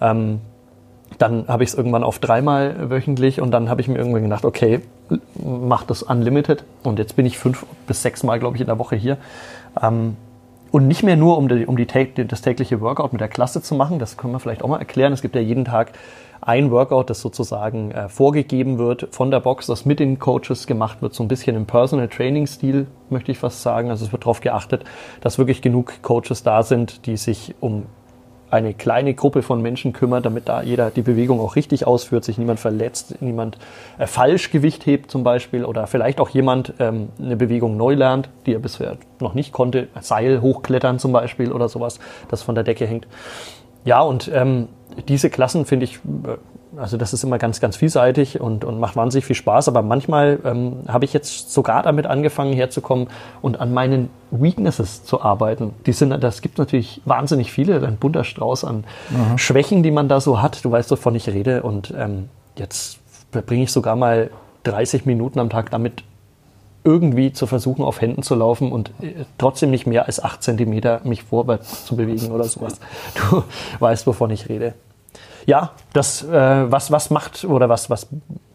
Ähm, 0.00 0.40
dann 1.18 1.46
habe 1.48 1.62
ich 1.62 1.68
es 1.68 1.74
irgendwann 1.74 2.02
auf 2.02 2.18
dreimal 2.18 2.88
wöchentlich 2.88 3.42
und 3.42 3.50
dann 3.50 3.68
habe 3.68 3.82
ich 3.82 3.88
mir 3.88 3.98
irgendwann 3.98 4.22
gedacht, 4.22 4.46
okay, 4.46 4.80
mach 5.34 5.84
das 5.84 6.02
unlimited. 6.02 6.64
Und 6.84 6.98
jetzt 6.98 7.16
bin 7.16 7.26
ich 7.26 7.36
fünf 7.36 7.66
bis 7.86 8.00
sechs 8.00 8.22
Mal, 8.22 8.40
glaube 8.40 8.56
ich, 8.56 8.62
in 8.62 8.68
der 8.68 8.78
Woche 8.78 8.96
hier. 8.96 9.18
Ähm, 9.82 10.16
und 10.70 10.88
nicht 10.88 11.02
mehr 11.02 11.16
nur, 11.16 11.36
um, 11.36 11.48
die, 11.48 11.66
um 11.66 11.76
die, 11.76 11.86
das 12.26 12.40
tägliche 12.40 12.80
Workout 12.80 13.12
mit 13.12 13.20
der 13.20 13.28
Klasse 13.28 13.60
zu 13.60 13.74
machen, 13.74 13.98
das 13.98 14.16
können 14.16 14.32
wir 14.32 14.40
vielleicht 14.40 14.62
auch 14.62 14.68
mal 14.68 14.78
erklären. 14.78 15.12
Es 15.12 15.20
gibt 15.20 15.34
ja 15.34 15.42
jeden 15.42 15.66
Tag 15.66 15.92
ein 16.40 16.70
Workout, 16.70 17.10
das 17.10 17.20
sozusagen 17.20 17.90
äh, 17.90 18.08
vorgegeben 18.08 18.78
wird 18.78 19.08
von 19.10 19.30
der 19.30 19.40
Box, 19.40 19.66
das 19.66 19.84
mit 19.84 20.00
den 20.00 20.18
Coaches 20.18 20.66
gemacht 20.66 21.02
wird, 21.02 21.14
so 21.14 21.22
ein 21.22 21.28
bisschen 21.28 21.56
im 21.56 21.66
Personal 21.66 22.08
Training 22.08 22.46
Stil, 22.46 22.86
möchte 23.10 23.32
ich 23.32 23.38
fast 23.38 23.62
sagen. 23.62 23.90
Also 23.90 24.06
es 24.06 24.12
wird 24.12 24.22
darauf 24.22 24.40
geachtet, 24.40 24.84
dass 25.20 25.38
wirklich 25.38 25.62
genug 25.62 26.02
Coaches 26.02 26.42
da 26.42 26.62
sind, 26.62 27.06
die 27.06 27.16
sich 27.16 27.54
um 27.60 27.84
eine 28.50 28.74
kleine 28.74 29.14
Gruppe 29.14 29.42
von 29.42 29.62
Menschen 29.62 29.92
kümmert, 29.92 30.26
damit 30.26 30.48
da 30.48 30.62
jeder 30.62 30.90
die 30.90 31.02
Bewegung 31.02 31.40
auch 31.40 31.56
richtig 31.56 31.86
ausführt, 31.86 32.24
sich 32.24 32.36
niemand 32.36 32.58
verletzt, 32.58 33.20
niemand 33.20 33.58
äh, 33.98 34.06
falsch 34.06 34.50
Gewicht 34.50 34.86
hebt 34.86 35.10
zum 35.10 35.22
Beispiel 35.22 35.64
oder 35.64 35.86
vielleicht 35.86 36.20
auch 36.20 36.30
jemand 36.30 36.74
ähm, 36.78 37.10
eine 37.20 37.36
Bewegung 37.36 37.76
neu 37.76 37.94
lernt, 37.94 38.28
die 38.46 38.54
er 38.54 38.58
bisher 38.58 38.96
noch 39.20 39.34
nicht 39.34 39.52
konnte, 39.52 39.88
Seil 40.00 40.40
hochklettern 40.40 40.98
zum 40.98 41.12
Beispiel 41.12 41.52
oder 41.52 41.68
sowas, 41.68 42.00
das 42.28 42.42
von 42.42 42.54
der 42.54 42.64
Decke 42.64 42.86
hängt. 42.86 43.06
Ja, 43.84 44.00
und 44.00 44.30
ähm, 44.32 44.68
diese 45.08 45.30
Klassen 45.30 45.64
finde 45.64 45.84
ich 45.84 45.96
äh, 45.96 46.36
also 46.76 46.96
das 46.96 47.12
ist 47.12 47.24
immer 47.24 47.38
ganz, 47.38 47.60
ganz 47.60 47.76
vielseitig 47.76 48.40
und, 48.40 48.64
und 48.64 48.78
macht 48.78 48.96
wahnsinnig 48.96 49.24
viel 49.24 49.36
Spaß. 49.36 49.68
Aber 49.68 49.82
manchmal 49.82 50.38
ähm, 50.44 50.84
habe 50.88 51.04
ich 51.04 51.12
jetzt 51.12 51.52
sogar 51.52 51.82
damit 51.82 52.06
angefangen 52.06 52.52
herzukommen 52.52 53.08
und 53.42 53.60
an 53.60 53.72
meinen 53.72 54.10
Weaknesses 54.30 55.04
zu 55.04 55.20
arbeiten. 55.20 55.74
Die 55.86 55.92
sind, 55.92 56.10
das 56.22 56.42
gibt 56.42 56.58
natürlich 56.58 57.00
wahnsinnig 57.04 57.52
viele, 57.52 57.84
ein 57.86 57.96
bunter 57.96 58.24
Strauß 58.24 58.64
an 58.64 58.84
mhm. 59.10 59.38
Schwächen, 59.38 59.82
die 59.82 59.90
man 59.90 60.08
da 60.08 60.20
so 60.20 60.40
hat. 60.40 60.64
Du 60.64 60.70
weißt, 60.70 60.90
wovon 60.90 61.14
ich 61.14 61.28
rede. 61.28 61.62
Und 61.62 61.92
ähm, 61.96 62.28
jetzt 62.56 62.98
verbringe 63.32 63.64
ich 63.64 63.72
sogar 63.72 63.96
mal 63.96 64.30
30 64.64 65.06
Minuten 65.06 65.38
am 65.38 65.50
Tag 65.50 65.70
damit, 65.70 66.04
irgendwie 66.84 67.32
zu 67.32 67.46
versuchen, 67.46 67.84
auf 67.84 68.00
Händen 68.00 68.22
zu 68.22 68.34
laufen 68.34 68.72
und 68.72 68.90
äh, 69.02 69.24
trotzdem 69.38 69.70
nicht 69.70 69.86
mehr 69.86 70.06
als 70.06 70.22
8 70.22 70.42
Zentimeter 70.42 71.00
mich 71.04 71.24
vorwärts 71.24 71.84
zu 71.86 71.96
bewegen 71.96 72.30
oder 72.32 72.44
sowas. 72.44 72.80
Du 73.30 73.42
weißt, 73.78 74.06
wovon 74.06 74.30
ich 74.30 74.48
rede 74.48 74.74
ja, 75.46 75.72
das, 75.92 76.22
äh, 76.22 76.70
was, 76.70 76.90
was 76.92 77.10
macht 77.10 77.44
oder 77.44 77.68
was, 77.68 77.90
was, 77.90 78.08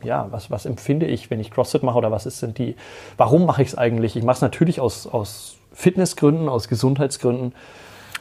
ja, 0.04 0.28
was, 0.32 0.52
was 0.52 0.66
empfinde 0.66 1.06
ich, 1.06 1.30
wenn 1.30 1.40
ich 1.40 1.52
CrossFit 1.52 1.84
mache 1.84 1.98
oder 1.98 2.12
was 2.12 2.26
ist, 2.26 2.40
sind 2.40 2.58
die, 2.58 2.76
warum 3.18 3.46
mache 3.46 3.62
ich 3.62 3.70
es 3.70 3.78
eigentlich? 3.78 4.16
Ich 4.16 4.24
mache 4.24 4.36
es 4.36 4.42
natürlich 4.42 4.80
aus, 4.80 5.08
aus 5.08 5.58
Fitnessgründen, 5.74 6.48
aus 6.48 6.68
Gesundheitsgründen. 6.68 7.54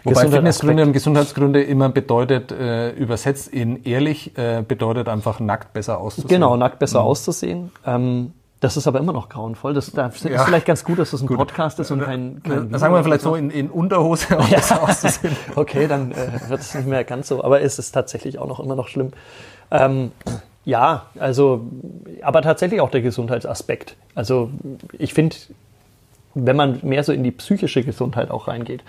Wobei 0.02 0.28
Fitnessgründe 0.28 0.82
und 0.82 0.92
Gesundheitsgründe 0.92 1.62
immer 1.62 1.88
bedeutet, 1.88 2.52
äh, 2.52 2.90
übersetzt 2.90 3.48
in 3.48 3.84
ehrlich, 3.84 4.36
äh, 4.36 4.62
bedeutet 4.66 5.08
einfach 5.08 5.40
nackt 5.40 5.72
besser 5.72 5.98
auszusehen. 5.98 6.28
Genau, 6.28 6.56
nackt 6.56 6.78
besser 6.78 7.00
mhm. 7.00 7.06
auszusehen. 7.06 7.70
Ähm, 7.86 8.32
das 8.64 8.78
ist 8.78 8.86
aber 8.86 8.98
immer 8.98 9.12
noch 9.12 9.28
grauenvoll. 9.28 9.74
Das, 9.74 9.92
das 9.92 10.16
ist 10.16 10.24
ja. 10.24 10.42
vielleicht 10.42 10.64
ganz 10.64 10.84
gut, 10.84 10.98
dass 10.98 11.10
das 11.10 11.20
ein 11.20 11.26
gut. 11.26 11.36
Podcast 11.36 11.78
ist 11.80 11.90
und 11.90 12.00
kein. 12.00 12.42
kein 12.42 12.70
das 12.70 12.80
sagen 12.80 12.94
wir 12.94 13.04
vielleicht 13.04 13.20
so 13.20 13.34
in, 13.34 13.50
in 13.50 13.68
Unterhose 13.68 14.38
ja. 14.50 14.80
auszusehen. 14.80 15.36
okay, 15.54 15.86
dann 15.86 16.12
äh, 16.12 16.48
wird 16.48 16.60
es 16.60 16.74
nicht 16.74 16.88
mehr 16.88 17.04
ganz 17.04 17.28
so. 17.28 17.44
Aber 17.44 17.60
es 17.60 17.78
ist 17.78 17.92
tatsächlich 17.92 18.38
auch 18.38 18.48
noch 18.48 18.60
immer 18.60 18.74
noch 18.74 18.88
schlimm. 18.88 19.12
Ähm, 19.70 20.12
ja, 20.64 21.06
also, 21.18 21.66
aber 22.22 22.40
tatsächlich 22.40 22.80
auch 22.80 22.90
der 22.90 23.02
Gesundheitsaspekt. 23.02 23.96
Also 24.14 24.48
ich 24.98 25.12
finde, 25.12 25.36
wenn 26.34 26.56
man 26.56 26.78
mehr 26.82 27.04
so 27.04 27.12
in 27.12 27.22
die 27.22 27.32
psychische 27.32 27.82
Gesundheit 27.82 28.30
auch 28.30 28.48
reingeht. 28.48 28.82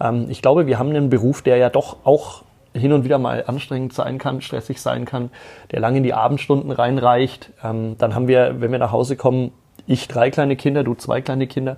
Ähm, 0.00 0.26
ich 0.28 0.42
glaube, 0.42 0.66
wir 0.66 0.80
haben 0.80 0.88
einen 0.88 1.08
Beruf, 1.08 1.42
der 1.42 1.56
ja 1.56 1.70
doch 1.70 1.98
auch 2.02 2.42
hin 2.72 2.92
und 2.92 3.04
wieder 3.04 3.18
mal 3.18 3.44
anstrengend 3.46 3.92
sein 3.92 4.18
kann, 4.18 4.40
stressig 4.40 4.80
sein 4.80 5.04
kann, 5.04 5.30
der 5.72 5.80
lange 5.80 5.98
in 5.98 6.02
die 6.02 6.14
Abendstunden 6.14 6.70
reinreicht. 6.70 7.50
Ähm, 7.64 7.96
dann 7.98 8.14
haben 8.14 8.28
wir, 8.28 8.60
wenn 8.60 8.70
wir 8.72 8.78
nach 8.78 8.92
Hause 8.92 9.16
kommen, 9.16 9.52
ich 9.86 10.08
drei 10.08 10.30
kleine 10.30 10.56
Kinder, 10.56 10.84
du 10.84 10.94
zwei 10.94 11.20
kleine 11.20 11.46
Kinder. 11.46 11.76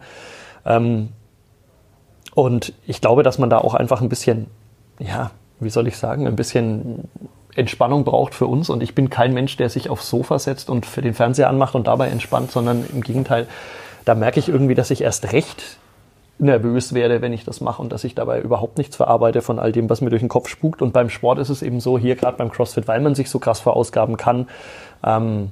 Ähm, 0.67 1.09
und 2.35 2.73
ich 2.87 3.01
glaube, 3.01 3.23
dass 3.23 3.39
man 3.39 3.51
da 3.51 3.59
auch 3.59 3.75
einfach 3.75 4.01
ein 4.01 4.09
bisschen, 4.09 4.47
ja, 4.99 5.31
wie 5.61 5.71
soll 5.71 5.87
ich 5.87 5.97
sagen, 5.97 6.27
ein 6.27 6.37
bisschen 6.37 7.09
Entspannung 7.55 8.05
braucht 8.05 8.35
für 8.35 8.47
uns. 8.47 8.71
Und 8.71 8.83
ich 8.83 8.95
bin 8.95 9.11
kein 9.11 9.35
Mensch, 9.35 9.57
der 9.57 9.69
sich 9.69 9.91
aufs 9.91 10.09
Sofa 10.09 10.39
setzt 10.39 10.71
und 10.71 10.87
für 10.87 11.03
den 11.03 11.15
Fernseher 11.15 11.49
anmacht 11.49 11.75
und 11.75 11.87
dabei 11.87 12.09
entspannt, 12.09 12.51
sondern 12.51 12.85
im 12.93 13.03
Gegenteil, 13.03 13.47
da 14.05 14.15
merke 14.15 14.41
ich 14.41 14.49
irgendwie, 14.49 14.75
dass 14.75 14.91
ich 14.91 15.03
erst 15.03 15.33
recht 15.33 15.79
nervös 16.43 16.93
werde, 16.93 17.23
wenn 17.23 17.33
ich 17.33 17.45
das 17.45 17.61
mache 17.61 17.81
und 17.81 17.93
dass 17.93 18.05
ich 18.05 18.15
dabei 18.15 18.41
überhaupt 18.41 18.79
nichts 18.79 18.97
verarbeite 18.97 19.43
von 19.43 19.59
all 19.59 19.73
dem, 19.73 19.89
was 19.89 20.01
mir 20.01 20.11
durch 20.11 20.23
den 20.23 20.29
Kopf 20.29 20.49
spukt. 20.49 20.83
Und 20.83 20.93
beim 20.93 21.09
Sport 21.09 21.39
ist 21.39 21.49
es 21.49 21.63
eben 21.63 21.81
so, 21.81 21.99
hier 21.99 22.17
gerade 22.17 22.37
beim 22.37 22.51
CrossFit, 22.51 22.89
weil 22.89 23.01
man 23.01 23.15
sich 23.15 23.31
so 23.31 23.39
krass 23.39 23.61
verausgaben 23.61 24.17
kann, 24.17 24.49
ähm, 25.05 25.51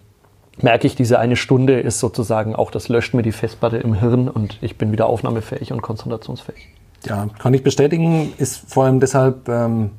merke 0.61 0.87
ich, 0.87 0.95
diese 0.95 1.19
eine 1.19 1.37
Stunde 1.37 1.81
ist 1.81 2.01
sozusagen 2.01 2.55
auch, 2.55 2.71
das 2.71 2.89
löscht 2.89 3.15
mir 3.15 3.23
die 3.23 3.33
Festplatte 3.33 3.79
im 3.79 3.95
Hirn 3.95 4.29
und 4.29 4.59
ich 4.61 4.77
bin 4.77 4.93
wieder 4.93 5.07
aufnahmefähig 5.07 5.73
und 5.73 5.81
konzentrationsfähig. 5.81 6.69
Ja, 7.07 7.29
kann 7.39 7.55
ich 7.55 7.63
bestätigen, 7.63 8.33
ist 8.37 8.71
vor 8.71 8.85
allem 8.85 9.01
deshalb 9.01 9.49
ähm, 9.49 9.93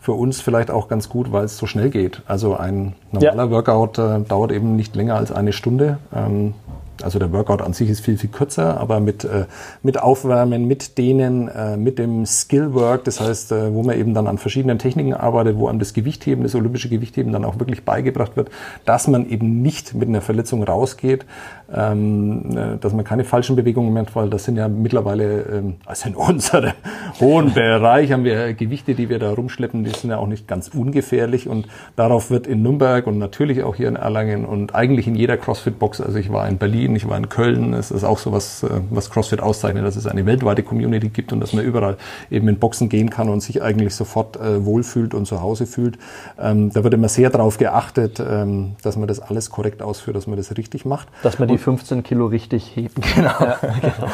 für 0.00 0.12
uns 0.12 0.40
vielleicht 0.40 0.70
auch 0.70 0.88
ganz 0.88 1.08
gut, 1.08 1.32
weil 1.32 1.44
es 1.44 1.56
so 1.56 1.66
schnell 1.66 1.90
geht. 1.90 2.22
Also 2.26 2.56
ein 2.56 2.94
normaler 3.12 3.44
ja. 3.44 3.50
Workout 3.50 3.98
äh, 3.98 4.20
dauert 4.20 4.52
eben 4.52 4.74
nicht 4.76 4.96
länger 4.96 5.14
als 5.14 5.30
eine 5.30 5.52
Stunde. 5.52 5.98
Ähm, 6.14 6.54
also 7.02 7.18
der 7.18 7.32
Workout 7.32 7.62
an 7.62 7.72
sich 7.72 7.88
ist 7.90 8.00
viel, 8.00 8.18
viel 8.18 8.30
kürzer, 8.30 8.78
aber 8.78 9.00
mit, 9.00 9.24
äh, 9.24 9.46
mit 9.82 10.00
Aufwärmen, 10.00 10.66
mit 10.66 10.98
Dehnen, 10.98 11.48
äh, 11.48 11.76
mit 11.76 11.98
dem 11.98 12.26
Skillwork, 12.26 13.04
das 13.04 13.20
heißt, 13.20 13.52
äh, 13.52 13.74
wo 13.74 13.82
man 13.82 13.98
eben 13.98 14.14
dann 14.14 14.26
an 14.26 14.38
verschiedenen 14.38 14.78
Techniken 14.78 15.14
arbeitet, 15.14 15.58
wo 15.58 15.68
einem 15.68 15.78
das 15.78 15.92
Gewichtheben, 15.92 16.44
das 16.44 16.54
olympische 16.54 16.88
Gewichtheben 16.88 17.32
dann 17.32 17.44
auch 17.44 17.58
wirklich 17.58 17.84
beigebracht 17.84 18.36
wird, 18.36 18.50
dass 18.84 19.08
man 19.08 19.28
eben 19.28 19.62
nicht 19.62 19.94
mit 19.94 20.08
einer 20.08 20.20
Verletzung 20.20 20.62
rausgeht, 20.62 21.24
ähm, 21.72 22.56
äh, 22.56 22.78
dass 22.78 22.92
man 22.92 23.04
keine 23.04 23.24
falschen 23.24 23.56
Bewegungen 23.56 23.92
macht, 23.92 24.14
weil 24.16 24.28
das 24.30 24.44
sind 24.44 24.56
ja 24.56 24.68
mittlerweile, 24.68 25.42
ähm, 25.42 25.74
also 25.86 26.08
in 26.08 26.14
unserem 26.34 26.72
hohen 27.20 27.54
Bereich 27.54 28.12
haben 28.12 28.24
wir 28.24 28.54
Gewichte, 28.54 28.94
die 28.94 29.08
wir 29.08 29.18
da 29.18 29.32
rumschleppen, 29.32 29.84
die 29.84 29.90
sind 29.90 30.10
ja 30.10 30.18
auch 30.18 30.26
nicht 30.26 30.46
ganz 30.46 30.68
ungefährlich 30.68 31.48
und 31.48 31.66
darauf 31.96 32.30
wird 32.30 32.46
in 32.46 32.62
Nürnberg 32.62 33.06
und 33.06 33.18
natürlich 33.18 33.62
auch 33.62 33.74
hier 33.74 33.88
in 33.88 33.96
Erlangen 33.96 34.44
und 34.44 34.74
eigentlich 34.74 35.06
in 35.06 35.14
jeder 35.14 35.36
CrossFit-Box, 35.36 36.00
also 36.00 36.18
ich 36.18 36.32
war 36.32 36.48
in 36.48 36.58
Berlin, 36.58 36.96
ich 36.96 37.08
war 37.08 37.16
in 37.16 37.28
Köln, 37.28 37.72
es 37.74 37.90
ist 37.90 38.04
auch 38.04 38.18
so 38.18 38.32
was, 38.32 38.62
äh, 38.62 38.68
was 38.90 39.10
CrossFit 39.10 39.40
auszeichnet, 39.40 39.84
dass 39.84 39.96
es 39.96 40.06
eine 40.06 40.26
weltweite 40.26 40.62
Community 40.62 41.08
gibt 41.08 41.32
und 41.32 41.40
dass 41.40 41.52
man 41.52 41.64
überall 41.64 41.96
eben 42.30 42.48
in 42.48 42.58
Boxen 42.58 42.88
gehen 42.88 43.10
kann 43.10 43.28
und 43.28 43.40
sich 43.40 43.62
eigentlich 43.62 43.94
sofort 43.94 44.36
äh, 44.36 44.64
wohlfühlt 44.64 45.14
und 45.14 45.26
zu 45.26 45.40
Hause 45.40 45.66
fühlt. 45.66 45.98
Ähm, 46.38 46.70
da 46.70 46.84
wird 46.84 46.94
immer 46.94 47.08
sehr 47.08 47.30
darauf 47.30 47.58
geachtet, 47.58 48.20
ähm, 48.20 48.76
dass 48.82 48.96
man 48.96 49.08
das 49.08 49.20
alles 49.20 49.50
korrekt 49.50 49.82
ausführt, 49.82 50.16
dass 50.16 50.26
man 50.26 50.36
das 50.36 50.56
richtig 50.56 50.84
macht. 50.84 51.08
Dass 51.22 51.38
man 51.38 51.48
die 51.48 51.53
15 51.58 52.02
Kilo 52.02 52.26
richtig 52.26 52.76
hebt. 52.76 52.98
Genau. 53.14 53.30
Ja, 53.40 53.58
genau. 53.80 54.10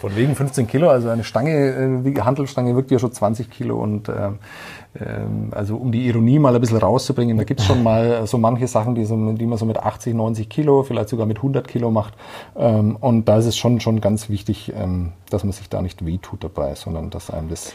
Von 0.00 0.16
wegen 0.16 0.34
15 0.34 0.66
Kilo, 0.66 0.88
also 0.88 1.08
eine 1.08 1.24
Stange, 1.24 2.02
die 2.02 2.22
Handelstange 2.22 2.74
wirkt 2.74 2.90
ja 2.90 2.98
schon 2.98 3.12
20 3.12 3.50
Kilo 3.50 3.76
und 3.76 4.08
ähm, 4.08 4.38
also 5.52 5.76
um 5.76 5.92
die 5.92 6.06
Ironie 6.08 6.40
mal 6.40 6.52
ein 6.52 6.60
bisschen 6.60 6.78
rauszubringen, 6.78 7.36
da 7.36 7.44
gibt 7.44 7.60
es 7.60 7.66
schon 7.66 7.82
mal 7.82 8.26
so 8.26 8.38
manche 8.38 8.66
Sachen, 8.66 8.96
die, 8.96 9.04
so, 9.04 9.32
die 9.32 9.46
man 9.46 9.56
so 9.56 9.64
mit 9.64 9.78
80, 9.78 10.14
90 10.14 10.48
Kilo, 10.48 10.82
vielleicht 10.82 11.10
sogar 11.10 11.26
mit 11.26 11.36
100 11.36 11.68
Kilo 11.68 11.92
macht. 11.92 12.14
Ähm, 12.56 12.96
und 12.96 13.26
da 13.26 13.38
ist 13.38 13.46
es 13.46 13.56
schon, 13.56 13.78
schon 13.78 14.00
ganz 14.00 14.28
wichtig, 14.28 14.72
ähm, 14.76 15.12
dass 15.30 15.44
man 15.44 15.52
sich 15.52 15.68
da 15.68 15.80
nicht 15.80 16.04
wehtut 16.04 16.42
dabei, 16.42 16.74
sondern 16.74 17.10
dass 17.10 17.30
einem 17.30 17.48
das... 17.48 17.72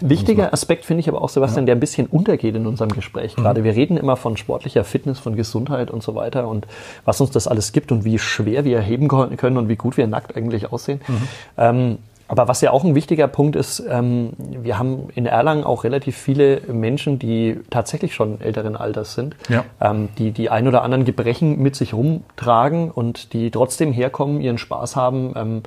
Wichtiger 0.00 0.52
Aspekt 0.52 0.84
finde 0.84 1.00
ich 1.00 1.08
aber 1.08 1.22
auch, 1.22 1.30
Sebastian, 1.30 1.62
ja. 1.62 1.66
der 1.66 1.76
ein 1.76 1.80
bisschen 1.80 2.06
untergeht 2.06 2.54
in 2.54 2.66
unserem 2.66 2.90
Gespräch 2.90 3.36
mhm. 3.36 3.42
gerade. 3.42 3.64
Wir 3.64 3.74
reden 3.74 3.96
immer 3.96 4.16
von 4.16 4.36
sportlicher 4.36 4.84
Fitness, 4.84 5.18
von 5.18 5.36
Gesundheit 5.36 5.90
und 5.90 6.02
so 6.02 6.14
weiter 6.14 6.48
und 6.48 6.66
was 7.06 7.18
uns 7.22 7.30
das 7.30 7.48
alles 7.48 7.72
gibt 7.72 7.92
und 7.92 8.04
wie 8.04 8.18
schwer 8.18 8.66
wir 8.66 8.80
heben 8.80 9.08
können 9.08 9.56
und 9.56 9.68
wie 9.70 9.76
gut 9.76 9.96
wir 9.96 10.06
nackt 10.06 10.36
eigentlich 10.36 10.70
aussehen. 10.70 11.00
Mhm. 11.08 11.28
Ähm, 11.56 11.98
aber 12.28 12.46
was 12.46 12.60
ja 12.60 12.70
auch 12.70 12.84
ein 12.84 12.94
wichtiger 12.94 13.26
Punkt 13.26 13.56
ist, 13.56 13.82
ähm, 13.88 14.32
wir 14.38 14.78
haben 14.78 15.08
in 15.14 15.24
Erlangen 15.24 15.64
auch 15.64 15.82
relativ 15.84 16.16
viele 16.16 16.60
Menschen, 16.68 17.18
die 17.18 17.58
tatsächlich 17.70 18.14
schon 18.14 18.40
älteren 18.40 18.76
Alters 18.76 19.14
sind, 19.14 19.34
ja. 19.48 19.64
ähm, 19.80 20.10
die 20.18 20.30
die 20.32 20.50
ein 20.50 20.68
oder 20.68 20.82
anderen 20.82 21.06
Gebrechen 21.06 21.58
mit 21.58 21.74
sich 21.74 21.94
rumtragen 21.94 22.90
und 22.90 23.32
die 23.32 23.50
trotzdem 23.50 23.92
herkommen, 23.92 24.42
ihren 24.42 24.58
Spaß 24.58 24.94
haben, 24.94 25.32
ähm, 25.36 25.62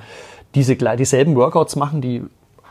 diese 0.54 0.76
dieselben 0.76 1.36
Workouts 1.36 1.76
machen, 1.76 2.02
die 2.02 2.24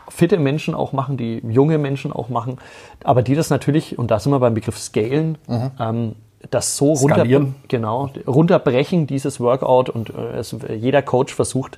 fitte 0.07 0.37
Menschen 0.37 0.73
auch 0.73 0.93
machen, 0.93 1.17
die 1.17 1.41
junge 1.47 1.77
Menschen 1.77 2.13
auch 2.13 2.29
machen, 2.29 2.57
aber 3.03 3.21
die 3.21 3.35
das 3.35 3.49
natürlich, 3.49 3.97
und 3.97 4.09
da 4.11 4.19
sind 4.19 4.31
wir 4.31 4.39
beim 4.39 4.53
Begriff 4.53 4.77
Scalen, 4.77 5.37
mhm. 5.47 5.71
ähm, 5.79 6.15
das 6.49 6.75
so 6.75 6.93
runter, 6.93 7.25
genau, 7.67 8.09
runterbrechen, 8.25 9.05
dieses 9.05 9.39
Workout 9.39 9.89
und 9.89 10.09
äh, 10.09 10.37
es, 10.37 10.55
jeder 10.75 11.01
Coach 11.01 11.33
versucht, 11.33 11.77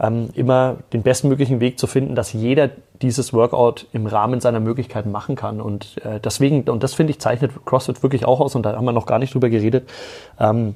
ähm, 0.00 0.30
immer 0.34 0.76
den 0.92 1.02
bestmöglichen 1.02 1.60
Weg 1.60 1.78
zu 1.78 1.86
finden, 1.86 2.14
dass 2.14 2.32
jeder 2.32 2.70
dieses 3.02 3.32
Workout 3.32 3.86
im 3.92 4.06
Rahmen 4.06 4.40
seiner 4.40 4.60
Möglichkeiten 4.60 5.10
machen 5.10 5.36
kann. 5.36 5.60
Und 5.60 5.96
äh, 6.04 6.20
deswegen, 6.20 6.68
und 6.68 6.82
das 6.82 6.94
finde 6.94 7.12
ich, 7.12 7.20
zeichnet 7.20 7.52
CrossFit 7.64 8.02
wirklich 8.02 8.24
auch 8.24 8.40
aus, 8.40 8.54
und 8.54 8.64
da 8.64 8.76
haben 8.76 8.84
wir 8.84 8.92
noch 8.92 9.06
gar 9.06 9.18
nicht 9.18 9.34
drüber 9.34 9.48
geredet, 9.48 9.88
ähm, 10.38 10.74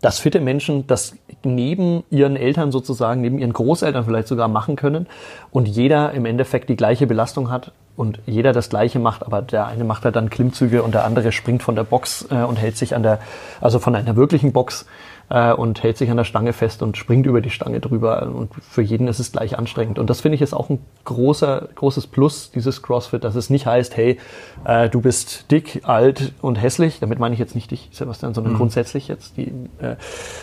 dass 0.00 0.18
fitte 0.18 0.40
Menschen 0.40 0.86
das 0.86 1.16
neben 1.42 2.04
ihren 2.10 2.36
Eltern 2.36 2.72
sozusagen, 2.72 3.20
neben 3.20 3.38
ihren 3.38 3.52
Großeltern 3.52 4.04
vielleicht 4.04 4.28
sogar 4.28 4.48
machen 4.48 4.76
können 4.76 5.06
und 5.50 5.68
jeder 5.68 6.12
im 6.12 6.26
Endeffekt 6.26 6.68
die 6.68 6.76
gleiche 6.76 7.06
Belastung 7.06 7.50
hat 7.50 7.72
und 7.96 8.20
jeder 8.26 8.52
das 8.52 8.68
gleiche 8.68 8.98
macht, 8.98 9.24
aber 9.24 9.42
der 9.42 9.66
eine 9.66 9.84
macht 9.84 10.04
halt 10.04 10.16
dann 10.16 10.28
Klimmzüge 10.28 10.82
und 10.82 10.94
der 10.94 11.04
andere 11.04 11.32
springt 11.32 11.62
von 11.62 11.76
der 11.76 11.84
Box 11.84 12.26
äh, 12.30 12.42
und 12.42 12.56
hält 12.56 12.76
sich 12.76 12.94
an 12.94 13.02
der, 13.02 13.20
also 13.60 13.78
von 13.78 13.94
einer 13.94 14.16
wirklichen 14.16 14.52
Box 14.52 14.86
äh, 15.28 15.52
und 15.52 15.82
hält 15.82 15.96
sich 15.96 16.10
an 16.10 16.16
der 16.16 16.24
Stange 16.24 16.52
fest 16.52 16.82
und 16.82 16.96
springt 16.96 17.26
über 17.26 17.40
die 17.40 17.50
Stange 17.50 17.80
drüber. 17.80 18.22
Und 18.34 18.50
für 18.54 18.82
jeden 18.82 19.08
ist 19.08 19.18
es 19.18 19.32
gleich 19.32 19.58
anstrengend. 19.58 19.98
Und 19.98 20.10
das 20.10 20.20
finde 20.20 20.36
ich 20.36 20.42
ist 20.42 20.54
auch 20.54 20.70
ein 20.70 20.78
großer, 21.04 21.68
großes 21.74 22.06
Plus 22.06 22.50
dieses 22.50 22.82
CrossFit, 22.82 23.24
dass 23.24 23.34
es 23.34 23.50
nicht 23.50 23.66
heißt, 23.66 23.96
hey, 23.96 24.18
äh, 24.64 24.88
du 24.88 25.00
bist 25.00 25.50
dick, 25.50 25.80
alt 25.84 26.32
und 26.42 26.56
hässlich. 26.56 27.00
Damit 27.00 27.18
meine 27.18 27.34
ich 27.34 27.38
jetzt 27.38 27.54
nicht 27.54 27.70
dich, 27.70 27.88
Sebastian, 27.92 28.34
sondern 28.34 28.54
mhm. 28.54 28.58
grundsätzlich 28.58 29.08
jetzt 29.08 29.36
die, 29.36 29.52
äh, 29.80 29.96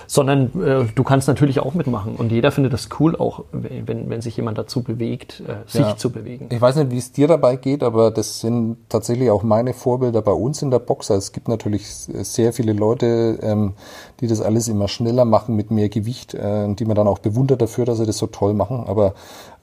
sondern 0.08 0.62
äh, 0.62 0.86
du 0.94 1.04
kannst 1.04 1.28
natürlich 1.28 1.60
auch 1.60 1.74
mitmachen. 1.74 2.16
Und 2.16 2.32
jeder 2.32 2.52
findet 2.52 2.74
das 2.74 2.90
cool, 3.00 3.16
auch 3.16 3.46
wenn, 3.52 4.10
wenn 4.10 4.22
sich 4.22 4.36
jemand 4.38 4.58
dazu 4.58 4.84
bewegt, 4.84 5.42
äh, 5.48 5.70
sich 5.70 5.82
ja. 5.82 5.98
zu 5.98 6.12
bewegen. 6.12 6.50
Ich 6.52 6.62
weiß 6.62 6.76
nicht, 6.76 6.92
wie 6.92 6.98
es 6.98 7.12
dir 7.12 7.28
dabei 7.28 7.56
geht, 7.56 7.84
aber 7.84 8.12
das 8.12 8.42
sind 8.42 8.78
tatsächlich 8.90 9.30
auch 9.30 9.44
meine 9.44 9.74
Vorbilder 9.74 10.22
bei 10.22 10.32
uns 10.32 10.62
in 10.62 10.72
der 10.72 10.80
Box. 10.80 11.10
Also 11.12 11.20
es 11.20 11.32
gibt 11.32 11.48
natürlich 11.48 11.88
sehr 11.88 12.54
viele 12.54 12.74
Leute, 12.74 13.40
ähm, 13.42 13.74
die 14.20 14.28
das 14.28 14.42
alles 14.42 14.68
immer 14.74 14.88
schneller 14.88 15.26
machen 15.26 15.56
mit 15.56 15.72
mehr 15.72 15.90
Gewicht, 15.90 16.34
äh, 16.34 16.74
die 16.74 16.86
man 16.86 16.96
dann 16.96 17.08
auch 17.08 17.20
bewundert 17.20 17.62
dafür, 17.62 17.86
dass 17.86 17.98
sie 17.98 18.06
das 18.06 18.18
so 18.18 18.28
toll 18.28 18.54
machen. 18.54 18.84
Aber 18.86 19.14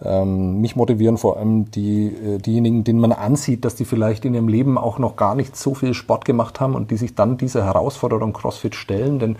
ähm, 0.03 0.61
mich 0.61 0.77
motivieren 0.77 1.19
vor 1.19 1.37
allem 1.37 1.71
die, 1.71 2.07
äh, 2.07 2.39
diejenigen, 2.39 2.85
denen 2.85 3.01
man 3.01 3.13
ansieht, 3.13 3.65
dass 3.65 3.75
die 3.75 3.85
vielleicht 3.85 4.25
in 4.25 4.35
ihrem 4.35 4.49
Leben 4.49 4.79
auch 4.79 4.99
noch 4.99 5.17
gar 5.17 5.35
nicht 5.35 5.57
so 5.57 5.75
viel 5.75 5.95
Sport 5.95 6.25
gemacht 6.25 6.61
haben 6.61 6.75
und 6.75 6.91
die 6.91 6.97
sich 6.97 7.15
dann 7.15 7.37
dieser 7.37 7.65
Herausforderung 7.65 8.33
CrossFit 8.33 8.75
stellen. 8.75 9.19
Denn 9.19 9.37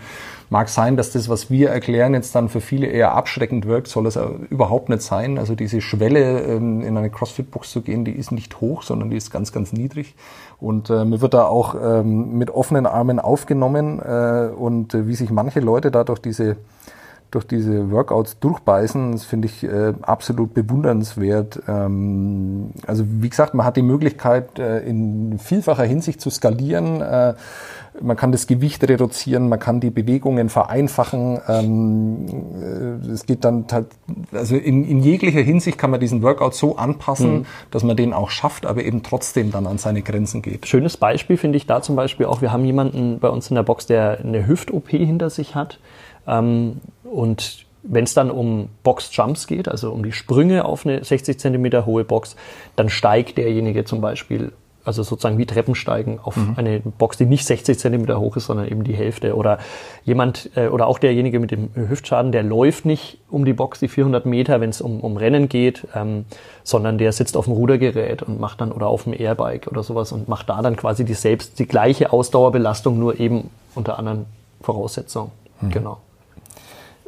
mag 0.51 0.67
sein, 0.67 0.97
dass 0.97 1.11
das, 1.11 1.29
was 1.29 1.49
wir 1.49 1.69
erklären, 1.69 2.13
jetzt 2.13 2.35
dann 2.35 2.49
für 2.49 2.59
viele 2.59 2.87
eher 2.87 3.13
abschreckend 3.13 3.65
wirkt, 3.65 3.87
soll 3.87 4.05
es 4.05 4.19
überhaupt 4.49 4.89
nicht 4.89 5.01
sein. 5.01 5.37
Also 5.37 5.55
diese 5.55 5.79
Schwelle, 5.79 6.41
ähm, 6.41 6.81
in 6.81 6.97
eine 6.97 7.09
CrossFit-Box 7.09 7.71
zu 7.71 7.81
gehen, 7.81 8.03
die 8.03 8.11
ist 8.11 8.33
nicht 8.33 8.59
hoch, 8.59 8.83
sondern 8.83 9.09
die 9.09 9.15
ist 9.15 9.31
ganz, 9.31 9.53
ganz 9.53 9.71
niedrig. 9.71 10.13
Und 10.59 10.89
äh, 10.89 11.05
mir 11.05 11.21
wird 11.21 11.33
da 11.33 11.45
auch 11.45 11.75
ähm, 11.81 12.37
mit 12.37 12.49
offenen 12.49 12.85
Armen 12.85 13.19
aufgenommen 13.19 13.99
äh, 13.99 14.49
und 14.53 14.93
äh, 14.93 15.07
wie 15.07 15.15
sich 15.15 15.31
manche 15.31 15.61
Leute 15.61 15.89
da 15.89 16.03
durch 16.03 16.19
diese 16.19 16.57
durch 17.31 17.47
diese 17.47 17.89
Workouts 17.91 18.39
durchbeißen, 18.39 19.13
das 19.13 19.23
finde 19.23 19.47
ich 19.47 19.63
äh, 19.63 19.93
absolut 20.01 20.53
bewundernswert. 20.53 21.61
Ähm, 21.65 22.71
also 22.85 23.05
wie 23.07 23.29
gesagt, 23.29 23.53
man 23.53 23.65
hat 23.65 23.77
die 23.77 23.81
Möglichkeit, 23.81 24.59
äh, 24.59 24.79
in 24.79 25.39
vielfacher 25.39 25.85
Hinsicht 25.85 26.19
zu 26.19 26.29
skalieren. 26.29 27.01
Äh, 27.01 27.35
man 27.99 28.15
kann 28.15 28.31
das 28.31 28.47
Gewicht 28.47 28.87
reduzieren, 28.87 29.49
man 29.49 29.59
kann 29.59 29.79
die 29.79 29.89
Bewegungen 29.89 30.49
vereinfachen. 30.49 31.39
Ähm, 31.47 32.25
äh, 32.55 33.11
es 33.11 33.25
geht 33.25 33.43
dann 33.43 33.65
halt, 33.71 33.87
also 34.31 34.55
in, 34.55 34.85
in, 34.85 35.01
jeglicher 35.01 35.41
Hinsicht 35.41 35.77
kann 35.77 35.91
man 35.91 35.99
diesen 35.99 36.21
Workout 36.21 36.55
so 36.55 36.77
anpassen, 36.77 37.39
mhm. 37.39 37.45
dass 37.69 37.83
man 37.83 37.97
den 37.97 38.13
auch 38.13 38.29
schafft, 38.29 38.65
aber 38.65 38.83
eben 38.83 39.03
trotzdem 39.03 39.51
dann 39.51 39.67
an 39.67 39.77
seine 39.77 40.01
Grenzen 40.01 40.41
geht. 40.41 40.67
Schönes 40.67 40.97
Beispiel 40.97 41.37
finde 41.37 41.57
ich 41.57 41.65
da 41.65 41.81
zum 41.81 41.95
Beispiel 41.95 42.25
auch, 42.25 42.41
wir 42.41 42.51
haben 42.51 42.65
jemanden 42.65 43.19
bei 43.19 43.29
uns 43.29 43.49
in 43.49 43.55
der 43.55 43.63
Box, 43.63 43.87
der 43.87 44.19
eine 44.19 44.47
Hüft-OP 44.47 44.89
hinter 44.89 45.29
sich 45.29 45.55
hat. 45.55 45.79
Ähm, 46.27 46.77
und 47.03 47.65
wenn 47.83 48.03
es 48.03 48.13
dann 48.13 48.29
um 48.29 48.69
Box-Jumps 48.83 49.47
geht, 49.47 49.67
also 49.67 49.91
um 49.91 50.03
die 50.03 50.11
Sprünge 50.11 50.65
auf 50.65 50.85
eine 50.85 51.03
60 51.03 51.39
Zentimeter 51.39 51.85
hohe 51.85 52.03
Box, 52.03 52.35
dann 52.75 52.89
steigt 52.89 53.37
derjenige 53.37 53.85
zum 53.85 54.01
Beispiel 54.01 54.53
also 54.83 55.03
sozusagen 55.03 55.37
wie 55.37 55.45
Treppensteigen 55.45 56.19
auf 56.19 56.37
mhm. 56.37 56.53
eine 56.57 56.79
Box, 56.79 57.17
die 57.17 57.25
nicht 57.25 57.45
60 57.45 57.77
Zentimeter 57.77 58.19
hoch 58.19 58.37
ist, 58.37 58.47
sondern 58.47 58.67
eben 58.67 58.83
die 58.83 58.93
Hälfte. 58.93 59.35
Oder 59.35 59.59
jemand, 60.03 60.49
äh, 60.55 60.67
oder 60.67 60.87
auch 60.87 60.99
derjenige 60.99 61.39
mit 61.39 61.51
dem 61.51 61.69
Hüftschaden, 61.75 62.31
der 62.31 62.43
läuft 62.43 62.85
nicht 62.85 63.19
um 63.29 63.45
die 63.45 63.53
Box 63.53 63.79
die 63.79 63.87
400 63.87 64.25
Meter, 64.25 64.61
wenn 64.61 64.69
es 64.69 64.81
um, 64.81 65.01
um 65.01 65.17
Rennen 65.17 65.49
geht, 65.49 65.87
ähm, 65.95 66.25
sondern 66.63 66.97
der 66.97 67.11
sitzt 67.11 67.37
auf 67.37 67.45
dem 67.45 67.53
Rudergerät 67.53 68.23
und 68.23 68.39
macht 68.39 68.61
dann, 68.61 68.71
oder 68.71 68.87
auf 68.87 69.03
dem 69.03 69.13
Airbike 69.13 69.67
oder 69.67 69.83
sowas 69.83 70.11
und 70.11 70.27
macht 70.27 70.49
da 70.49 70.61
dann 70.61 70.75
quasi 70.75 71.05
die 71.05 71.13
selbst, 71.13 71.59
die 71.59 71.67
gleiche 71.67 72.11
Ausdauerbelastung, 72.11 72.97
nur 72.97 73.19
eben 73.19 73.49
unter 73.75 73.99
anderen 73.99 74.25
Voraussetzungen. 74.61 75.31
Mhm. 75.61 75.69
Genau. 75.69 75.97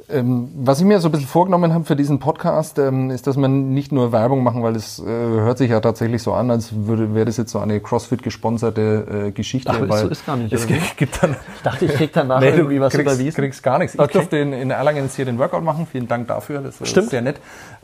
Ähm, 0.10 0.51
was 0.56 0.80
ich 0.80 0.86
mir 0.86 0.99
so 0.99 1.08
ein 1.08 1.12
bisschen 1.12 1.28
vorgenommen 1.28 1.74
habe 1.74 1.86
für 1.86 1.95
diesen 1.95 2.20
Podcast, 2.20 2.78
ähm, 2.78 3.10
ist, 3.10 3.26
dass 3.26 3.38
man 3.38 3.74
nicht 3.74 3.91
nur 3.91 4.12
Werbung 4.12 4.43
machen, 4.43 4.62
weil 4.62 4.76
es 4.76 4.99
äh, 4.99 5.06
hört 5.06 5.58
sich 5.58 5.72
ja 5.72 5.80
tatsächlich 5.80 6.22
so 6.22 6.34
an, 6.34 6.51
als 6.51 6.74
würde 6.74 7.16
wäre 7.16 7.26
das 7.26 7.38
jetzt 7.38 7.51
so 7.51 7.60
eine 7.60 7.80
CrossFit 7.80 8.22
gesponserte 8.22 9.28
äh, 9.28 9.32
Geschichte. 9.32 9.72
Ach, 9.74 9.80
weil 9.88 10.01
so 10.01 10.10
ist 10.10 10.26
gar 10.26 10.36
nicht. 10.36 10.51
Es 10.51 10.68
gibt 10.68 11.24
dann, 11.24 11.36
ich 11.56 11.62
dachte, 11.62 11.86
ich 11.86 11.93
krieg 11.93 12.12
danach 12.14 12.41
nee, 12.41 12.49
irgendwie 12.49 12.82
was 12.82 12.93
kriegst, 12.93 13.14
überwiesen. 13.14 13.43
kriegst 13.43 13.64
gar 13.64 13.80
nichts. 13.80 13.97
Okay. 13.97 14.08
Ich 14.08 14.14
durfte 14.14 14.38
in, 14.38 14.51
in 14.51 14.72
Erlangen 14.72 15.04
jetzt 15.04 15.16
hier 15.16 15.26
den 15.26 15.39
Workout 15.39 15.64
machen. 15.64 15.88
Vielen 15.89 16.08
Dank 16.08 16.28
dafür. 16.28 16.62
Das 16.62 16.76
Stimmt. 16.76 17.06
ist 17.06 17.10
sehr 17.12 17.22
nett. 17.22 17.39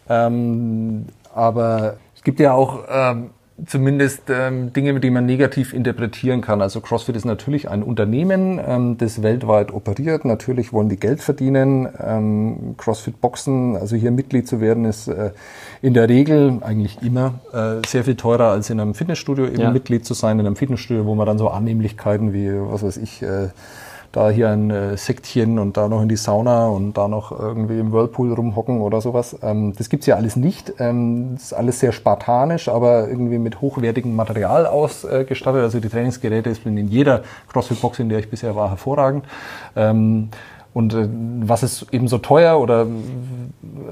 Ähm, 0.09 1.05
aber 1.33 1.95
es 2.15 2.23
gibt 2.23 2.39
ja 2.39 2.53
auch 2.53 2.79
ähm, 2.89 3.29
zumindest 3.65 4.23
ähm, 4.29 4.73
Dinge, 4.73 4.99
die 4.99 5.09
man 5.09 5.25
negativ 5.25 5.73
interpretieren 5.73 6.41
kann. 6.41 6.61
Also 6.61 6.81
CrossFit 6.81 7.15
ist 7.15 7.25
natürlich 7.25 7.69
ein 7.69 7.83
Unternehmen, 7.83 8.59
ähm, 8.65 8.97
das 8.97 9.21
weltweit 9.21 9.73
operiert. 9.73 10.25
Natürlich 10.25 10.73
wollen 10.73 10.89
die 10.89 10.99
Geld 10.99 11.21
verdienen. 11.21 11.87
Ähm, 11.99 12.75
CrossFit 12.77 13.21
Boxen, 13.21 13.75
also 13.75 13.95
hier 13.95 14.11
Mitglied 14.11 14.47
zu 14.47 14.61
werden, 14.61 14.85
ist 14.85 15.07
äh, 15.07 15.31
in 15.81 15.93
der 15.93 16.09
Regel 16.09 16.59
eigentlich 16.61 17.01
immer 17.01 17.39
äh, 17.53 17.85
sehr 17.87 18.03
viel 18.03 18.15
teurer 18.15 18.51
als 18.51 18.69
in 18.69 18.79
einem 18.79 18.93
Fitnessstudio 18.93 19.45
eben 19.45 19.61
ja. 19.61 19.71
Mitglied 19.71 20.05
zu 20.05 20.13
sein. 20.13 20.39
In 20.39 20.45
einem 20.45 20.55
Fitnessstudio, 20.55 21.05
wo 21.05 21.15
man 21.15 21.25
dann 21.25 21.37
so 21.37 21.49
Annehmlichkeiten 21.49 22.33
wie, 22.33 22.51
was 22.51 22.83
weiß 22.83 22.97
ich, 22.97 23.21
äh, 23.21 23.49
da 24.11 24.29
hier 24.29 24.49
ein 24.49 24.71
äh, 24.71 24.97
Sektchen 24.97 25.59
und 25.59 25.77
da 25.77 25.87
noch 25.87 26.01
in 26.01 26.09
die 26.09 26.15
Sauna 26.15 26.67
und 26.67 26.97
da 26.97 27.07
noch 27.07 27.31
irgendwie 27.31 27.79
im 27.79 27.91
Whirlpool 27.91 28.33
rumhocken 28.33 28.81
oder 28.81 29.01
sowas. 29.01 29.37
Ähm, 29.43 29.73
das 29.77 29.89
gibt's 29.89 30.07
ja 30.07 30.15
alles 30.15 30.35
nicht. 30.35 30.73
Ähm, 30.79 31.35
das 31.35 31.43
ist 31.43 31.53
alles 31.53 31.79
sehr 31.79 31.91
spartanisch, 31.91 32.69
aber 32.69 33.07
irgendwie 33.07 33.37
mit 33.37 33.61
hochwertigem 33.61 34.15
Material 34.15 34.65
ausgestattet. 34.65 35.61
Also 35.61 35.79
die 35.79 35.89
Trainingsgeräte 35.89 36.53
sind 36.55 36.77
in 36.77 36.87
jeder 36.87 37.23
CrossFit-Box, 37.51 37.99
in 37.99 38.09
der 38.09 38.19
ich 38.19 38.29
bisher 38.29 38.55
war, 38.55 38.69
hervorragend. 38.69 39.25
Ähm, 39.75 40.29
und 40.73 40.93
äh, 40.93 41.07
was 41.41 41.61
es 41.61 41.85
eben 41.91 42.07
so 42.07 42.17
teuer 42.17 42.59
oder 42.59 42.87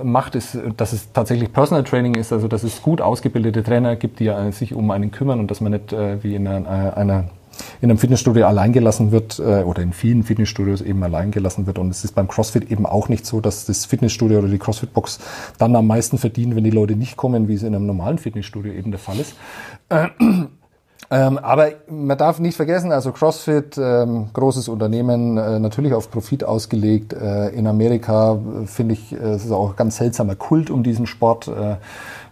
macht, 0.03 0.35
ist, 0.35 0.57
dass 0.77 0.93
es 0.93 1.11
tatsächlich 1.11 1.51
Personal 1.51 1.83
Training 1.83 2.15
ist, 2.15 2.33
also 2.33 2.47
dass 2.47 2.63
es 2.63 2.81
gut 2.81 3.01
ausgebildete 3.01 3.63
Trainer 3.63 3.95
gibt, 3.95 4.19
die 4.19 4.31
sich 4.51 4.73
um 4.73 4.89
einen 4.91 5.11
kümmern 5.11 5.39
und 5.39 5.51
dass 5.51 5.61
man 5.61 5.73
nicht 5.73 5.93
äh, 5.93 6.23
wie 6.23 6.35
in 6.35 6.47
einer, 6.47 6.95
einer 6.95 7.25
in 7.81 7.89
einem 7.89 7.97
Fitnessstudio 7.97 8.45
allein 8.45 8.73
gelassen 8.73 9.11
wird 9.11 9.39
äh, 9.39 9.63
oder 9.63 9.81
in 9.81 9.93
vielen 9.93 10.23
Fitnessstudios 10.23 10.81
eben 10.81 11.03
allein 11.03 11.31
gelassen 11.31 11.67
wird. 11.67 11.79
Und 11.79 11.89
es 11.89 12.03
ist 12.03 12.13
beim 12.13 12.27
CrossFit 12.27 12.71
eben 12.71 12.85
auch 12.85 13.09
nicht 13.09 13.25
so, 13.25 13.41
dass 13.41 13.65
das 13.65 13.85
Fitnessstudio 13.85 14.39
oder 14.39 14.47
die 14.47 14.57
CrossFit-Box 14.57 15.19
dann 15.57 15.75
am 15.75 15.87
meisten 15.87 16.17
verdienen, 16.17 16.55
wenn 16.55 16.63
die 16.63 16.71
Leute 16.71 16.95
nicht 16.95 17.17
kommen, 17.17 17.47
wie 17.47 17.53
es 17.53 17.63
in 17.63 17.75
einem 17.75 17.85
normalen 17.85 18.17
Fitnessstudio 18.17 18.73
eben 18.73 18.91
der 18.91 18.99
Fall 18.99 19.19
ist. 19.19 19.35
Äh, 19.89 20.07
ähm, 21.09 21.37
aber 21.37 21.69
man 21.89 22.17
darf 22.17 22.39
nicht 22.39 22.55
vergessen, 22.55 22.91
also 22.91 23.11
CrossFit, 23.11 23.77
ähm, 23.77 24.27
großes 24.33 24.67
Unternehmen, 24.67 25.37
äh, 25.37 25.59
natürlich 25.59 25.93
auf 25.93 26.11
Profit 26.11 26.43
ausgelegt. 26.43 27.13
Äh, 27.13 27.49
in 27.49 27.65
Amerika 27.67 28.33
äh, 28.33 28.67
finde 28.67 28.93
ich, 28.95 29.13
äh, 29.13 29.15
es 29.15 29.45
ist 29.45 29.51
auch 29.51 29.69
ein 29.69 29.75
ganz 29.77 29.97
seltsamer 29.97 30.35
Kult 30.35 30.69
um 30.69 30.83
diesen 30.83 31.07
Sport. 31.07 31.47
Äh, 31.47 31.77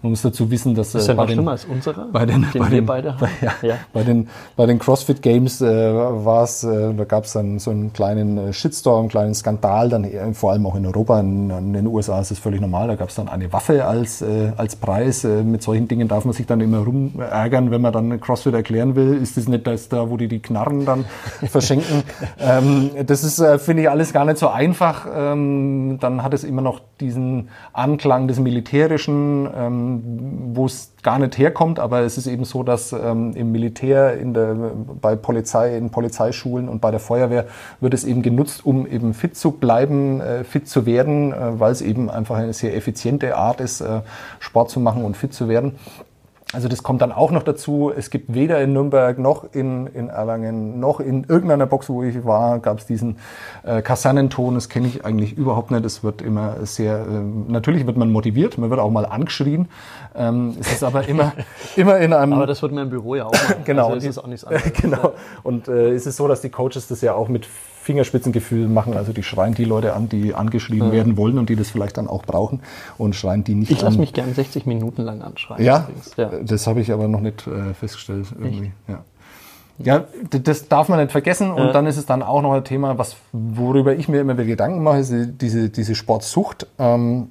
man 0.01 0.11
muss 0.11 0.21
dazu 0.21 0.51
wissen, 0.51 0.75
dass 0.75 0.91
Das 0.91 1.03
ist 1.03 1.07
äh, 1.07 1.13
ja 1.13 1.15
noch 1.15 1.25
den, 1.25 1.33
schlimmer 1.33 1.51
als 1.51 1.65
unserer, 1.65 2.07
bei 2.11 2.25
den, 2.25 2.45
den 2.53 2.61
bei 2.61 2.69
den, 2.69 2.85
beide 2.85 3.15
bei, 3.19 3.29
ja, 3.41 3.53
Ja. 3.61 3.75
bei 3.93 4.03
den 4.03 4.27
bei 4.55 4.65
den 4.65 4.77
CrossFit 4.77 5.21
Games 5.21 5.61
äh, 5.61 5.65
war 5.65 6.43
es, 6.43 6.63
äh, 6.63 6.93
da 6.93 7.05
gab 7.05 7.23
es 7.23 7.33
dann 7.33 7.59
so 7.59 7.71
einen 7.71 7.91
kleinen 7.93 8.37
äh, 8.37 8.53
Shitstorm, 8.53 8.99
einen 8.99 9.09
kleinen 9.09 9.33
Skandal, 9.33 9.89
dann 9.89 10.03
eher, 10.03 10.31
vor 10.33 10.51
allem 10.51 10.65
auch 10.67 10.75
in 10.75 10.85
Europa, 10.85 11.19
in, 11.19 11.49
in 11.49 11.73
den 11.73 11.87
USA 11.87 12.19
ist 12.19 12.31
es 12.31 12.39
völlig 12.39 12.61
normal. 12.61 12.87
Da 12.87 12.95
gab 12.95 13.09
es 13.09 13.15
dann 13.15 13.29
eine 13.29 13.51
Waffe 13.51 13.85
als 13.85 14.21
äh, 14.21 14.51
als 14.57 14.75
Preis. 14.75 15.23
Äh, 15.23 15.43
mit 15.43 15.63
solchen 15.63 15.87
Dingen 15.87 16.07
darf 16.07 16.25
man 16.25 16.33
sich 16.33 16.45
dann 16.45 16.61
immer 16.61 16.79
rumärgern, 16.79 17.71
wenn 17.71 17.81
man 17.81 17.93
dann 17.93 18.19
CrossFit 18.19 18.53
erklären 18.65 18.95
will. 18.95 19.21
Ist 19.21 19.37
das 19.37 19.47
nicht 19.47 19.67
das 19.67 19.89
da, 19.89 20.09
wo 20.09 20.17
die 20.17 20.27
die 20.27 20.39
Knarren 20.39 20.85
dann 20.85 21.05
verschenken? 21.47 22.03
ähm, 22.39 22.91
das 23.05 23.23
ist 23.23 23.39
äh, 23.39 23.59
finde 23.59 23.83
ich 23.83 23.89
alles 23.89 24.11
gar 24.11 24.25
nicht 24.25 24.37
so 24.37 24.49
einfach. 24.49 25.07
Ähm, 25.13 25.97
dann 25.99 26.23
hat 26.23 26.33
es 26.33 26.43
immer 26.43 26.61
noch 26.61 26.81
diesen 26.99 27.49
Anklang 27.73 28.27
des 28.27 28.39
Militärischen, 28.39 29.47
ähm, 29.55 30.01
wo 30.53 30.65
es 30.65 30.93
gar 31.03 31.19
nicht 31.19 31.37
herkommt, 31.37 31.79
aber 31.79 32.01
es 32.01 32.17
ist 32.17 32.25
eben 32.25 32.45
so, 32.45 32.63
dass 32.63 32.91
ähm, 32.91 33.33
im 33.35 33.51
Militär, 33.51 34.17
in 34.17 34.33
der, 34.33 34.55
bei 34.99 35.15
Polizei, 35.15 35.77
in 35.77 35.91
Polizeischulen 35.91 36.67
und 36.67 36.81
bei 36.81 36.89
der 36.89 36.99
Feuerwehr 36.99 37.45
wird 37.79 37.93
es 37.93 38.05
eben 38.05 38.23
genutzt, 38.23 38.65
um 38.65 38.87
eben 38.87 39.13
fit 39.13 39.37
zu 39.37 39.51
bleiben, 39.51 40.19
äh, 40.21 40.43
fit 40.43 40.67
zu 40.67 40.87
werden, 40.87 41.31
äh, 41.31 41.59
weil 41.59 41.71
es 41.71 41.81
eben 41.81 42.09
einfach 42.09 42.37
eine 42.37 42.53
sehr 42.53 42.75
effiziente 42.75 43.37
Art 43.37 43.61
ist, 43.61 43.81
äh, 43.81 44.01
Sport 44.39 44.71
zu 44.71 44.79
machen 44.79 45.03
und 45.03 45.15
fit 45.15 45.33
zu 45.33 45.47
werden. 45.47 45.73
Also 46.53 46.67
das 46.67 46.83
kommt 46.83 47.01
dann 47.01 47.11
auch 47.11 47.31
noch 47.31 47.43
dazu. 47.43 47.91
Es 47.95 48.09
gibt 48.11 48.33
weder 48.33 48.61
in 48.61 48.71
Nürnberg 48.71 49.17
noch 49.17 49.53
in, 49.53 49.87
in 49.87 50.09
Erlangen 50.09 50.79
noch 50.79 50.99
in 50.99 51.23
irgendeiner 51.23 51.65
Box, 51.65 51.89
wo 51.89 52.03
ich 52.03 52.23
war, 52.23 52.59
gab 52.59 52.79
es 52.79 52.85
diesen 52.85 53.17
äh, 53.63 53.81
Kasernenton. 53.81 54.53
Das 54.53 54.69
kenne 54.69 54.87
ich 54.87 55.03
eigentlich 55.03 55.35
überhaupt 55.37 55.71
nicht. 55.71 55.83
Es 55.85 56.03
wird 56.03 56.21
immer 56.21 56.65
sehr, 56.65 56.99
äh, 56.99 57.51
natürlich 57.51 57.87
wird 57.87 57.97
man 57.97 58.11
motiviert, 58.11 58.57
man 58.59 58.69
wird 58.69 58.79
auch 58.79 58.91
mal 58.91 59.05
angeschrien. 59.05 59.67
Ähm, 60.15 60.55
es 60.59 60.71
ist 60.71 60.83
aber 60.83 61.07
immer, 61.07 61.33
immer 61.75 61.97
in 61.97 62.13
einem... 62.13 62.33
Aber 62.33 62.47
das 62.47 62.61
wird 62.61 62.71
mir 62.71 62.83
im 62.83 62.89
Büro 62.89 63.15
ja 63.15 63.25
auch 63.25 63.31
machen. 63.31 63.55
Genau. 63.65 63.87
Also 63.87 63.97
ist 63.97 64.05
es 64.05 64.17
auch 64.19 64.27
nichts 64.27 64.43
anderes. 64.45 64.73
genau. 64.73 65.13
Und 65.41 65.67
äh, 65.67 65.93
es 65.93 66.05
ist 66.05 66.17
so, 66.17 66.27
dass 66.27 66.41
die 66.41 66.49
Coaches 66.49 66.87
das 66.87 67.01
ja 67.01 67.15
auch 67.15 67.27
mit 67.27 67.47
Fingerspitzengefühl 67.85 68.67
machen. 68.67 68.97
Also 68.97 69.13
die 69.13 69.21
schreien 69.21 69.53
die 69.53 69.63
Leute 69.63 69.93
an, 69.93 70.09
die 70.09 70.33
angeschrieben 70.33 70.91
werden 70.91 71.17
wollen 71.17 71.37
und 71.37 71.49
die 71.49 71.55
das 71.55 71.69
vielleicht 71.69 71.97
dann 71.97 72.07
auch 72.07 72.23
brauchen 72.23 72.61
und 72.97 73.15
schreien 73.15 73.43
die 73.43 73.53
nicht 73.53 73.69
Ich 73.71 73.81
lasse 73.81 73.93
an. 73.95 73.99
mich 74.01 74.11
gern 74.11 74.33
60 74.33 74.65
Minuten 74.65 75.03
lang 75.03 75.21
anschreien. 75.21 75.63
Ja, 75.63 75.87
ja. 76.17 76.31
das 76.43 76.65
habe 76.65 76.81
ich 76.81 76.91
aber 76.91 77.07
noch 77.07 77.21
nicht 77.21 77.45
äh, 77.45 77.75
festgestellt 77.75 78.25
irgendwie. 78.37 78.71
Ja. 78.87 79.03
Ja, 79.77 80.05
d- 80.33 80.39
das 80.39 80.67
darf 80.67 80.89
man 80.89 80.99
nicht 80.99 81.11
vergessen. 81.11 81.51
Und 81.51 81.67
Ja. 81.67 81.73
dann 81.73 81.85
ist 81.85 81.97
es 81.97 82.05
dann 82.07 82.23
auch 82.23 82.41
noch 82.41 82.53
ein 82.53 82.63
Thema, 82.63 82.97
was, 82.97 83.17
worüber 83.33 83.93
ich 83.95 84.07
mir 84.07 84.21
immer 84.21 84.33
wieder 84.33 84.45
Gedanken 84.45 84.81
mache, 84.81 84.99
ist 84.99 85.13
diese, 85.41 85.69
diese 85.69 85.93
Sportsucht. 85.95 86.65
Ähm, 86.79 87.27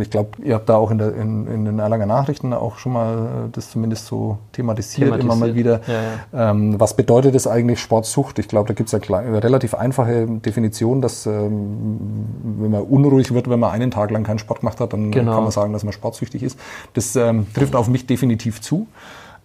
ich 0.00 0.08
glaube, 0.10 0.30
ihr 0.42 0.54
habt 0.54 0.68
da 0.68 0.76
auch 0.76 0.90
in, 0.90 0.96
der, 0.98 1.14
in, 1.14 1.46
in 1.46 1.64
den 1.66 1.78
Erlanger 1.78 2.06
Nachrichten 2.06 2.54
auch 2.54 2.78
schon 2.78 2.92
mal 2.94 3.14
äh, 3.14 3.48
das 3.52 3.70
zumindest 3.70 4.06
so 4.06 4.38
thematisiert, 4.52 5.20
immer 5.20 5.36
mal 5.36 5.54
wieder. 5.54 5.82
Thematisiert. 5.82 6.24
Ja, 6.32 6.50
Ähm, 6.50 6.80
was 6.80 6.94
bedeutet 6.96 7.34
es 7.34 7.46
eigentlich 7.46 7.78
Sportsucht? 7.80 8.38
Ich 8.38 8.48
glaube, 8.48 8.68
da 8.68 8.74
gibt 8.74 8.92
es 8.92 8.94
eine, 9.12 9.42
relativ 9.42 9.74
einfache 9.74 10.26
Definition, 10.26 11.02
dass 11.02 11.26
ähm, 11.26 12.26
wenn 12.60 12.70
man 12.70 12.82
unruhig 12.82 13.34
wird, 13.34 13.50
wenn 13.50 13.60
man 13.60 13.70
einen 13.72 13.90
Tag 13.90 14.10
lang 14.10 14.24
keinen 14.24 14.38
Sport 14.38 14.60
gemacht 14.60 14.80
hat, 14.80 14.92
dann 14.94 15.10
Genau. 15.10 15.34
kann 15.34 15.42
man 15.42 15.52
sagen, 15.52 15.72
dass 15.74 15.84
man 15.84 15.92
sportsüchtig 15.92 16.42
ist. 16.42 16.58
Das 16.94 17.14
ähm, 17.16 17.46
trifft 17.52 17.74
auf 17.76 17.88
mich 17.88 18.06
definitiv 18.06 18.60
zu. 18.62 18.86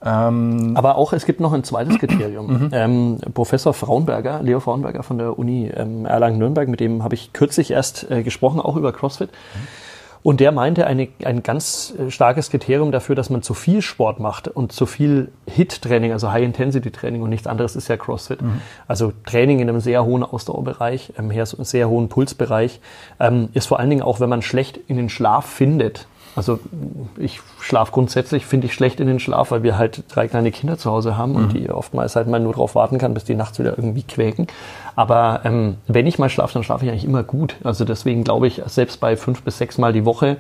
Ähm, 0.05 0.74
Aber 0.76 0.95
auch, 0.95 1.12
es 1.12 1.26
gibt 1.26 1.39
noch 1.39 1.53
ein 1.53 1.64
zweites 1.64 1.95
Mhm. 1.95 1.97
Kriterium. 1.99 2.70
ähm, 2.72 3.18
Professor 3.34 3.74
Fraunberger, 3.74 4.41
Leo 4.43 4.60
Fraunberger 4.60 5.03
von 5.03 5.18
der 5.18 5.38
Uni 5.38 5.72
ähm, 5.76 6.05
Erlangen-Nürnberg, 6.05 6.68
mit 6.70 6.80
dem 6.80 7.03
habe 7.03 7.16
ich 7.16 7.34
kürzlich 7.34 7.72
erst 7.72 8.10
äh, 8.12 8.24
gesprochen, 8.24 8.60
auch 8.62 8.76
über 8.78 8.93
CrossFit. 8.93 9.30
Und 10.24 10.39
der 10.39 10.51
meinte, 10.51 10.88
eine, 10.88 11.07
ein 11.24 11.43
ganz 11.43 11.93
äh, 11.97 12.11
starkes 12.11 12.49
Kriterium 12.49 12.91
dafür, 12.91 13.15
dass 13.15 13.30
man 13.30 13.41
zu 13.41 13.53
viel 13.53 13.82
Sport 13.82 14.20
macht 14.20 14.47
und 14.47 14.72
zu 14.72 14.86
viel 14.86 15.32
HIT-Training, 15.47 16.11
also 16.11 16.32
High-Intensity-Training 16.32 17.22
und 17.22 17.30
nichts 17.30 17.47
anderes 17.47 17.76
ist 17.76 17.88
ja 17.88 17.97
CrossFit. 17.97 18.39
Also 18.88 19.13
Training 19.26 19.59
in 19.59 19.70
einem 19.70 19.80
sehr 19.80 20.03
hohen 20.05 20.24
Ausdauerbereich, 20.24 21.13
ähm, 21.18 21.32
sehr 21.45 21.89
hohen 21.89 22.09
Pulsbereich, 22.09 22.82
ähm, 23.20 23.49
ist 23.53 23.68
vor 23.68 23.80
allen 23.80 23.89
Dingen 23.89 24.01
auch, 24.01 24.20
wenn 24.20 24.30
man 24.30 24.41
schlecht 24.41 24.78
in 24.88 24.97
den 24.97 25.09
Schlaf 25.09 25.45
findet. 25.45 26.07
Also 26.38 26.59
ich 27.17 27.41
schlafe 27.59 27.91
grundsätzlich, 27.91 28.45
finde 28.45 28.67
ich 28.67 28.73
schlecht 28.75 28.99
in 28.99 29.07
den 29.07 29.19
Schlaf, 29.19 29.49
weil 29.49 29.63
wir 29.63 29.75
halt 29.75 30.03
drei 30.07 30.27
kleine 30.27 30.51
Kinder 30.51 30.77
zu 30.77 30.91
Hause 30.91 31.17
haben 31.17 31.33
und 31.33 31.53
die 31.53 31.67
oftmals 31.71 32.15
halt 32.15 32.27
mal 32.27 32.39
nur 32.39 32.53
darauf 32.53 32.75
warten 32.75 32.99
kann, 32.99 33.15
bis 33.15 33.23
die 33.23 33.33
nachts 33.33 33.57
wieder 33.57 33.75
irgendwie 33.75 34.03
quäken. 34.03 34.45
Aber 34.95 35.41
ähm, 35.45 35.77
wenn 35.88 36.05
ich 36.05 36.19
mal 36.19 36.29
schlafe, 36.29 36.53
dann 36.53 36.63
schlafe 36.63 36.85
ich 36.85 36.91
eigentlich 36.91 37.05
immer 37.05 37.23
gut. 37.23 37.55
Also 37.63 37.85
deswegen 37.85 38.23
glaube 38.23 38.45
ich, 38.45 38.61
selbst 38.67 38.99
bei 38.99 39.17
fünf 39.17 39.41
bis 39.41 39.57
sechs 39.57 39.79
Mal 39.79 39.93
die 39.93 40.05
Woche, 40.05 40.38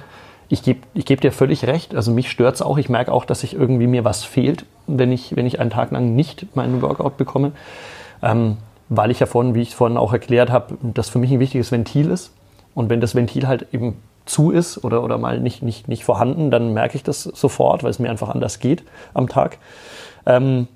ich 0.49 0.61
gebe 0.61 0.81
ich 0.93 1.07
geb 1.07 1.19
dir 1.21 1.31
völlig 1.31 1.65
recht. 1.65 1.95
Also 1.95 2.11
mich 2.11 2.29
stört's 2.29 2.61
auch. 2.61 2.77
Ich 2.77 2.89
merke 2.89 3.11
auch, 3.11 3.25
dass 3.25 3.43
ich 3.43 3.55
irgendwie 3.55 3.87
mir 3.87 4.05
was 4.05 4.23
fehlt, 4.23 4.65
wenn 4.85 5.11
ich, 5.11 5.35
wenn 5.35 5.47
ich 5.47 5.59
einen 5.59 5.71
Tag 5.71 5.89
lang 5.89 6.15
nicht 6.15 6.55
meinen 6.55 6.83
Workout 6.83 7.17
bekomme. 7.17 7.53
Ähm, 8.21 8.57
weil 8.89 9.09
ich 9.09 9.19
ja 9.19 9.25
vorhin, 9.25 9.55
wie 9.55 9.63
ich 9.63 9.75
vorhin 9.75 9.97
auch 9.97 10.13
erklärt 10.13 10.51
habe, 10.51 10.77
das 10.81 11.09
für 11.09 11.17
mich 11.17 11.31
ein 11.31 11.39
wichtiges 11.39 11.71
Ventil 11.71 12.11
ist. 12.11 12.33
Und 12.75 12.91
wenn 12.91 13.01
das 13.01 13.15
Ventil 13.15 13.47
halt 13.47 13.65
eben 13.73 13.97
zu 14.27 14.51
ist 14.51 14.83
oder, 14.83 15.03
oder 15.03 15.17
mal 15.17 15.39
nicht, 15.39 15.63
nicht, 15.63 15.87
nicht 15.87 16.03
vorhanden, 16.05 16.51
dann 16.51 16.73
merke 16.73 16.95
ich 16.95 17.03
das 17.03 17.23
sofort, 17.23 17.83
weil 17.83 17.89
es 17.91 17.99
mir 17.99 18.09
einfach 18.09 18.29
anders 18.29 18.59
geht 18.59 18.83
am 19.13 19.27
Tag. 19.27 19.57
Ähm, 20.25 20.67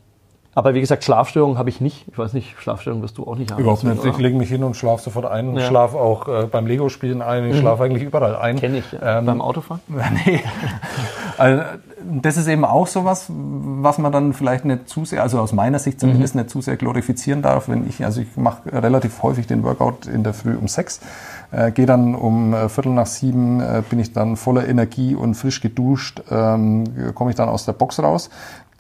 aber 0.54 0.74
wie 0.74 0.82
gesagt, 0.82 1.06
Schlafstörungen 1.06 1.58
habe 1.58 1.70
ich 1.70 1.80
nicht. 1.80 2.06
Ich 2.12 2.18
weiß 2.18 2.34
nicht, 2.34 2.56
Schlafstörungen 2.60 3.02
wirst 3.04 3.18
du 3.18 3.26
auch 3.26 3.38
nicht 3.38 3.52
haben. 3.54 3.62
Überhaupt 3.62 3.86
nicht. 3.86 4.04
Ich 4.04 4.18
lege 4.18 4.38
mich 4.38 4.50
hin 4.50 4.64
und 4.66 4.76
schlafe 4.76 5.02
sofort 5.04 5.26
ein. 5.26 5.54
Ich 5.56 5.62
Ja. 5.62 5.68
schlafe 5.70 5.98
auch 5.98 6.28
äh, 6.28 6.46
beim 6.52 6.68
Lego-Spielen 6.68 7.22
ein. 7.22 7.50
Ich 7.50 7.58
schlafe 7.60 7.84
eigentlich 7.86 8.04
überall 8.04 8.36
ein. 8.36 8.58
Kenne 8.58 8.80
ich. 8.80 8.92
Ja. 8.92 9.20
Ähm, 9.20 9.26
Beim 9.28 9.42
Autofahren? 9.42 9.82
nee. 10.26 10.42
Also, 11.38 11.64
das 12.12 12.38
ist 12.38 12.48
eben 12.48 12.66
auch 12.66 12.88
sowas, 12.88 13.26
was 13.30 13.98
man 13.98 14.12
dann 14.12 14.34
vielleicht 14.34 14.66
nicht 14.66 14.90
zu 14.90 15.06
sehr, 15.06 15.22
also 15.22 15.40
aus 15.40 15.54
meiner 15.54 15.80
Sicht 15.80 16.00
zumindest 16.00 16.36
nicht 16.36 16.50
zu 16.50 16.62
sehr 16.62 16.76
glorifizieren 16.76 17.42
darf, 17.42 17.70
wenn 17.70 17.88
ich, 17.88 18.04
also 18.04 18.22
ich 18.22 18.36
mache 18.36 18.72
relativ 18.72 19.24
häufig 19.24 19.48
den 19.48 19.64
Workout 19.64 20.08
in 20.08 20.24
der 20.24 20.34
Früh 20.34 20.56
um 20.56 20.68
sechs, 20.68 21.00
äh, 21.52 21.72
gehe 21.72 21.86
dann 21.86 22.16
um 22.16 22.54
äh, 22.54 22.70
Viertel 22.70 22.94
nach 22.94 23.06
sieben, 23.06 23.62
äh, 23.62 23.84
bin 23.90 24.00
ich 24.00 24.14
dann 24.14 24.36
voller 24.36 24.68
Energie 24.68 25.16
und 25.16 25.36
frisch 25.36 25.62
geduscht, 25.62 26.22
ähm, 26.30 27.14
komme 27.16 27.32
ich 27.32 27.36
dann 27.36 27.50
aus 27.50 27.66
der 27.66 27.74
Box 27.74 28.00
raus. 28.00 28.30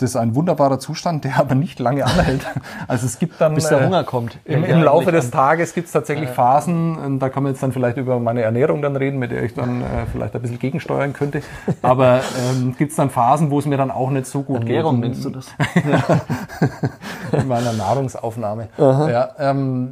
Das 0.02 0.10
ist 0.12 0.16
ein 0.16 0.34
wunderbarer 0.36 0.80
Zustand, 0.80 1.24
der 1.26 1.38
aber 1.38 1.54
nicht 1.56 1.80
lange 1.80 2.06
anhält. 2.06 2.42
Also 2.88 3.06
es 3.06 3.20
gibt 3.20 3.40
dann 3.40 3.54
Bis 3.54 3.68
der 3.70 3.82
äh, 3.82 3.86
Hunger 3.86 4.04
kommt. 4.04 4.38
Im, 4.46 4.64
Ja, 4.64 4.70
im 4.70 4.82
Laufe 4.84 5.12
des 5.12 5.30
Tages 5.32 5.74
gibt 5.74 5.88
es 5.88 5.94
tatsächlich 5.94 6.30
Phasen, 6.30 6.98
und 6.98 7.20
da 7.20 7.30
kann 7.30 7.44
man 7.44 7.52
jetzt 7.52 7.62
dann 7.62 7.72
vielleicht 7.72 7.98
über 7.98 8.20
meine 8.20 8.42
Ernährung 8.42 8.82
dann 8.82 8.96
reden, 8.96 9.20
mit 9.20 9.32
der 9.32 9.44
ich 9.44 9.54
dann 9.54 9.82
äh, 9.82 9.86
vielleicht 10.12 10.36
ein 10.36 10.42
bisschen 10.42 10.60
gegensteuern 10.60 11.14
könnte. 11.14 11.42
Aber 11.84 12.22
ähm, 12.52 12.76
gibt 12.78 12.92
es 12.92 12.98
dann 12.98 13.10
Phasen, 13.10 13.52
wo 13.52 13.60
es 13.60 13.66
mir 13.66 13.78
dann 13.78 13.92
auch 13.92 14.10
nicht 14.10 14.26
so 14.26 14.42
gut 14.42 14.58
Ernährung 14.62 15.02
geht. 15.02 15.12
nennst 15.12 15.26
du 15.26 15.30
das? 15.30 15.48
in 17.32 17.48
meiner 17.48 17.74
Nahrungsaufnahme. 17.74 18.70
Ja, 18.78 19.30
ähm, 19.40 19.92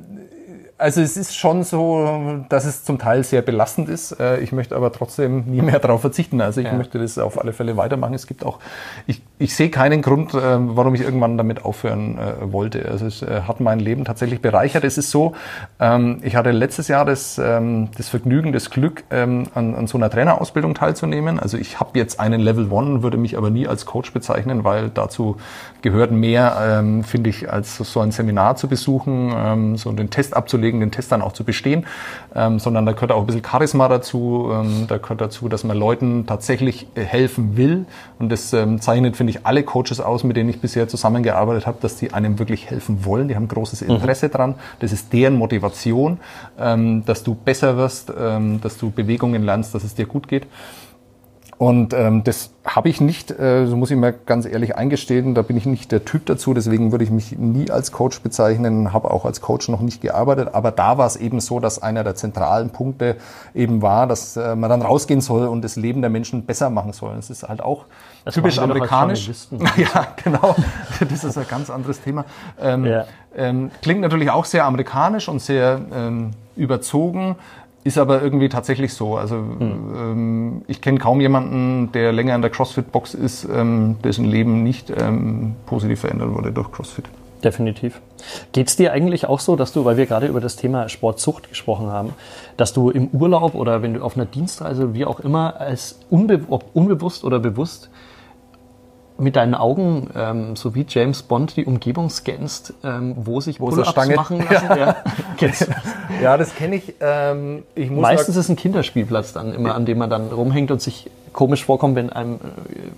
Also 0.77 1.01
es 1.01 1.17
ist 1.17 1.35
schon 1.35 1.63
so, 1.63 2.45
dass 2.47 2.63
es 2.65 2.85
zum 2.85 2.99
Teil 2.99 3.23
sehr 3.25 3.41
belastend 3.41 3.89
ist. 3.89 4.17
Äh, 4.19 4.39
Ich 4.39 4.51
möchte 4.53 4.75
aber 4.77 4.91
trotzdem 4.93 5.43
nie 5.45 5.61
mehr 5.61 5.79
darauf 5.79 5.99
verzichten. 6.01 6.39
Also 6.41 6.61
ich 6.61 6.67
Ja. 6.67 6.73
möchte 6.73 6.99
das 6.99 7.17
auf 7.17 7.39
alle 7.39 7.51
Fälle 7.51 7.75
weitermachen. 7.75 8.13
Es 8.13 8.27
gibt 8.27 8.45
auch, 8.45 8.59
ich, 9.05 9.21
ich 9.41 9.55
sehe 9.55 9.69
keinen 9.69 10.01
Grund, 10.01 10.33
äh, 10.33 10.39
warum 10.59 10.93
ich 10.95 11.01
irgendwann 11.01 11.37
damit 11.37 11.63
aufhören 11.63 12.17
äh, 12.17 12.51
wollte. 12.51 12.89
Also 12.89 13.05
es 13.05 13.21
äh, 13.21 13.43
hat 13.47 13.61
mein 13.61 13.79
Leben 13.79 14.03
tatsächlich 14.03 14.41
bereichert. 14.41 14.83
Es 14.83 14.97
ist 14.97 15.11
so, 15.11 15.33
ähm, 15.79 16.19
ich 16.23 16.35
hatte 16.35 16.51
letztes 16.51 16.89
Jahr 16.89 17.05
das, 17.05 17.37
ähm, 17.37 17.87
das 17.95 18.09
Vergnügen, 18.09 18.51
das 18.51 18.69
Glück, 18.69 19.05
ähm, 19.11 19.47
an, 19.55 19.75
an 19.75 19.87
so 19.87 19.97
einer 19.97 20.09
Trainerausbildung 20.09 20.73
teilzunehmen. 20.73 21.39
Also 21.39 21.57
ich 21.57 21.79
habe 21.79 21.97
jetzt 21.97 22.19
einen 22.19 22.41
Level 22.41 22.69
One, 22.69 23.01
würde 23.01 23.15
mich 23.15 23.37
aber 23.37 23.49
nie 23.49 23.65
als 23.65 23.85
Coach 23.85 24.11
bezeichnen, 24.11 24.65
weil 24.65 24.89
dazu 24.89 25.37
gehört 25.81 26.11
mehr, 26.11 26.57
ähm, 26.61 27.05
finde 27.05 27.29
ich, 27.29 27.49
als 27.49 27.77
so 27.77 28.01
ein 28.01 28.11
Seminar 28.11 28.57
zu 28.57 28.67
besuchen, 28.67 29.33
ähm, 29.33 29.77
so 29.77 29.89
den 29.93 30.09
Test 30.09 30.35
abzulegen, 30.35 30.81
den 30.81 30.91
Test 30.91 31.13
dann 31.13 31.21
auch 31.21 31.31
zu 31.31 31.45
bestehen, 31.45 31.85
ähm, 32.35 32.59
sondern 32.59 32.85
da 32.85 32.91
gehört 32.91 33.13
auch 33.13 33.21
ein 33.21 33.25
bisschen 33.25 33.45
Charisma 33.45 33.87
dazu. 33.87 34.51
Ähm, 34.51 34.85
da 34.89 34.97
gehört 34.97 35.21
dazu, 35.21 35.47
dass 35.47 35.63
man 35.63 35.77
Leuten 35.77 36.25
tatsächlich 36.25 36.87
äh, 36.95 37.03
helfen 37.03 37.55
will. 37.55 37.85
Und 38.19 38.29
das 38.29 38.51
ähm, 38.51 38.81
zeichnet, 38.81 39.15
finde 39.15 39.28
ich, 39.29 39.45
alle 39.45 39.63
Coaches 39.63 39.99
aus, 39.99 40.23
mit 40.23 40.37
denen 40.37 40.49
ich 40.49 40.61
bisher 40.61 40.87
zusammengearbeitet 40.87 41.67
habe, 41.67 41.77
dass 41.81 41.95
die 41.95 42.13
einem 42.13 42.39
wirklich 42.39 42.69
helfen 42.69 43.05
wollen. 43.05 43.27
Die 43.27 43.35
haben 43.35 43.47
großes 43.47 43.81
Interesse 43.81 44.29
dran. 44.29 44.55
Das 44.79 44.91
ist 44.91 45.13
deren 45.13 45.35
Motivation, 45.35 46.19
ähm, 46.59 47.05
dass 47.05 47.23
du 47.23 47.35
besser 47.35 47.77
wirst, 47.77 48.11
ähm, 48.17 48.61
dass 48.61 48.77
du 48.77 48.91
Bewegungen 48.91 49.43
lernst, 49.43 49.73
dass 49.75 49.83
es 49.83 49.95
dir 49.95 50.05
gut 50.05 50.27
geht. 50.27 50.47
Und 51.59 51.93
ähm, 51.93 52.23
das 52.23 52.51
habe 52.63 52.87
ich 52.87 53.01
nicht, 53.01 53.37
äh, 53.37 53.67
so 53.67 53.75
muss 53.75 53.91
ich 53.91 53.97
mir 53.97 54.13
ganz 54.13 54.45
ehrlich 54.45 54.77
eingestehen, 54.77 55.35
da 55.35 55.41
bin 55.41 55.57
ich 55.57 55.65
nicht 55.65 55.91
der 55.91 56.05
Typ 56.05 56.25
dazu, 56.25 56.53
deswegen 56.53 56.93
würde 56.93 57.03
ich 57.03 57.11
mich 57.11 57.37
nie 57.37 57.69
als 57.69 57.91
Coach 57.91 58.21
bezeichnen, 58.21 58.93
habe 58.93 59.11
auch 59.11 59.25
als 59.25 59.41
Coach 59.41 59.67
noch 59.67 59.81
nicht 59.81 59.99
gearbeitet, 59.99 60.51
aber 60.53 60.71
da 60.71 60.97
war 60.97 61.05
es 61.05 61.17
eben 61.17 61.41
so, 61.41 61.59
dass 61.59 61.81
einer 61.83 62.05
der 62.05 62.15
zentralen 62.15 62.69
Punkte 62.69 63.17
eben 63.53 63.81
war, 63.81 64.07
dass 64.07 64.37
äh, 64.37 64.55
man 64.55 64.69
dann 64.69 64.81
rausgehen 64.81 65.19
soll 65.19 65.47
und 65.47 65.61
das 65.61 65.75
Leben 65.75 65.99
der 65.99 66.09
Menschen 66.09 66.45
besser 66.45 66.69
machen 66.69 66.93
soll. 66.93 67.17
Das 67.17 67.29
ist 67.29 67.43
halt 67.43 67.61
auch 67.61 67.83
Das 68.23 68.35
typisch 68.35 68.57
amerikanisch. 68.57 69.29
Ja, 69.75 70.07
genau. 70.23 70.55
Das 71.09 71.25
ist 71.25 71.37
ein 71.37 71.45
ganz 71.49 71.69
anderes 71.69 71.99
Thema. 71.99 72.23
Ähm, 72.61 72.85
Ja. 72.85 73.03
ähm, 73.35 73.69
klingt 73.81 73.99
natürlich 73.99 74.29
auch 74.29 74.45
sehr 74.45 74.63
amerikanisch 74.63 75.27
und 75.27 75.39
sehr 75.41 75.81
ähm, 75.93 76.31
überzogen, 76.55 77.35
ist 77.83 77.97
aber 77.97 78.21
irgendwie 78.21 78.49
tatsächlich 78.49 78.93
so. 78.93 79.15
Also 79.15 79.35
ähm, 79.35 80.63
ich 80.67 80.81
kenne 80.81 80.99
kaum 80.99 81.21
jemanden, 81.21 81.91
der 81.93 82.11
länger 82.11 82.35
in 82.35 82.41
der 82.41 82.51
CrossFit-Box 82.51 83.13
ist, 83.13 83.47
ähm, 83.53 83.97
dessen 84.03 84.25
Leben 84.25 84.63
nicht 84.63 84.91
ähm, 84.95 85.55
positiv 85.65 86.01
verändert 86.01 86.33
wurde 86.33 86.51
durch 86.51 86.71
CrossFit. 86.71 87.05
Definitiv. 87.43 88.01
Geht's 88.51 88.75
dir 88.75 88.91
eigentlich 88.91 89.25
auch 89.27 89.39
so, 89.39 89.55
dass 89.55 89.71
du, 89.71 89.85
weil 89.85 89.95
wir 89.95 90.05
gerade 90.05 90.27
über 90.27 90.41
das 90.41 90.57
Thema 90.57 90.89
Sportsucht 90.89 91.47
gesprochen 91.47 91.87
haben, 91.87 92.13
dass 92.57 92.73
du 92.73 92.89
im 92.89 93.07
Urlaub 93.13 93.55
oder 93.55 93.81
wenn 93.81 93.93
du 93.93 94.03
auf 94.03 94.17
einer 94.17 94.25
Dienstreise, 94.25 94.93
wie 94.93 95.05
auch 95.05 95.21
immer, 95.21 95.59
als 95.59 95.99
unbe 96.09 96.41
ob 96.49 96.65
unbewusst 96.73 97.23
oder 97.23 97.39
bewusst 97.39 97.89
mit 99.19 99.35
deinen 99.35 99.55
Augen, 99.55 100.09
ähm, 100.15 100.55
so 100.55 100.75
wie 100.75 100.85
James 100.87 101.23
Bond, 101.23 101.55
die 101.55 101.65
Umgebung 101.65 102.09
scannst, 102.09 102.73
ähm, 102.83 103.15
wo 103.17 103.41
sich 103.41 103.59
Pull-ups 103.59 103.89
Stange? 103.89 104.15
machen 104.15 104.39
lassen? 104.49 104.69
Ja. 104.77 104.95
Du? 105.39 105.47
Ja, 106.21 106.37
das 106.37 106.55
kenne 106.55 106.75
ich. 106.77 106.95
Ähm, 106.99 107.63
ich 107.75 107.89
Meistens 107.89 108.35
ist 108.35 108.49
ein 108.49 108.55
Kinderspielplatz 108.55 109.33
dann 109.33 109.53
immer, 109.53 109.75
an 109.75 109.85
dem 109.85 109.97
man 109.97 110.09
dann 110.09 110.27
rumhängt 110.29 110.71
und 110.71 110.81
sich 110.81 111.09
komisch 111.39 111.63
vorkommt, 111.63 111.95
wenn 111.95 112.09
einem 112.09 112.33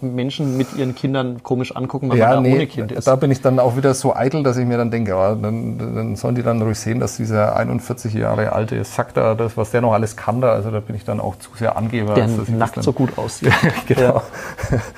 äh, 0.02 0.04
Menschen 0.04 0.58
mit 0.58 0.74
ihren 0.76 0.96
Kindern 0.96 1.44
komisch 1.44 1.76
angucken, 1.76 2.10
weil 2.10 2.18
ja, 2.18 2.30
man 2.30 2.36
da 2.38 2.42
nee, 2.42 2.56
ohne 2.56 2.66
Kind 2.66 2.92
ist. 2.92 3.06
da 3.06 3.16
bin 3.16 3.30
ich 3.30 3.40
dann 3.40 3.60
auch 3.60 3.78
wieder 3.78 3.94
so 3.94 4.16
eitel, 4.16 4.42
dass 4.42 4.58
ich 4.58 4.66
mir 4.66 4.80
dann 4.80 4.90
denke, 4.90 5.12
ja, 5.12 5.36
dann, 5.36 5.78
dann 5.78 6.16
sollen 6.16 6.34
die 6.34 6.42
dann 6.42 6.60
ruhig 6.60 6.80
sehen, 6.80 7.00
dass 7.00 7.18
dieser 7.18 7.56
41 7.56 8.16
Jahre 8.16 8.52
alte 8.52 8.84
Sack 8.84 9.14
da, 9.14 9.36
das, 9.36 9.58
was 9.58 9.70
der 9.70 9.82
noch 9.82 9.94
alles 9.94 10.16
kann 10.16 10.42
da, 10.42 10.54
also 10.54 10.72
da 10.72 10.80
bin 10.80 10.96
ich 10.96 11.06
dann 11.06 11.20
auch 11.20 11.38
zu 11.38 11.52
sehr 11.56 11.78
Angeber. 11.78 12.16
der 12.16 12.24
als 12.24 12.36
dass 12.36 12.48
ich 12.50 12.58
das 12.58 12.76
nackt 12.76 12.84
so 12.84 12.94
gut 12.94 13.16
aussieht. 13.20 13.54
Genau. 13.86 14.24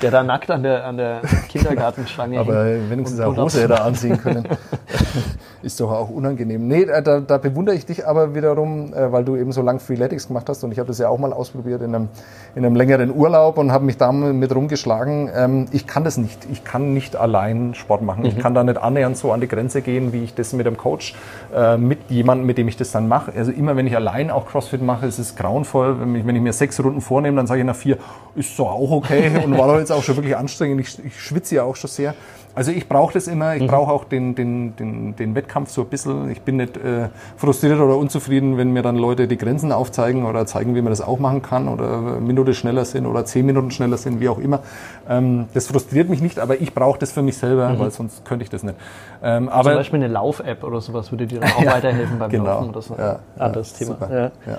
Der 0.00 0.10
da 0.10 0.22
nackt 0.22 0.50
an 0.50 0.62
der, 0.62 0.86
an 0.86 0.96
der 0.96 1.20
Kindergartenschlange 1.48 2.40
Aber 2.40 2.64
wenigstens 2.88 3.20
eine 3.20 3.36
Hose 3.36 3.62
hätte 3.62 3.74
er 3.74 3.84
anziehen 3.84 4.18
können. 4.22 4.48
ist 5.64 5.80
doch 5.80 5.90
auch 5.90 6.10
unangenehm. 6.10 6.68
Nee, 6.68 6.82
äh, 6.82 7.02
da, 7.02 7.20
da 7.20 7.38
bewundere 7.38 7.74
ich 7.74 7.86
dich 7.86 8.06
aber 8.06 8.34
wiederum, 8.34 8.92
äh, 8.92 9.10
weil 9.10 9.24
du 9.24 9.36
eben 9.36 9.50
so 9.52 9.62
lang 9.62 9.80
Freeletics 9.80 10.28
gemacht 10.28 10.48
hast 10.48 10.62
und 10.62 10.72
ich 10.72 10.78
habe 10.78 10.86
das 10.86 10.98
ja 10.98 11.08
auch 11.08 11.18
mal 11.18 11.32
ausprobiert 11.32 11.82
in 11.82 11.94
einem, 11.94 12.08
in 12.54 12.64
einem 12.64 12.76
längeren 12.76 13.14
Urlaub 13.14 13.58
und 13.58 13.72
habe 13.72 13.84
mich 13.84 13.96
da 13.96 14.12
mit 14.12 14.54
rumgeschlagen. 14.54 15.30
Ähm, 15.34 15.66
ich 15.72 15.86
kann 15.86 16.04
das 16.04 16.18
nicht. 16.18 16.46
Ich 16.52 16.64
kann 16.64 16.92
nicht 16.92 17.16
allein 17.16 17.74
Sport 17.74 18.02
machen. 18.02 18.20
Mhm. 18.20 18.26
Ich 18.26 18.38
kann 18.38 18.54
da 18.54 18.62
nicht 18.62 18.78
annähernd 18.78 19.16
so 19.16 19.32
an 19.32 19.40
die 19.40 19.48
Grenze 19.48 19.82
gehen, 19.82 20.12
wie 20.12 20.22
ich 20.22 20.34
das 20.34 20.52
mit 20.52 20.66
einem 20.66 20.76
Coach, 20.76 21.14
äh, 21.54 21.76
mit 21.76 22.10
jemandem, 22.10 22.46
mit 22.46 22.58
dem 22.58 22.68
ich 22.68 22.76
das 22.76 22.92
dann 22.92 23.08
mache. 23.08 23.32
Also 23.34 23.50
immer, 23.50 23.76
wenn 23.76 23.86
ich 23.86 23.96
allein 23.96 24.30
auch 24.30 24.46
CrossFit 24.46 24.82
mache, 24.82 25.06
ist 25.06 25.18
es 25.18 25.34
grauenvoll. 25.34 26.00
Wenn 26.00 26.14
ich, 26.14 26.26
wenn 26.26 26.36
ich 26.36 26.42
mir 26.42 26.52
sechs 26.52 26.82
Runden 26.82 27.00
vornehme, 27.00 27.36
dann 27.36 27.46
sage 27.46 27.60
ich 27.60 27.66
nach 27.66 27.76
vier, 27.76 27.98
ist 28.34 28.58
doch 28.58 28.70
auch 28.70 28.90
okay 28.90 29.30
und 29.44 29.56
war 29.56 29.68
doch 29.68 29.78
jetzt 29.78 29.92
auch 29.92 30.02
schon 30.02 30.16
wirklich 30.16 30.36
anstrengend. 30.36 30.80
Ich, 30.80 31.04
ich 31.04 31.20
schwitze 31.20 31.56
ja 31.56 31.62
auch 31.64 31.76
schon 31.76 31.90
sehr. 31.90 32.14
Also 32.56 32.70
ich 32.70 32.88
brauche 32.88 33.12
das 33.14 33.26
immer, 33.26 33.56
ich 33.56 33.66
brauche 33.66 33.90
auch 33.92 34.04
den, 34.04 34.36
den, 34.36 34.76
den, 34.76 35.16
den 35.16 35.34
Wettkampf 35.34 35.70
so 35.70 35.82
ein 35.82 35.88
bisschen. 35.88 36.30
Ich 36.30 36.42
bin 36.42 36.56
nicht 36.56 36.76
äh, 36.76 37.08
frustriert 37.36 37.80
oder 37.80 37.96
unzufrieden, 37.96 38.56
wenn 38.56 38.72
mir 38.72 38.82
dann 38.82 38.96
Leute 38.96 39.26
die 39.26 39.36
Grenzen 39.36 39.72
aufzeigen 39.72 40.24
oder 40.24 40.46
zeigen, 40.46 40.76
wie 40.76 40.82
man 40.82 40.90
das 40.90 41.00
auch 41.00 41.18
machen 41.18 41.42
kann 41.42 41.66
oder 41.68 41.98
eine 41.98 42.20
Minute 42.20 42.54
schneller 42.54 42.84
sind 42.84 43.06
oder 43.06 43.24
zehn 43.24 43.44
Minuten 43.44 43.72
schneller 43.72 43.96
sind, 43.96 44.20
wie 44.20 44.28
auch 44.28 44.38
immer. 44.38 44.60
Ähm, 45.08 45.46
das 45.52 45.66
frustriert 45.66 46.08
mich 46.08 46.22
nicht, 46.22 46.38
aber 46.38 46.60
ich 46.60 46.72
brauche 46.72 46.98
das 46.98 47.10
für 47.10 47.22
mich 47.22 47.36
selber, 47.36 47.76
weil 47.78 47.90
sonst 47.90 48.24
könnte 48.24 48.44
ich 48.44 48.50
das 48.50 48.62
nicht. 48.62 48.76
Ähm, 49.22 49.44
Zum 49.46 49.52
aber 49.52 49.74
Beispiel 49.74 49.98
eine 49.98 50.08
Lauf-App 50.12 50.62
oder 50.62 50.80
sowas 50.80 51.10
würde 51.10 51.26
dir 51.26 51.40
dann 51.40 51.50
auch 51.52 51.66
weiterhelfen 51.66 52.18
beim 52.20 52.30
genau. 52.30 52.44
Laufen 52.44 52.68
oder 52.68 52.82
so. 52.82 52.94
Ja, 52.96 53.18
Anderes 53.36 53.72
ja, 53.72 53.78
Thema. 53.86 53.98
super. 53.98 54.30
Ja. 54.46 54.52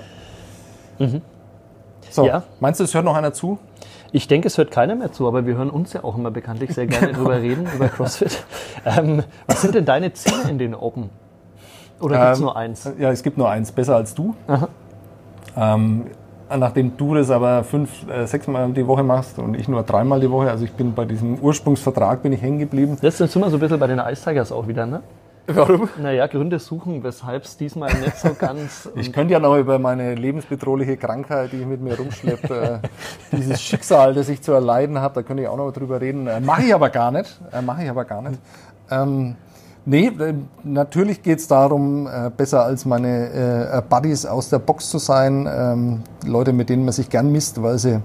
Ja. 0.98 1.08
So, 2.10 2.26
Ja. 2.26 2.42
meinst 2.60 2.80
du, 2.80 2.84
es 2.84 2.94
hört 2.94 3.04
noch 3.04 3.16
einer 3.16 3.32
zu? 3.32 3.58
Ich 4.12 4.28
denke, 4.28 4.48
es 4.48 4.56
hört 4.58 4.70
keiner 4.70 4.94
mehr 4.94 5.12
zu, 5.12 5.26
aber 5.26 5.46
wir 5.46 5.56
hören 5.56 5.70
uns 5.70 5.92
ja 5.92 6.04
auch 6.04 6.16
immer 6.16 6.30
bekanntlich 6.30 6.72
sehr 6.74 6.86
gerne 6.86 7.12
drüber 7.12 7.36
reden, 7.42 7.66
über 7.74 7.88
CrossFit. 7.88 8.44
Ähm, 8.84 9.22
was 9.46 9.62
sind 9.62 9.74
denn 9.74 9.84
deine 9.84 10.12
Ziele 10.12 10.48
in 10.48 10.58
den 10.58 10.74
Open? 10.74 11.10
Oder 12.00 12.18
gibt 12.18 12.32
es 12.32 12.38
Ähm, 12.38 12.44
nur 12.44 12.56
eins? 12.56 12.92
Ja, 12.98 13.10
es 13.10 13.22
gibt 13.22 13.38
nur 13.38 13.48
eins, 13.48 13.72
besser 13.72 13.96
als 13.96 14.14
du. 14.14 14.34
Ähm, 15.56 16.06
nachdem 16.54 16.96
du 16.96 17.14
das 17.14 17.30
aber 17.30 17.64
fünf, 17.64 18.08
äh, 18.08 18.26
sechsmal 18.26 18.70
die 18.72 18.86
Woche 18.86 19.02
machst 19.02 19.38
und 19.38 19.54
ich 19.54 19.68
nur 19.68 19.82
dreimal 19.82 20.20
die 20.20 20.30
Woche, 20.30 20.50
also 20.50 20.64
ich 20.64 20.72
bin 20.72 20.94
bei 20.94 21.04
diesem 21.04 21.38
Ursprungsvertrag 21.38 22.22
bin 22.22 22.32
ich 22.32 22.42
hängen 22.42 22.58
geblieben. 22.58 22.98
Das 23.00 23.16
sind 23.16 23.34
wir 23.34 23.50
so 23.50 23.56
ein 23.56 23.60
bisschen 23.60 23.80
bei 23.80 23.86
den 23.86 23.98
Ice 23.98 24.22
Tigers 24.28 24.52
auch 24.52 24.68
wieder, 24.68 24.86
ne? 24.86 25.02
Warum? 25.46 25.88
Naja, 26.00 26.26
Gründe 26.26 26.58
suchen, 26.58 27.02
weshalb 27.04 27.44
es 27.44 27.56
diesmal 27.56 27.92
nicht 27.94 28.18
so 28.18 28.34
ganz. 28.34 28.88
Ich 28.96 29.12
könnte 29.12 29.32
ja 29.32 29.38
noch 29.38 29.56
über 29.56 29.78
meine 29.78 30.14
lebensbedrohliche 30.14 30.96
Krankheit, 30.96 31.52
die 31.52 31.58
ich 31.58 31.66
mit 31.66 31.80
mir 31.80 31.96
rumschleppe, 31.96 32.80
äh, 32.82 32.88
dieses 33.36 33.60
Schicksal, 33.60 34.14
das 34.14 34.28
ich 34.28 34.42
zu 34.42 34.52
erleiden 34.52 34.98
habe, 34.98 35.14
da 35.14 35.22
könnte 35.22 35.42
ich 35.42 35.48
auch 35.48 35.56
noch 35.56 35.70
drüber 35.72 36.00
reden. 36.00 36.26
Äh, 36.26 36.40
Mache 36.40 36.64
ich 36.64 36.74
aber 36.74 36.90
gar 36.90 37.10
nicht. 37.10 37.40
Äh, 37.52 37.62
Mache 37.62 37.84
ich 37.84 37.90
aber 37.90 38.04
gar 38.04 38.22
nicht. 38.22 38.40
Ähm, 38.90 39.36
nee, 39.84 40.06
äh, 40.06 40.34
natürlich 40.64 41.22
geht 41.22 41.38
es 41.38 41.46
darum, 41.46 42.06
äh, 42.06 42.30
besser 42.36 42.64
als 42.64 42.84
meine 42.84 43.84
Buddies 43.88 44.26
aus 44.26 44.48
der 44.50 44.58
Box 44.58 44.90
zu 44.90 44.98
sein. 44.98 45.48
Ähm, 45.50 46.02
Leute, 46.24 46.52
mit 46.52 46.68
denen 46.70 46.84
man 46.84 46.92
sich 46.92 47.08
gern 47.08 47.30
misst, 47.30 47.62
weil 47.62 47.78
sie 47.78 48.00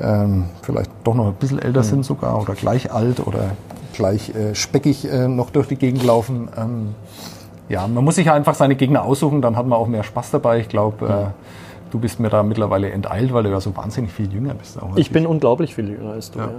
ähm, 0.00 0.44
vielleicht 0.62 0.90
doch 1.04 1.14
noch 1.14 1.28
ein 1.28 1.34
bisschen 1.34 1.60
älter 1.60 1.82
sind 1.82 2.04
sogar 2.04 2.40
oder 2.40 2.54
gleich 2.54 2.92
alt 2.92 3.26
oder 3.26 3.50
gleich 3.94 4.34
äh, 4.34 4.54
speckig 4.54 5.10
äh, 5.10 5.28
noch 5.28 5.50
durch 5.50 5.68
die 5.68 5.76
Gegend 5.76 6.04
laufen. 6.04 6.48
Ähm, 6.56 6.94
ja, 7.68 7.86
man 7.88 8.04
muss 8.04 8.16
sich 8.16 8.30
einfach 8.30 8.54
seine 8.54 8.76
Gegner 8.76 9.02
aussuchen, 9.04 9.40
dann 9.40 9.56
hat 9.56 9.66
man 9.66 9.78
auch 9.78 9.86
mehr 9.86 10.02
Spaß 10.04 10.30
dabei. 10.32 10.58
Ich 10.60 10.68
glaube, 10.68 11.06
äh, 11.06 11.90
du 11.90 11.98
bist 11.98 12.20
mir 12.20 12.28
da 12.28 12.42
mittlerweile 12.42 12.90
enteilt, 12.90 13.32
weil 13.32 13.44
du 13.44 13.50
ja 13.50 13.60
so 13.60 13.74
wahnsinnig 13.76 14.12
viel 14.12 14.30
jünger 14.32 14.54
bist. 14.54 14.80
Auch 14.82 14.96
Ich 14.96 15.10
bin 15.10 15.26
unglaublich 15.26 15.74
viel 15.74 15.88
jünger 15.88 16.12
als 16.12 16.30
du. 16.30 16.40
Ja. 16.40 16.50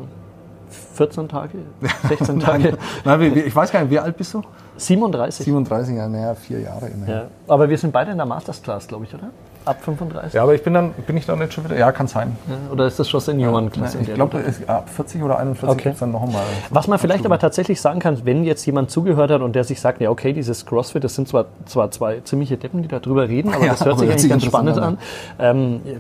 14 0.95 1.27
Tage? 1.29 1.59
16 2.07 2.38
Nein, 2.38 2.45
Tage? 2.45 2.77
nein, 3.03 3.21
wie- 3.21 3.39
ich 3.41 3.55
weiß 3.55 3.71
gar 3.71 3.81
nicht, 3.81 3.91
wie 3.91 3.99
alt 3.99 4.17
bist 4.17 4.33
du? 4.33 4.41
37. 4.77 5.45
37, 5.45 5.95
ja, 5.95 6.07
naja, 6.07 6.36
vier 6.36 6.59
Jahre 6.61 6.88
immerhin. 6.88 7.13
Ja. 7.15 7.23
Aber 7.47 7.69
wir 7.69 7.77
sind 7.77 7.93
beide 7.93 8.11
in 8.11 8.17
der 8.17 8.25
Masterclass, 8.25 8.88
glaube 8.88 9.05
ich, 9.05 9.13
oder? 9.13 9.29
Ab 9.66 9.78
35? 9.84 10.34
Ja, 10.34 10.43
aber 10.43 10.53
ich 10.53 10.63
bin 10.63 10.74
dann, 10.74 10.91
bin 10.93 11.18
ich 11.18 11.26
da 11.26 11.36
nicht 11.36 11.51
schon 11.53 11.66
wieder? 11.66 11.76
Ja, 11.78 11.91
kann 11.91 12.07
sein. 12.07 12.38
Ja, 12.47 12.72
Oder 12.72 12.86
ist 12.86 12.99
das 12.99 13.09
schon 13.09 13.20
Seniorenklasse? 13.20 13.97
in 13.97 14.03
Ich 14.03 14.13
glaube, 14.13 14.43
ab 14.68 14.89
40 14.89 15.24
oder 15.24 15.39
41 15.39 15.70
Okay. 15.70 15.84
gibt's 15.86 15.99
dann 15.99 16.11
noch 16.11 16.22
einmal. 16.24 16.43
Was 16.70 16.88
man 16.88 16.99
vielleicht 16.99 17.26
aber 17.26 17.39
tatsächlich 17.39 17.82
sagen 17.82 17.99
kann, 17.99 18.24
wenn 18.26 18.43
jetzt 18.43 18.66
jemand 18.66 18.91
zugehört 18.91 19.32
hat 19.32 19.41
und 19.41 19.53
der 19.55 19.63
sich 19.63 19.82
sagt, 19.82 20.01
ja 20.01 20.09
okay, 20.11 20.34
dieses 20.34 20.66
CrossFit, 20.66 21.03
das 21.03 21.16
sind 21.16 21.28
zwar, 21.28 21.45
zwar 21.66 21.89
zwei 21.91 22.20
ziemliche 22.22 22.57
Deppen, 22.57 22.82
die 22.84 22.88
da 22.88 22.99
drüber 22.99 23.28
reden, 23.28 23.53
aber 23.53 23.66
Ja, 23.66 23.72
das 23.72 23.80
hört 23.82 23.93
aber 23.93 23.99
sich 24.01 24.09
hört 24.09 24.20
eigentlich 24.20 24.30
ganz 24.30 24.45
spannend 24.45 24.78
an. 24.78 24.97
interessant 25.39 25.82
Ähm, 25.86 25.99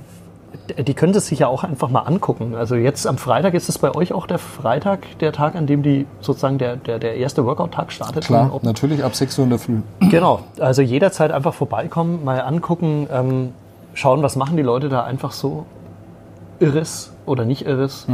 die 0.77 0.93
können 0.93 1.13
das 1.13 1.27
sich 1.27 1.39
ja 1.39 1.47
auch 1.47 1.63
einfach 1.63 1.89
mal 1.89 2.01
angucken. 2.01 2.55
Also 2.55 2.75
jetzt 2.75 3.05
am 3.07 3.17
Freitag 3.17 3.53
ist 3.53 3.69
es 3.69 3.77
bei 3.77 3.93
euch 3.95 4.13
auch 4.13 4.27
der 4.27 4.39
Freitag, 4.39 5.17
der 5.19 5.31
Tag, 5.31 5.55
an 5.55 5.67
dem 5.67 5.83
die 5.83 6.05
sozusagen 6.21 6.57
der, 6.57 6.75
der, 6.75 6.99
der 6.99 7.15
erste 7.17 7.45
Workout-Tag 7.45 7.91
startet. 7.91 8.25
Klar, 8.25 8.51
Ob- 8.53 8.63
natürlich 8.63 9.03
ab 9.03 9.15
6 9.15 9.37
Uhr 9.39 9.43
in 9.43 9.49
der 9.51 9.59
Früh. 9.59 9.77
Genau, 10.09 10.39
also 10.59 10.81
jederzeit 10.81 11.31
einfach 11.31 11.53
vorbeikommen, 11.53 12.23
mal 12.25 12.39
angucken, 12.41 13.07
ähm, 13.11 13.51
schauen, 13.93 14.21
was 14.23 14.35
machen 14.35 14.57
die 14.57 14.63
Leute 14.63 14.89
da 14.89 15.03
einfach 15.03 15.31
so. 15.31 15.65
Irres 16.59 17.13
oder 17.25 17.43
nicht 17.45 17.65
Irres, 17.65 18.07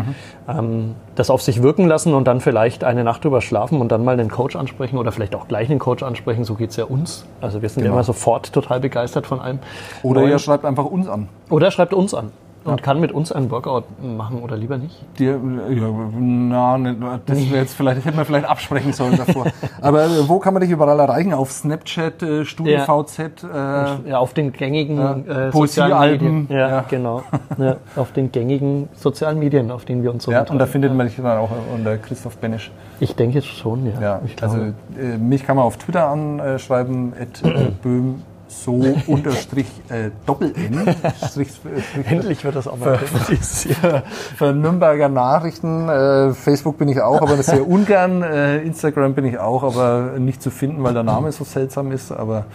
ähm, 0.48 0.96
das 1.16 1.30
auf 1.30 1.42
sich 1.42 1.62
wirken 1.62 1.88
lassen 1.88 2.14
und 2.14 2.26
dann 2.28 2.40
vielleicht 2.40 2.84
eine 2.84 3.04
Nacht 3.04 3.24
drüber 3.24 3.42
schlafen 3.42 3.82
und 3.82 3.92
dann 3.92 4.04
mal 4.04 4.18
den 4.18 4.30
Coach 4.30 4.56
ansprechen 4.56 4.98
oder 4.98 5.12
vielleicht 5.12 5.36
auch 5.36 5.48
gleich 5.48 5.68
den 5.68 5.80
Coach 5.80 6.04
ansprechen. 6.04 6.44
So 6.44 6.56
geht's 6.56 6.76
ja 6.78 6.86
uns. 6.86 7.26
Also 7.42 7.62
wir 7.62 7.70
sind 7.70 7.80
ja 7.84 7.88
Genau. 7.88 7.96
immer 7.96 8.04
sofort 8.04 8.52
total 8.54 8.80
begeistert 8.80 9.28
von 9.28 9.40
allem. 9.40 9.60
Oder 10.04 10.22
Neuen. 10.22 10.32
ihr 10.32 10.40
schreibt 10.40 10.66
einfach 10.66 10.86
uns 10.86 11.08
an. 11.08 11.28
oder 11.50 11.68
er 11.68 11.72
schreibt 11.72 11.94
uns 11.94 12.14
an 12.14 12.32
und 12.64 12.84
kann 12.84 13.00
mit 13.00 13.12
uns 13.12 13.32
einen 13.32 13.50
Workout 13.50 13.86
machen 14.02 14.42
oder 14.42 14.56
lieber 14.56 14.78
nicht. 14.78 14.96
Dir, 15.18 15.40
ja, 15.70 15.88
na, 16.20 16.78
ne, 16.78 17.20
das 17.26 17.50
wäre 17.50 17.62
jetzt 17.62 17.74
vielleicht, 17.74 18.00
das 18.00 18.06
hätte 18.06 18.18
man 18.18 18.26
vielleicht 18.26 18.48
absprechen 18.48 18.94
sollen 18.94 19.18
davor. 19.18 19.46
Aber 19.82 20.06
äh, 20.06 20.28
wo 20.28 20.40
kann 20.40 20.54
man 20.54 20.62
dich 20.62 20.72
überall 20.72 21.00
erreichen? 21.00 21.34
Auf 21.34 21.52
Snapchat, 21.52 22.22
äh, 22.22 22.46
StudioVZ, 22.46 23.20
äh, 23.20 24.10
Ja, 24.10 24.20
auf 24.20 24.34
den 24.34 24.54
gängigen 24.54 24.98
Ja, 24.98 25.48
äh, 25.48 25.52
sozialen 25.52 26.12
Medien. 26.12 26.48
Ja, 26.50 26.70
ja. 26.70 26.86
genau. 26.88 27.24
Ja, 27.58 27.78
auf 27.96 28.12
den 28.12 28.32
gängigen 28.32 28.90
sozialen 28.94 29.40
Medien, 29.40 29.72
auf 29.72 29.86
denen 29.86 30.04
wir 30.04 30.12
uns 30.12 30.24
so 30.24 30.32
ja, 30.32 30.42
und 30.44 30.60
da 30.60 30.66
findet 30.66 30.94
man 30.94 31.08
dich 31.08 31.16
dann 31.16 31.38
auch 31.38 31.50
unter 31.74 31.98
Christoph 31.98 32.38
Benisch. 32.38 32.72
Ich 33.00 33.16
denke 33.16 33.42
schon, 33.42 33.86
ja. 33.86 34.02
Ja, 34.02 34.22
also 34.42 34.58
äh, 34.58 35.18
mich 35.18 35.46
kann 35.46 35.56
man 35.56 35.66
auf 35.66 35.78
Twitter 35.78 36.08
anschreiben, 36.08 37.14
at 37.20 37.44
äh, 37.44 37.72
böhm 37.82 38.22
so 38.52 38.74
unterstrich 39.08 39.68
äh, 39.90 40.12
Doppel-N. 40.26 40.96
Strich, 41.30 41.50
Strich, 41.52 42.08
Endlich 42.10 42.44
wird 42.44 42.56
das 42.56 42.68
auch 42.68 42.78
mal 42.78 42.98
thematisiert. 42.98 43.78
für 44.38 44.54
Nürnberger 44.54 45.10
Nachrichten. 45.10 45.90
Äh, 45.90 46.34
Facebook 46.34 46.78
bin 46.78 46.90
ich 46.90 47.02
auch, 47.02 47.22
aber 47.22 47.42
sehr 47.42 47.68
ungern. 47.68 48.22
Äh, 48.22 48.60
Instagram 48.60 49.14
bin 49.14 49.26
ich 49.26 49.40
auch, 49.40 49.64
aber 49.64 50.20
nicht 50.20 50.42
zu 50.42 50.52
finden, 50.52 50.84
weil 50.84 50.94
der 50.94 51.04
Name 51.04 51.32
so 51.32 51.44
seltsam 51.44 51.92
ist. 51.92 52.12
Aber 52.12 52.46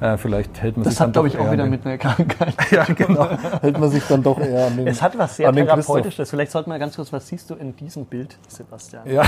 äh, 0.00 0.16
vielleicht 0.16 0.60
hält 0.60 0.76
man 0.76 0.84
Das 0.84 0.94
sich 0.94 0.98
dann 0.98 1.08
hat, 1.08 1.12
glaube 1.14 1.28
doch 1.28 1.34
ich, 1.34 1.40
auch 1.40 1.46
eher 1.46 1.52
wieder 1.52 1.66
mit 1.66 1.86
einer 1.86 1.98
Krankheit. 1.98 2.54
Ja, 2.70 2.84
genau. 2.84 3.28
hält 3.60 3.78
man 3.78 3.90
sich 3.90 4.02
dann 4.08 4.22
doch 4.22 4.40
eher 4.40 4.66
an 4.66 4.76
den. 4.76 4.86
Es 4.86 5.00
hat 5.00 5.16
was 5.16 5.36
sehr. 5.36 5.52
Therapeutisches. 5.52 6.30
Vielleicht 6.30 6.50
sollten 6.50 6.70
wir 6.70 6.78
ganz 6.78 6.96
kurz, 6.96 7.12
was 7.12 7.28
siehst 7.28 7.50
du 7.50 7.54
in 7.54 7.76
diesem 7.76 8.04
Bild, 8.04 8.36
Sebastian? 8.48 9.02
Ja. 9.08 9.22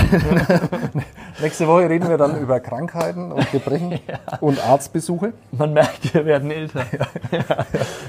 Nächste 1.41 1.67
Woche 1.67 1.89
reden 1.89 2.09
wir 2.09 2.17
dann 2.17 2.39
über 2.39 2.59
Krankheiten 2.59 3.31
und 3.31 3.51
Gebrechen 3.51 3.99
und 4.41 4.63
Arztbesuche. 4.65 5.33
Man 5.51 5.73
merkt, 5.73 6.13
wir 6.17 6.25
werden 6.25 6.51
älter. 6.51 6.85
Ja. 7.31 7.65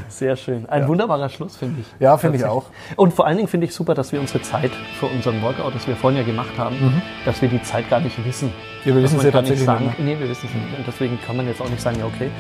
Sehr 0.09 0.37
schön. 0.37 0.69
Ein 0.69 0.87
wunderbarer 0.87 1.29
Schluss, 1.29 1.57
finde 1.57 1.81
ich. 1.81 1.87
Ja, 1.99 2.17
finde 2.19 2.39
ich 2.39 2.45
auch. 2.45 2.67
Und 2.97 3.13
vor 3.13 3.27
allen 3.27 3.37
Dingen 3.37 3.49
finde 3.49 3.67
ich 3.67 3.75
super, 3.75 3.95
dass 3.95 4.13
wir 4.13 4.21
unsere 4.21 4.41
Zeit 4.43 4.71
für 5.01 5.07
unseren 5.07 5.43
Workout, 5.43 5.75
das 5.75 5.87
wir 5.89 5.97
vorhin 5.97 6.21
ja 6.21 6.25
gemacht 6.25 6.57
haben, 6.57 7.03
dass 7.25 7.43
wir 7.43 7.49
die 7.49 7.61
Zeit 7.63 7.91
gar 7.91 7.99
nicht 8.01 8.25
wissen. 8.25 8.53
Ja, 8.85 8.95
wir 8.95 9.03
wissen 9.03 9.19
es 9.19 9.25
ja 9.25 9.31
gar 9.31 9.43
nicht 9.43 9.51
tatsächlich 9.51 9.67
sagen, 9.67 9.87
nicht, 9.87 9.99
Nee, 9.99 10.17
wir 10.19 10.29
wissen 10.29 10.47
es 10.49 10.55
nicht. 10.55 10.79
Und 10.79 10.87
deswegen 10.87 11.19
kann 11.27 11.37
man 11.37 11.47
jetzt 11.49 11.61
auch 11.61 11.69
nicht 11.69 11.83
sagen, 11.83 11.99
ja, 11.99 12.07
okay. 12.07 12.31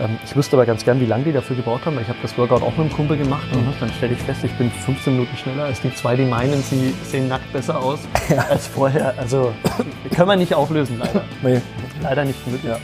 Ähm, 0.00 0.18
Ich 0.24 0.36
wüsste 0.36 0.56
aber 0.56 0.66
ganz 0.66 0.84
gern, 0.84 1.00
wie 1.00 1.06
lange 1.06 1.24
die 1.24 1.32
dafür 1.32 1.56
gebraucht 1.56 1.86
haben, 1.86 1.96
weil 1.96 2.02
ich 2.02 2.08
habe 2.08 2.18
das 2.20 2.36
Workout 2.36 2.62
auch 2.62 2.70
mit 2.72 2.80
einem 2.80 2.92
Kumpel 2.92 3.16
gemacht 3.16 3.46
und 3.52 3.66
dann 3.80 3.90
stelle 3.96 4.12
ich 4.12 4.20
fest, 4.20 4.44
ich 4.44 4.52
bin 4.52 4.70
15 4.70 5.14
Minuten 5.14 5.36
schneller 5.36 5.64
als 5.64 5.80
die 5.80 5.92
zwei, 5.94 6.14
die 6.14 6.24
meinen, 6.26 6.62
sie 6.62 6.94
sehen 7.04 7.28
nackt 7.28 7.50
besser 7.52 7.80
aus 7.82 8.00
als 8.50 8.66
vorher. 8.66 9.14
Also 9.16 9.52
können 10.14 10.28
wir 10.28 10.36
nicht 10.36 10.54
auflösen, 10.54 10.98
leider. 10.98 11.22
Nee. 11.42 11.60
Leider 12.02 12.24
nicht 12.26 12.46
möglich. 12.46 12.70
Ja. 12.70 12.78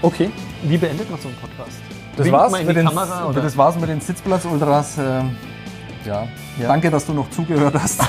Okay, 0.00 0.30
wie 0.62 0.76
beendet 0.76 1.10
man 1.10 1.20
so 1.20 1.28
einen 1.28 1.36
Podcast? 1.38 1.78
Das 2.16 2.24
Winkt 2.26 2.38
war's, 2.38 2.52
mit 2.64 2.76
den, 2.76 2.86
Kamera, 2.86 3.32
das 3.32 3.56
war's 3.56 3.76
mit 3.76 3.88
den 3.88 4.00
Sitzplatz-Ultras. 4.00 4.98
Ähm, 4.98 5.36
ja. 6.04 6.26
Danke, 6.60 6.90
dass 6.90 7.06
du 7.06 7.12
noch 7.12 7.28
zugehört 7.30 7.74
hast. 7.74 8.00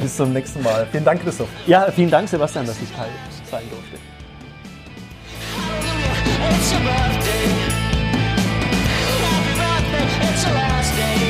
Bis 0.00 0.16
zum 0.16 0.32
nächsten 0.32 0.62
Mal. 0.62 0.86
Vielen 0.90 1.04
Dank, 1.04 1.22
Christoph. 1.22 1.48
Ja, 1.66 1.90
vielen 1.90 2.10
Dank, 2.10 2.28
Sebastian, 2.28 2.66
dass 2.66 2.80
ich 2.82 2.90
Teil 2.90 3.10
sein 3.50 3.62
durfte. 3.70 3.96
It's 6.52 6.72
your 6.72 6.80
birthday. 6.80 7.80
Happy 9.22 9.52
birthday, 9.56 10.30
it's 10.30 10.44
your 10.46 10.54
last 10.54 10.96
day. 10.96 11.29